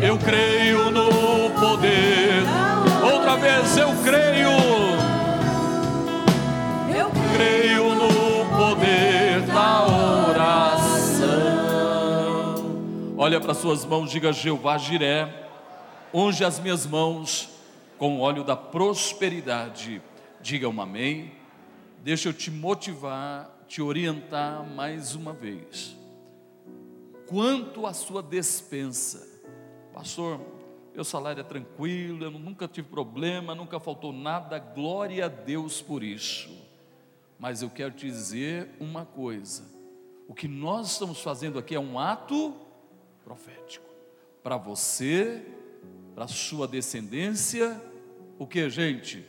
eu 0.00 0.18
creio 0.18 0.90
no 0.90 1.50
poder. 1.60 2.42
Outra 3.04 3.36
vez, 3.36 3.76
eu 3.76 3.88
creio, 4.02 4.48
eu 6.96 7.10
creio 7.34 7.94
no 7.94 8.08
poder 8.56 9.42
da 9.42 9.86
oração. 10.30 11.26
Olha 13.18 13.38
para 13.38 13.52
suas 13.52 13.84
mãos, 13.84 14.10
diga 14.10 14.32
Jeová 14.32 14.78
Jiré, 14.78 15.28
unge 16.14 16.42
as 16.42 16.58
minhas 16.58 16.86
mãos 16.86 17.50
com 17.98 18.16
o 18.16 18.20
óleo 18.20 18.42
da 18.42 18.56
prosperidade. 18.56 20.00
Diga 20.40 20.66
um 20.66 20.80
amém. 20.80 21.32
Deixa 22.02 22.30
eu 22.30 22.32
te 22.32 22.50
motivar, 22.50 23.50
te 23.68 23.82
orientar 23.82 24.64
mais 24.64 25.14
uma 25.14 25.34
vez 25.34 26.01
quanto 27.26 27.86
à 27.86 27.92
sua 27.92 28.22
despensa. 28.22 29.28
Pastor, 29.92 30.40
meu 30.94 31.04
salário 31.04 31.40
é 31.40 31.44
tranquilo, 31.44 32.24
eu 32.24 32.30
nunca 32.30 32.68
tive 32.68 32.88
problema, 32.88 33.54
nunca 33.54 33.80
faltou 33.80 34.12
nada, 34.12 34.58
glória 34.58 35.26
a 35.26 35.28
Deus 35.28 35.80
por 35.80 36.02
isso. 36.02 36.50
Mas 37.38 37.62
eu 37.62 37.70
quero 37.70 37.92
te 37.92 38.06
dizer 38.06 38.68
uma 38.78 39.04
coisa: 39.04 39.64
o 40.28 40.34
que 40.34 40.46
nós 40.46 40.92
estamos 40.92 41.20
fazendo 41.20 41.58
aqui 41.58 41.74
é 41.74 41.80
um 41.80 41.98
ato 41.98 42.54
profético 43.24 43.92
para 44.42 44.56
você, 44.56 45.46
para 46.14 46.26
sua 46.26 46.66
descendência, 46.66 47.80
o 48.38 48.46
que, 48.46 48.68
gente? 48.68 49.24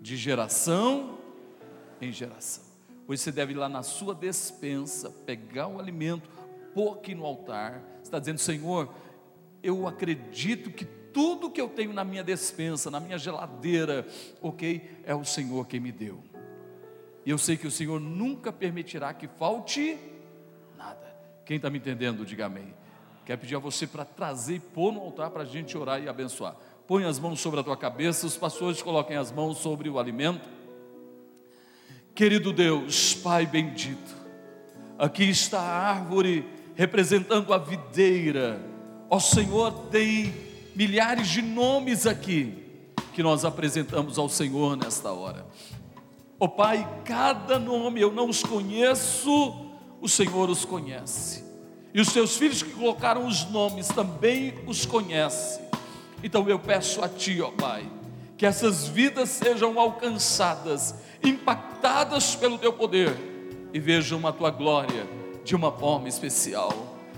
De 0.00 0.16
geração 0.16 1.18
em 2.00 2.10
geração. 2.10 2.64
Pois 3.06 3.20
você 3.20 3.30
deve 3.30 3.52
ir 3.52 3.56
lá 3.56 3.68
na 3.68 3.82
sua 3.82 4.14
despensa, 4.14 5.10
pegar 5.10 5.68
o 5.68 5.78
alimento, 5.78 6.28
pôr 6.74 6.94
aqui 6.94 7.14
no 7.14 7.24
altar, 7.24 7.82
está 8.02 8.18
dizendo: 8.18 8.38
Senhor, 8.38 8.92
eu 9.62 9.86
acredito 9.86 10.70
que 10.70 10.84
tudo 10.84 11.50
que 11.50 11.60
eu 11.60 11.68
tenho 11.68 11.92
na 11.92 12.04
minha 12.04 12.24
despensa, 12.24 12.90
na 12.90 12.98
minha 12.98 13.18
geladeira, 13.18 14.06
ok, 14.40 15.00
é 15.04 15.14
o 15.14 15.24
Senhor 15.24 15.66
quem 15.66 15.78
me 15.78 15.92
deu. 15.92 16.22
E 17.24 17.30
eu 17.30 17.38
sei 17.38 17.56
que 17.56 17.66
o 17.66 17.70
Senhor 17.70 18.00
nunca 18.00 18.52
permitirá 18.52 19.14
que 19.14 19.28
falte 19.28 19.96
nada. 20.76 21.14
Quem 21.44 21.56
está 21.56 21.70
me 21.70 21.78
entendendo, 21.78 22.24
diga 22.24 22.46
amém. 22.46 22.74
Quero 23.24 23.40
pedir 23.40 23.54
a 23.54 23.60
você 23.60 23.86
para 23.86 24.04
trazer 24.04 24.56
e 24.56 24.60
pôr 24.60 24.92
no 24.92 25.00
altar 25.00 25.30
para 25.30 25.42
a 25.42 25.46
gente 25.46 25.78
orar 25.78 26.02
e 26.02 26.08
abençoar. 26.08 26.56
Põe 26.86 27.04
as 27.04 27.18
mãos 27.18 27.40
sobre 27.40 27.60
a 27.60 27.62
tua 27.62 27.76
cabeça, 27.76 28.26
os 28.26 28.36
pastores 28.36 28.82
coloquem 28.82 29.16
as 29.16 29.30
mãos 29.30 29.58
sobre 29.58 29.88
o 29.88 29.98
alimento. 29.98 30.48
Querido 32.14 32.52
Deus, 32.52 33.14
Pai 33.14 33.46
bendito, 33.46 34.14
aqui 34.98 35.24
está 35.24 35.60
a 35.60 35.90
árvore 35.90 36.44
representando 36.74 37.52
a 37.52 37.58
videira. 37.58 38.60
Ó 39.10 39.18
Senhor, 39.18 39.72
tem 39.90 40.32
milhares 40.74 41.28
de 41.28 41.42
nomes 41.42 42.06
aqui 42.06 42.54
que 43.12 43.22
nós 43.22 43.44
apresentamos 43.44 44.18
ao 44.18 44.28
Senhor 44.28 44.76
nesta 44.76 45.12
hora. 45.12 45.46
Ó 46.40 46.48
Pai, 46.48 46.88
cada 47.04 47.58
nome 47.58 48.00
eu 48.00 48.10
não 48.10 48.28
os 48.28 48.42
conheço, 48.42 49.70
o 50.00 50.08
Senhor 50.08 50.48
os 50.48 50.64
conhece. 50.64 51.44
E 51.94 52.00
os 52.00 52.12
teus 52.12 52.36
filhos 52.36 52.62
que 52.62 52.70
colocaram 52.70 53.26
os 53.26 53.48
nomes 53.50 53.88
também 53.88 54.54
os 54.66 54.86
conhece. 54.86 55.60
Então 56.24 56.48
eu 56.48 56.58
peço 56.58 57.04
a 57.04 57.08
Ti, 57.08 57.42
ó 57.42 57.50
Pai, 57.50 57.86
que 58.36 58.46
essas 58.46 58.88
vidas 58.88 59.28
sejam 59.28 59.78
alcançadas, 59.78 60.94
impactadas 61.22 62.34
pelo 62.34 62.56
Teu 62.56 62.72
poder 62.72 63.14
e 63.74 63.78
vejam 63.78 64.26
a 64.26 64.32
Tua 64.32 64.50
glória 64.50 65.06
de 65.44 65.54
uma 65.54 65.72
forma 65.72 66.08
especial. 66.08 66.72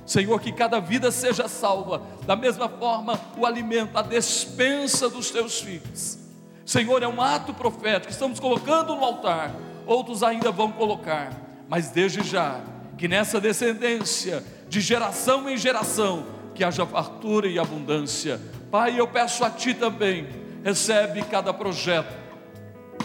Senhor, 0.07 0.39
que 0.41 0.53
cada 0.53 0.81
vida 0.81 1.11
seja 1.11 1.49
salva, 1.49 2.03
da 2.27 2.37
mesma 2.37 2.69
forma 2.69 3.19
o 3.39 3.47
alimento, 3.47 3.97
a 3.97 4.03
despensa 4.03 5.09
dos 5.09 5.31
teus 5.31 5.61
filhos. 5.61 6.19
Senhor, 6.65 7.03
é 7.03 7.09
um 7.09 7.21
ato 7.21 7.53
profético, 7.55 8.13
estamos 8.13 8.41
colocando 8.41 8.95
no 8.95 9.05
altar, 9.05 9.55
outros 9.87 10.23
ainda 10.23 10.51
vão 10.51 10.73
colocar, 10.73 11.33
mas 11.69 11.91
desde 11.91 12.23
já, 12.23 12.61
que 12.97 13.09
nessa 13.09 13.41
descendência, 13.41 14.45
de 14.69 14.81
geração 14.81 15.49
em 15.49 15.57
geração, 15.57 16.27
que 16.55 16.65
haja 16.65 16.87
fartura 16.87 17.49
e 17.49 17.59
abundância. 17.59 18.41
Pai, 18.71 18.99
eu 18.99 19.07
peço 19.07 19.45
a 19.45 19.51
Ti 19.51 19.75
também, 19.75 20.27
recebe 20.63 21.23
cada 21.23 21.53
projeto, 21.53 22.15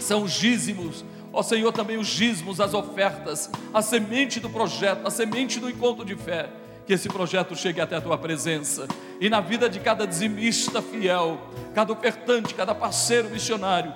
são 0.00 0.24
dízimos, 0.24 1.04
Ó 1.32 1.42
Senhor, 1.42 1.72
também 1.72 1.96
os 1.96 2.08
dízimos, 2.08 2.60
as 2.60 2.74
ofertas, 2.74 3.50
a 3.72 3.80
semente 3.80 4.40
do 4.40 4.50
projeto, 4.50 5.06
a 5.06 5.10
semente 5.10 5.60
do 5.60 5.70
encontro 5.70 6.04
de 6.04 6.16
fé. 6.16 6.48
Que 6.86 6.94
esse 6.94 7.08
projeto 7.08 7.54
chegue 7.54 7.80
até 7.80 7.96
a 7.96 8.00
tua 8.00 8.18
presença 8.18 8.88
e 9.20 9.28
na 9.28 9.40
vida 9.40 9.68
de 9.68 9.78
cada 9.78 10.06
dizimista 10.06 10.82
fiel, 10.82 11.38
cada 11.74 11.92
ofertante, 11.92 12.54
cada 12.54 12.74
parceiro 12.74 13.30
missionário. 13.30 13.92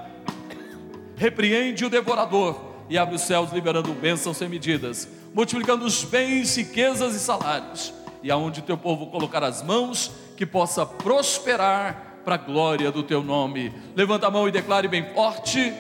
Repreende 1.16 1.85
o 1.85 1.91
devorador 1.91 2.74
e 2.89 2.97
abre 2.99 3.16
os 3.16 3.22
céus, 3.22 3.51
liberando 3.53 3.93
bênçãos 3.95 4.37
sem 4.37 4.49
medidas, 4.49 5.09
multiplicando 5.32 5.85
os 5.85 6.05
bens, 6.05 6.57
riquezas 6.57 7.14
e 7.16 7.18
salários. 7.18 7.93
E 8.22 8.30
aonde 8.30 8.62
teu 8.62 8.76
povo 8.76 9.07
colocar 9.07 9.43
as 9.43 9.62
mãos, 9.62 10.12
que 10.37 10.47
possa 10.47 10.85
prosperar 10.87 12.20
para 12.24 12.37
a 12.37 12.39
glória 12.39 12.91
do 12.91 13.03
teu 13.03 13.22
nome. 13.22 13.72
Levanta 13.95 14.26
a 14.26 14.30
mão 14.30 14.49
e 14.49 14.53
declare 14.53 14.89
bem 14.89 15.12
forte. 15.14 15.72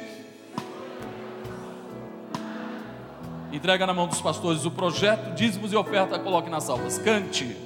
Entrega 3.54 3.86
na 3.86 3.94
mão 3.94 4.08
dos 4.08 4.20
pastores 4.20 4.64
o 4.64 4.70
projeto, 4.72 5.32
dízimos 5.36 5.72
e 5.72 5.76
oferta, 5.76 6.18
coloque 6.18 6.50
nas 6.50 6.64
salvas. 6.64 6.98
Cante. 6.98 7.56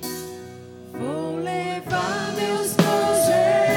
Vou 0.93 1.36
levar 1.43 2.34
meus 2.36 2.74
projetos 2.74 3.68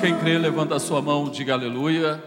Quem 0.00 0.18
crê, 0.18 0.38
levanta 0.38 0.76
a 0.76 0.80
sua 0.80 1.02
mão, 1.02 1.28
diga 1.28 1.52
aleluia. 1.52 2.24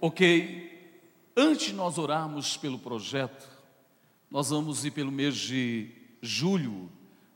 Ok, 0.00 0.92
antes 1.36 1.66
de 1.66 1.72
nós 1.72 1.98
orarmos 1.98 2.56
pelo 2.56 2.80
projeto, 2.80 3.48
nós 4.28 4.50
vamos 4.50 4.84
ir 4.84 4.90
pelo 4.90 5.12
mês 5.12 5.36
de 5.36 5.88
julho, 6.20 6.90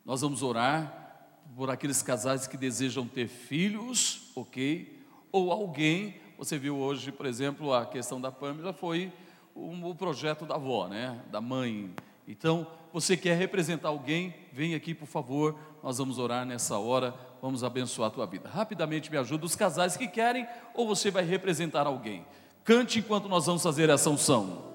nós 0.05 0.23
vamos 0.23 0.43
orar 0.43 1.39
por 1.55 1.71
aqueles 1.71 2.03
casais 2.03 2.49
que 2.49 2.57
desejam 2.57 3.07
ter 3.07 3.29
filhos, 3.29 4.33
ok? 4.35 5.01
Ou 5.31 5.53
alguém, 5.53 6.17
você 6.37 6.59
viu 6.59 6.77
hoje, 6.77 7.13
por 7.13 7.25
exemplo, 7.25 7.73
a 7.73 7.87
questão 7.87 8.21
da 8.21 8.33
Pâmela 8.33 8.73
foi 8.73 9.13
o, 9.55 9.95
projeto 9.95 10.45
da 10.45 10.57
avó, 10.57 10.89
né? 10.89 11.23
Da 11.31 11.41
mãe. 11.41 11.95
Então, 12.27 12.67
você 12.93 13.17
quer 13.17 13.37
representar 13.37 13.91
alguém, 13.91 14.35
vem 14.53 14.75
aqui, 14.75 14.93
por 14.93 15.07
favor, 15.07 15.57
nós 15.81 15.99
vamos 15.99 16.19
orar 16.19 16.45
nessa 16.45 16.77
hora, 16.77 17.15
vamos 17.43 17.65
abençoar 17.65 18.07
a 18.07 18.11
tua 18.13 18.25
vida. 18.25 18.49
Rapidamente 18.49 19.11
me 19.11 19.19
ajuda 19.19 19.45
os 19.45 19.57
casais 19.57 19.97
que 19.97 20.07
querem, 20.07 20.47
ou 20.73 20.87
você 20.87 21.11
vai 21.11 21.25
representar 21.25 21.89
alguém. 21.89 22.25
Cante 22.65 23.01
enquanto 23.01 23.29
nós 23.29 23.47
vamos 23.47 23.65
fazer 23.65 23.91
essa 23.91 24.09
unção. 24.09 24.71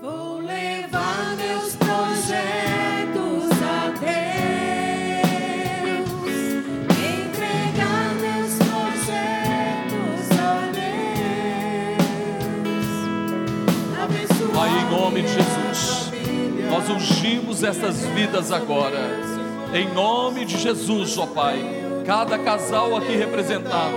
Vou 0.00 0.38
levar 0.38 1.34
meus 1.36 1.74
projetos 1.74 2.30
a 3.60 3.88
Deus, 3.98 4.08
entregar 6.88 8.14
meus 8.14 8.54
projetos 8.56 10.30
a 10.38 10.70
Deus. 10.70 11.98
Abençoar 14.00 14.52
Pai, 14.52 14.70
em 14.70 14.84
nome 14.90 15.22
de 15.22 15.28
Jesus, 15.28 16.12
nós 16.70 16.88
ungimos 16.88 17.64
essas 17.64 18.06
vidas 18.06 18.52
agora, 18.52 19.29
em 19.72 19.92
nome 19.92 20.44
de 20.44 20.58
Jesus, 20.58 21.16
ó 21.18 21.26
Pai, 21.26 21.62
cada 22.04 22.38
casal 22.38 22.96
aqui 22.96 23.14
representado, 23.14 23.94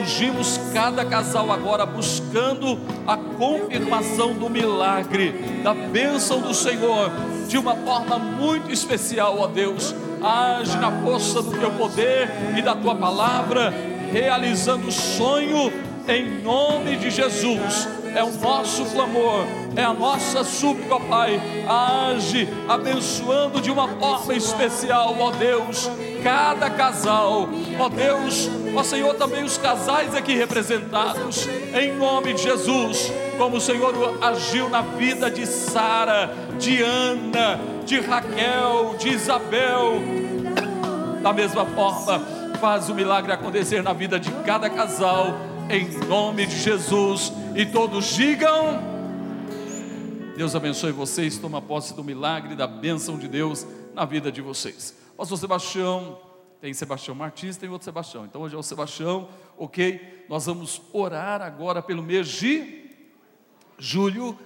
ungimos 0.00 0.58
cada 0.74 1.04
casal 1.04 1.50
agora 1.52 1.86
buscando 1.86 2.78
a 3.06 3.16
confirmação 3.16 4.34
do 4.34 4.50
milagre, 4.50 5.32
da 5.62 5.72
bênção 5.72 6.40
do 6.40 6.52
Senhor, 6.52 7.10
de 7.46 7.56
uma 7.56 7.76
forma 7.76 8.18
muito 8.18 8.72
especial, 8.72 9.38
ó 9.38 9.46
Deus, 9.46 9.94
age 10.22 10.76
na 10.78 10.90
força 11.02 11.40
do 11.40 11.52
teu 11.52 11.70
poder 11.72 12.28
e 12.56 12.62
da 12.62 12.74
tua 12.74 12.94
palavra, 12.96 13.72
realizando 14.10 14.88
o 14.88 14.92
sonho 14.92 15.72
em 16.08 16.42
nome 16.42 16.96
de 16.96 17.10
Jesus. 17.10 17.88
É 18.14 18.22
o 18.22 18.30
nosso 18.30 18.84
clamor, 18.86 19.46
é 19.74 19.82
a 19.82 19.92
nossa 19.92 20.44
súplica, 20.44 21.00
Pai. 21.00 21.40
Age 21.66 22.48
abençoando 22.68 23.60
de 23.60 23.70
uma 23.70 23.88
forma 23.88 24.34
especial, 24.34 25.16
ó 25.18 25.30
Deus, 25.30 25.90
cada 26.22 26.68
casal, 26.68 27.48
ó 27.78 27.88
Deus, 27.88 28.50
ó 28.76 28.82
Senhor, 28.82 29.14
também 29.14 29.42
os 29.42 29.56
casais 29.56 30.14
aqui 30.14 30.34
representados, 30.34 31.48
em 31.74 31.92
nome 31.96 32.34
de 32.34 32.42
Jesus, 32.42 33.12
como 33.38 33.56
o 33.56 33.60
Senhor 33.60 33.94
agiu 34.20 34.68
na 34.68 34.82
vida 34.82 35.30
de 35.30 35.46
Sara, 35.46 36.34
de 36.58 36.82
Ana, 36.82 37.58
de 37.86 37.98
Raquel, 37.98 38.94
de 38.98 39.08
Isabel, 39.08 40.00
da 41.22 41.32
mesma 41.32 41.64
forma, 41.64 42.20
faz 42.60 42.88
o 42.88 42.94
milagre 42.94 43.32
acontecer 43.32 43.82
na 43.82 43.92
vida 43.92 44.20
de 44.20 44.30
cada 44.44 44.68
casal, 44.68 45.34
em 45.70 45.88
nome 46.06 46.46
de 46.46 46.58
Jesus. 46.58 47.32
E 47.54 47.66
todos 47.66 48.14
digam: 48.14 48.80
Deus 50.36 50.54
abençoe 50.54 50.92
vocês, 50.92 51.38
toma 51.38 51.60
posse 51.60 51.94
do 51.94 52.02
milagre, 52.02 52.54
da 52.54 52.66
bênção 52.66 53.18
de 53.18 53.28
Deus 53.28 53.66
na 53.94 54.04
vida 54.04 54.32
de 54.32 54.40
vocês. 54.40 54.96
Pastor 55.16 55.38
Sebastião, 55.38 56.18
tem 56.60 56.72
Sebastião 56.72 57.14
Martins, 57.14 57.56
tem 57.56 57.68
outro 57.68 57.84
Sebastião. 57.84 58.24
Então 58.24 58.40
hoje 58.42 58.54
é 58.54 58.58
o 58.58 58.62
Sebastião, 58.62 59.28
ok? 59.58 60.24
Nós 60.28 60.46
vamos 60.46 60.80
orar 60.92 61.42
agora 61.42 61.82
pelo 61.82 62.02
mês 62.02 62.28
de 62.28 62.90
julho. 63.78 64.38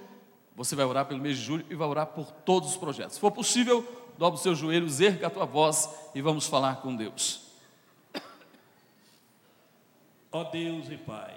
Você 0.55 0.75
vai 0.75 0.85
orar 0.85 1.05
pelo 1.05 1.21
mês 1.21 1.37
de 1.37 1.43
julho 1.43 1.65
e 1.69 1.75
vai 1.75 1.87
orar 1.87 2.07
por 2.07 2.31
todos 2.31 2.71
os 2.71 2.77
projetos. 2.77 3.15
Se 3.15 3.19
for 3.19 3.31
possível, 3.31 3.87
dobre 4.17 4.35
os 4.35 4.43
seus 4.43 4.57
joelhos, 4.57 4.99
erga 4.99 5.27
a 5.27 5.29
tua 5.29 5.45
voz 5.45 5.89
e 6.13 6.21
vamos 6.21 6.47
falar 6.47 6.77
com 6.77 6.95
Deus. 6.95 7.46
Ó 10.37 10.43
Deus 10.43 10.87
e 10.91 10.97
Pai, 10.97 11.33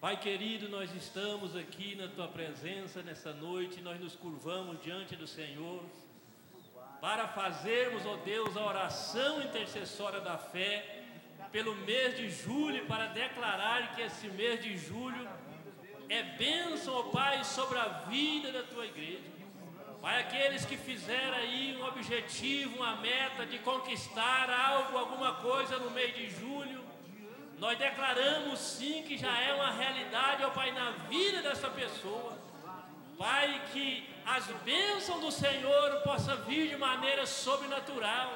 Pai 0.00 0.16
querido, 0.16 0.70
nós 0.70 0.90
estamos 0.94 1.54
aqui 1.54 1.94
na 1.94 2.08
Tua 2.08 2.28
presença 2.28 3.02
nessa 3.02 3.30
noite, 3.34 3.82
nós 3.82 4.00
nos 4.00 4.16
curvamos 4.16 4.82
diante 4.82 5.14
do 5.14 5.26
Senhor 5.26 5.82
para 6.98 7.28
fazermos, 7.28 8.06
ó 8.06 8.16
Deus, 8.24 8.56
a 8.56 8.64
oração 8.64 9.42
intercessória 9.42 10.18
da 10.20 10.38
fé 10.38 11.02
pelo 11.52 11.74
mês 11.74 12.16
de 12.16 12.30
julho, 12.30 12.86
para 12.86 13.08
declarar 13.08 13.94
que 13.94 14.00
esse 14.00 14.28
mês 14.28 14.62
de 14.62 14.78
julho 14.78 15.28
é 16.08 16.22
bênção, 16.22 16.94
ó 16.94 17.02
Pai, 17.02 17.44
sobre 17.44 17.78
a 17.78 17.88
vida 18.08 18.50
da 18.50 18.62
Tua 18.62 18.86
igreja. 18.86 19.28
Pai, 20.00 20.22
aqueles 20.22 20.64
que 20.64 20.78
fizeram 20.78 21.36
aí 21.36 21.76
um 21.78 21.84
objetivo, 21.84 22.76
uma 22.76 22.96
meta 22.96 23.44
de 23.44 23.58
conquistar 23.58 24.48
algo, 24.48 24.96
alguma 24.96 25.34
coisa 25.34 25.78
no 25.78 25.90
mês 25.90 26.16
de 26.16 26.30
julho, 26.30 26.79
nós 27.60 27.78
declaramos 27.78 28.58
sim 28.58 29.02
que 29.02 29.18
já 29.18 29.38
é 29.38 29.52
uma 29.52 29.70
realidade, 29.70 30.42
ó 30.44 30.50
Pai, 30.50 30.72
na 30.72 30.92
vida 31.10 31.42
dessa 31.42 31.68
pessoa. 31.68 32.32
Pai, 33.18 33.62
que 33.70 34.08
as 34.24 34.46
bênçãos 34.64 35.20
do 35.20 35.30
Senhor 35.30 36.00
possa 36.00 36.36
vir 36.36 36.70
de 36.70 36.76
maneira 36.78 37.26
sobrenatural, 37.26 38.32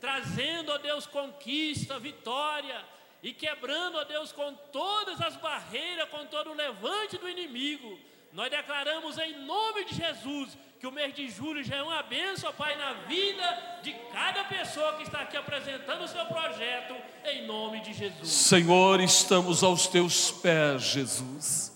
trazendo, 0.00 0.70
ó 0.70 0.78
Deus, 0.78 1.04
conquista, 1.04 1.98
vitória 1.98 2.80
e 3.24 3.32
quebrando, 3.32 3.98
ó 3.98 4.04
Deus, 4.04 4.30
com 4.30 4.54
todas 4.70 5.20
as 5.20 5.34
barreiras, 5.34 6.08
com 6.08 6.24
todo 6.26 6.50
o 6.50 6.54
levante 6.54 7.18
do 7.18 7.28
inimigo. 7.28 7.98
Nós 8.32 8.52
declaramos 8.52 9.18
em 9.18 9.36
nome 9.44 9.84
de 9.86 9.96
Jesus 9.96 10.56
que 10.84 10.88
o 10.88 10.92
mês 10.92 11.14
de 11.14 11.30
julho 11.30 11.64
já 11.64 11.76
é 11.76 11.82
uma 11.82 12.02
bênção, 12.02 12.50
ó 12.50 12.52
Pai, 12.52 12.76
na 12.76 12.92
vida 13.08 13.80
de 13.82 13.94
cada 14.12 14.44
pessoa 14.44 14.92
que 14.98 15.04
está 15.04 15.20
aqui 15.20 15.34
apresentando 15.34 16.04
o 16.04 16.06
seu 16.06 16.22
projeto, 16.26 16.94
em 17.24 17.46
nome 17.46 17.80
de 17.80 17.94
Jesus. 17.94 18.28
Senhor, 18.28 19.00
estamos 19.00 19.62
aos 19.62 19.86
teus 19.86 20.30
pés, 20.30 20.82
Jesus, 20.82 21.72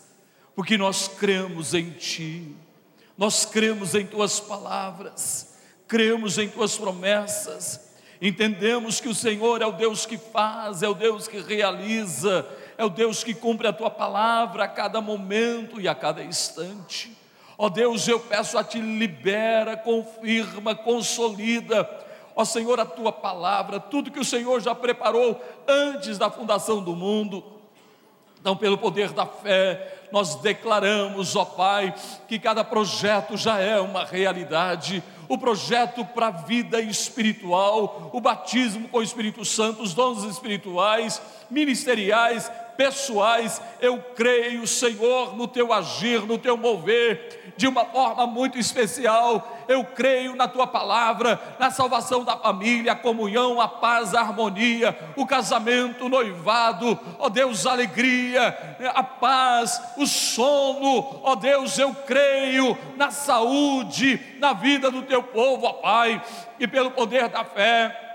porque 0.55 0.77
nós 0.77 1.09
cremos 1.09 1.73
em 1.73 1.91
Ti, 1.93 2.55
nós 3.17 3.47
cremos 3.47 3.95
em 3.95 4.05
Tuas 4.05 4.41
palavras, 4.41 5.59
cremos 5.87 6.37
em 6.37 6.47
Tuas 6.47 6.77
promessas, 6.77 7.97
entendemos 8.21 9.01
que 9.01 9.09
o 9.09 9.15
Senhor 9.15 9.63
é 9.63 9.67
o 9.67 9.73
Deus 9.73 10.05
que 10.05 10.19
faz, 10.19 10.83
é 10.83 10.89
o 10.89 10.93
Deus 10.93 11.27
que 11.27 11.41
realiza, 11.41 12.47
é 12.77 12.85
o 12.85 12.91
Deus 12.91 13.25
que 13.25 13.33
cumpre 13.33 13.69
a 13.69 13.73
Tua 13.73 13.89
palavra 13.89 14.65
a 14.65 14.69
cada 14.69 15.01
momento 15.01 15.81
e 15.81 15.89
a 15.89 15.95
cada 15.95 16.23
instante. 16.23 17.17
Ó 17.61 17.69
Deus, 17.69 18.07
eu 18.07 18.21
peço 18.21 18.57
a 18.57 18.63
Ti, 18.63 18.81
libera, 18.81 19.77
confirma, 19.77 20.77
consolida, 20.77 21.91
ó 22.37 22.45
Senhor, 22.45 22.79
a 22.79 22.87
Tua 22.87 23.11
palavra, 23.11 23.81
tudo 23.81 24.13
que 24.13 24.21
o 24.21 24.25
Senhor 24.25 24.61
já 24.61 24.77
preparou 24.77 25.43
antes 25.67 26.17
da 26.17 26.31
fundação 26.31 26.81
do 26.81 26.95
mundo. 26.95 27.43
Então, 28.41 28.57
pelo 28.57 28.79
poder 28.79 29.11
da 29.11 29.27
fé, 29.27 30.07
nós 30.13 30.37
declaramos, 30.37 31.35
ó 31.35 31.45
Pai, 31.45 31.93
que 32.29 32.39
cada 32.39 32.63
projeto 32.63 33.37
já 33.37 33.59
é 33.59 33.81
uma 33.81 34.05
realidade. 34.05 35.03
O 35.29 35.37
projeto 35.37 36.05
para 36.05 36.29
a 36.29 36.31
vida 36.31 36.81
espiritual, 36.81 38.09
o 38.13 38.21
batismo 38.21 38.89
com 38.89 38.99
o 38.99 39.03
Espírito 39.03 39.45
Santo, 39.45 39.83
os 39.83 39.93
dons 39.93 40.23
espirituais, 40.23 41.21
ministeriais, 41.51 42.51
pessoais, 42.79 43.61
eu 43.81 43.99
creio, 44.15 44.65
Senhor, 44.67 45.37
no 45.37 45.49
teu 45.49 45.73
agir, 45.73 46.25
no 46.25 46.39
teu 46.39 46.57
mover, 46.57 47.48
de 47.59 47.67
uma 47.67 47.85
forma 47.85 48.25
muito 48.25 48.57
especial. 48.57 49.65
Eu 49.67 49.85
creio 49.85 50.37
na 50.37 50.47
tua 50.47 50.65
palavra, 50.65 51.39
na 51.59 51.73
salvação 51.73 52.23
da 52.23 52.37
família, 52.37 52.93
a 52.93 52.97
comunhão, 52.97 53.61
a 53.61 53.67
paz, 53.67 54.15
a 54.15 54.21
harmonia, 54.21 54.97
o 55.17 55.27
casamento, 55.27 56.07
o 56.07 56.09
noivado, 56.09 56.99
ó 57.19 57.29
Deus, 57.29 57.67
a 57.67 57.73
alegria, 57.73 58.77
a 58.95 59.03
paz, 59.03 59.83
o 59.97 60.07
sono, 60.07 61.21
ó 61.25 61.35
Deus, 61.35 61.77
eu 61.79 61.93
creio 61.93 62.79
na 62.97 63.11
saúde, 63.11 64.39
na 64.39 64.53
vida 64.53 64.89
do 64.89 65.03
teu 65.03 65.23
povo, 65.23 65.67
ó 65.67 65.73
Pai, 65.73 66.23
e 66.61 66.67
pelo 66.69 66.93
poder 66.93 67.29
da 67.29 67.45
fé. 67.45 68.08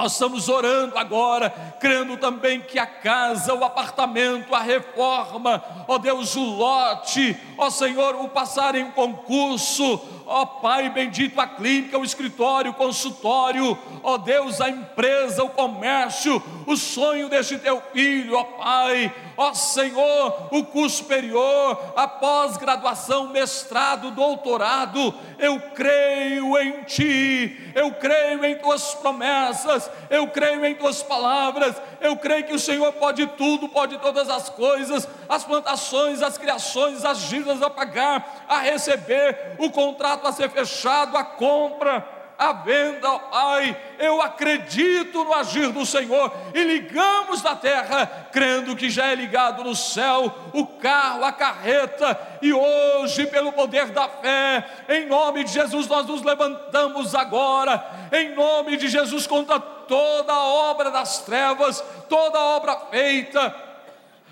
Nós 0.00 0.12
estamos 0.12 0.48
orando 0.48 0.96
agora, 0.96 1.50
crendo 1.78 2.16
também 2.16 2.58
que 2.58 2.78
a 2.78 2.86
casa, 2.86 3.52
o 3.52 3.62
apartamento, 3.62 4.54
a 4.54 4.60
reforma, 4.60 5.62
ó 5.86 5.98
Deus, 5.98 6.34
o 6.36 6.42
lote, 6.42 7.36
ó 7.58 7.68
Senhor, 7.68 8.14
o 8.14 8.26
passar 8.26 8.74
em 8.74 8.90
concurso, 8.92 10.00
ó 10.30 10.46
Pai 10.46 10.88
bendito, 10.88 11.40
a 11.40 11.46
clínica, 11.46 11.98
o 11.98 12.04
escritório, 12.04 12.70
o 12.70 12.74
consultório, 12.74 13.76
ó 14.00 14.16
Deus, 14.16 14.60
a 14.60 14.70
empresa, 14.70 15.42
o 15.42 15.50
comércio, 15.50 16.40
o 16.66 16.76
sonho 16.76 17.28
deste 17.28 17.58
teu 17.58 17.82
filho, 17.92 18.36
ó 18.36 18.44
Pai, 18.44 19.12
ó 19.36 19.52
Senhor, 19.52 20.48
o 20.52 20.64
curso 20.64 20.98
superior, 20.98 21.94
a 21.96 22.06
pós-graduação, 22.06 23.30
mestrado, 23.30 24.12
doutorado, 24.12 25.12
eu 25.36 25.58
creio 25.74 26.56
em 26.58 26.84
Ti, 26.84 27.72
eu 27.74 27.90
creio 27.94 28.44
em 28.44 28.56
Tuas 28.56 28.94
promessas, 28.94 29.90
eu 30.08 30.28
creio 30.28 30.64
em 30.64 30.76
Tuas 30.76 31.02
palavras, 31.02 31.74
eu 32.00 32.16
creio 32.16 32.44
que 32.44 32.54
o 32.54 32.58
Senhor 32.58 32.92
pode 32.94 33.26
tudo, 33.28 33.68
pode 33.68 33.98
todas 33.98 34.28
as 34.28 34.48
coisas, 34.48 35.08
as 35.28 35.44
plantações, 35.44 36.22
as 36.22 36.38
criações, 36.38 37.04
as 37.04 37.22
dívidas 37.22 37.62
a 37.62 37.70
pagar, 37.70 38.44
a 38.48 38.58
receber, 38.58 39.56
o 39.58 39.70
contrato 39.70 40.26
a 40.26 40.32
ser 40.32 40.48
fechado, 40.50 41.16
a 41.16 41.24
compra, 41.24 42.19
a 42.40 42.54
venda, 42.54 43.18
Pai, 43.18 43.76
eu 43.98 44.22
acredito 44.22 45.22
no 45.22 45.34
agir 45.34 45.70
do 45.72 45.84
Senhor 45.84 46.32
e 46.54 46.62
ligamos 46.62 47.42
na 47.42 47.54
terra, 47.54 48.06
crendo 48.32 48.74
que 48.74 48.88
já 48.88 49.08
é 49.08 49.14
ligado 49.14 49.62
no 49.62 49.76
céu, 49.76 50.34
o 50.54 50.66
carro, 50.66 51.22
a 51.22 51.32
carreta, 51.32 52.18
e 52.40 52.50
hoje, 52.50 53.26
pelo 53.26 53.52
poder 53.52 53.88
da 53.88 54.08
fé, 54.08 54.66
em 54.88 55.04
nome 55.04 55.44
de 55.44 55.52
Jesus, 55.52 55.86
nós 55.86 56.06
nos 56.06 56.22
levantamos 56.22 57.14
agora, 57.14 57.84
em 58.10 58.34
nome 58.34 58.78
de 58.78 58.88
Jesus, 58.88 59.26
contra 59.26 59.60
toda 59.60 60.32
a 60.32 60.42
obra 60.42 60.90
das 60.90 61.18
trevas, 61.18 61.84
toda 62.08 62.38
a 62.38 62.56
obra 62.56 62.74
feita, 62.90 63.54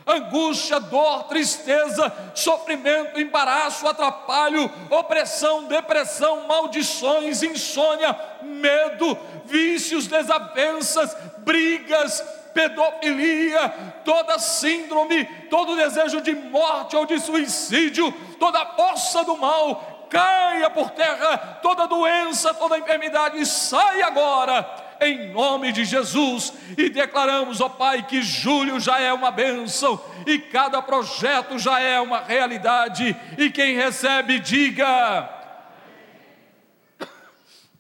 angústia, 0.09 0.81
dor, 0.81 1.25
tristeza, 1.25 2.13
sofrimento, 2.35 3.21
embaraço, 3.21 3.87
atrapalho, 3.87 4.71
opressão, 4.91 5.65
depressão, 5.65 6.47
maldições, 6.47 7.43
insônia, 7.43 8.19
medo, 8.43 9.17
vícios, 9.45 10.07
desavenças, 10.07 11.17
brigas, 11.39 12.21
pedofilia, 12.55 13.69
toda 14.05 14.39
síndrome, 14.39 15.25
todo 15.51 15.77
desejo 15.77 16.21
de 16.21 16.35
morte 16.35 16.97
ou 16.97 17.05
de 17.05 17.21
suicídio, 17.21 18.11
toda 18.41 18.65
força 18.75 19.23
do 19.25 19.37
mal, 19.37 20.07
caia 20.09 20.71
por 20.71 20.91
terra, 20.91 21.59
toda 21.63 21.87
doença, 21.87 22.55
toda 22.55 22.79
enfermidade, 22.79 23.45
sai 23.45 24.03
agora 24.03 24.88
em 25.01 25.31
nome 25.33 25.73
de 25.73 25.85
Jesus 25.85 26.53
e 26.77 26.89
declaramos, 26.89 27.61
ó 27.61 27.69
Pai, 27.69 28.07
que 28.07 28.23
julho 28.23 28.79
já 28.81 29.01
é 29.01 29.13
uma 29.13 29.31
bênção 29.31 30.01
e 30.27 30.39
cada 30.39 30.83
projeto 30.83 31.59
já 31.59 31.81
é 31.81 32.01
uma 32.01 32.21
realidade, 32.21 33.17
e 33.37 33.51
quem 33.51 33.75
recebe, 33.75 34.39
diga. 34.39 35.29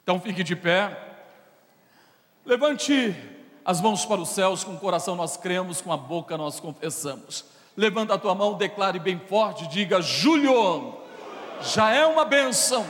Então 0.02 0.18
fique 0.20 0.42
de 0.42 0.56
pé, 0.56 0.96
levante 2.44 3.14
as 3.64 3.80
mãos 3.82 4.06
para 4.06 4.20
os 4.20 4.30
céus, 4.30 4.64
com 4.64 4.72
o 4.72 4.78
coração 4.78 5.14
nós 5.14 5.36
cremos, 5.36 5.82
com 5.82 5.92
a 5.92 5.96
boca 5.96 6.38
nós 6.38 6.58
confessamos. 6.58 7.44
Levanta 7.76 8.14
a 8.14 8.18
tua 8.18 8.34
mão, 8.34 8.54
declare 8.54 8.98
bem 8.98 9.20
forte, 9.28 9.68
diga: 9.68 10.00
Júlio, 10.00 10.96
já 11.60 11.92
é 11.92 12.06
uma 12.06 12.24
bênção 12.24 12.86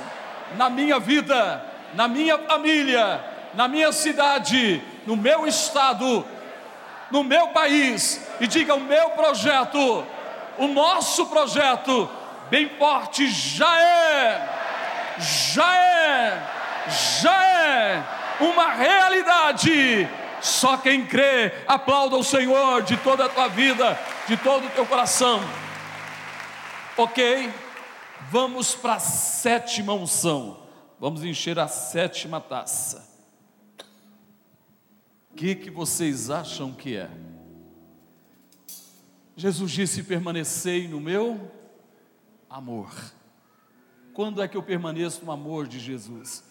na 0.57 0.71
minha 0.71 0.99
vida, 0.99 1.65
na 1.95 2.07
minha 2.07 2.39
família, 2.39 3.38
na 3.55 3.69
minha 3.69 3.93
cidade, 3.93 4.83
no 5.07 5.17
meu 5.17 5.47
estado, 5.47 6.25
no 7.11 7.25
meu 7.25 7.49
país, 7.49 8.27
e 8.41 8.47
diga: 8.47 8.75
o 8.75 8.81
meu 8.81 9.11
projeto, 9.11 10.05
o 10.59 10.67
nosso 10.67 11.27
projeto, 11.27 12.09
bem 12.51 12.69
forte, 12.79 13.29
já 13.29 13.81
é, 13.81 14.49
já 15.19 15.77
é, 15.77 16.43
já 17.21 17.45
é 17.45 18.03
uma 18.41 18.73
realidade. 18.73 20.09
Só 20.41 20.77
quem 20.77 21.05
crê, 21.05 21.53
aplauda 21.67 22.17
o 22.17 22.23
Senhor 22.23 22.83
de 22.83 22.97
toda 22.99 23.25
a 23.25 23.29
tua 23.29 23.49
vida, 23.49 23.99
de 24.29 24.37
todo 24.37 24.67
o 24.67 24.71
teu 24.71 24.87
coração. 24.87 25.41
Ok? 26.97 27.53
Vamos 28.31 28.75
para 28.75 28.95
a 28.95 29.01
sétima 29.01 29.93
unção. 29.95 30.59
Vamos 31.01 31.25
encher 31.25 31.59
a 31.59 31.67
sétima 31.67 32.41
taça. 32.41 33.08
Que, 35.39 35.55
que 35.55 35.71
vocês 35.71 36.31
acham 36.31 36.73
que 36.73 36.97
é? 36.97 37.09
Jesus 39.37 39.71
disse: 39.71 40.03
permanecei 40.03 40.89
no 40.89 41.01
meu 41.01 41.49
amor. 42.51 42.93
Quando 44.13 44.43
é 44.43 44.49
que 44.49 44.57
eu 44.57 44.63
permaneço 44.65 45.25
no 45.25 45.31
amor 45.31 45.69
de 45.69 45.79
Jesus? 45.79 46.43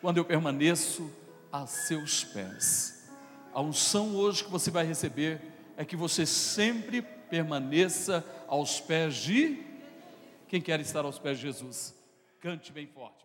Quando 0.00 0.16
eu 0.16 0.24
permaneço 0.24 1.12
a 1.52 1.66
seus 1.66 2.24
pés. 2.24 3.10
A 3.52 3.60
unção 3.60 4.16
hoje 4.16 4.42
que 4.42 4.50
você 4.50 4.70
vai 4.70 4.86
receber 4.86 5.42
é 5.76 5.84
que 5.84 5.96
você 5.96 6.24
sempre 6.24 7.02
permaneça 7.02 8.24
aos 8.48 8.80
pés 8.80 9.16
de 9.16 9.62
quem 10.48 10.62
quer 10.62 10.80
estar 10.80 11.04
aos 11.04 11.18
pés 11.18 11.36
de 11.36 11.42
Jesus. 11.42 11.94
Cante 12.40 12.72
bem 12.72 12.86
forte. 12.86 13.23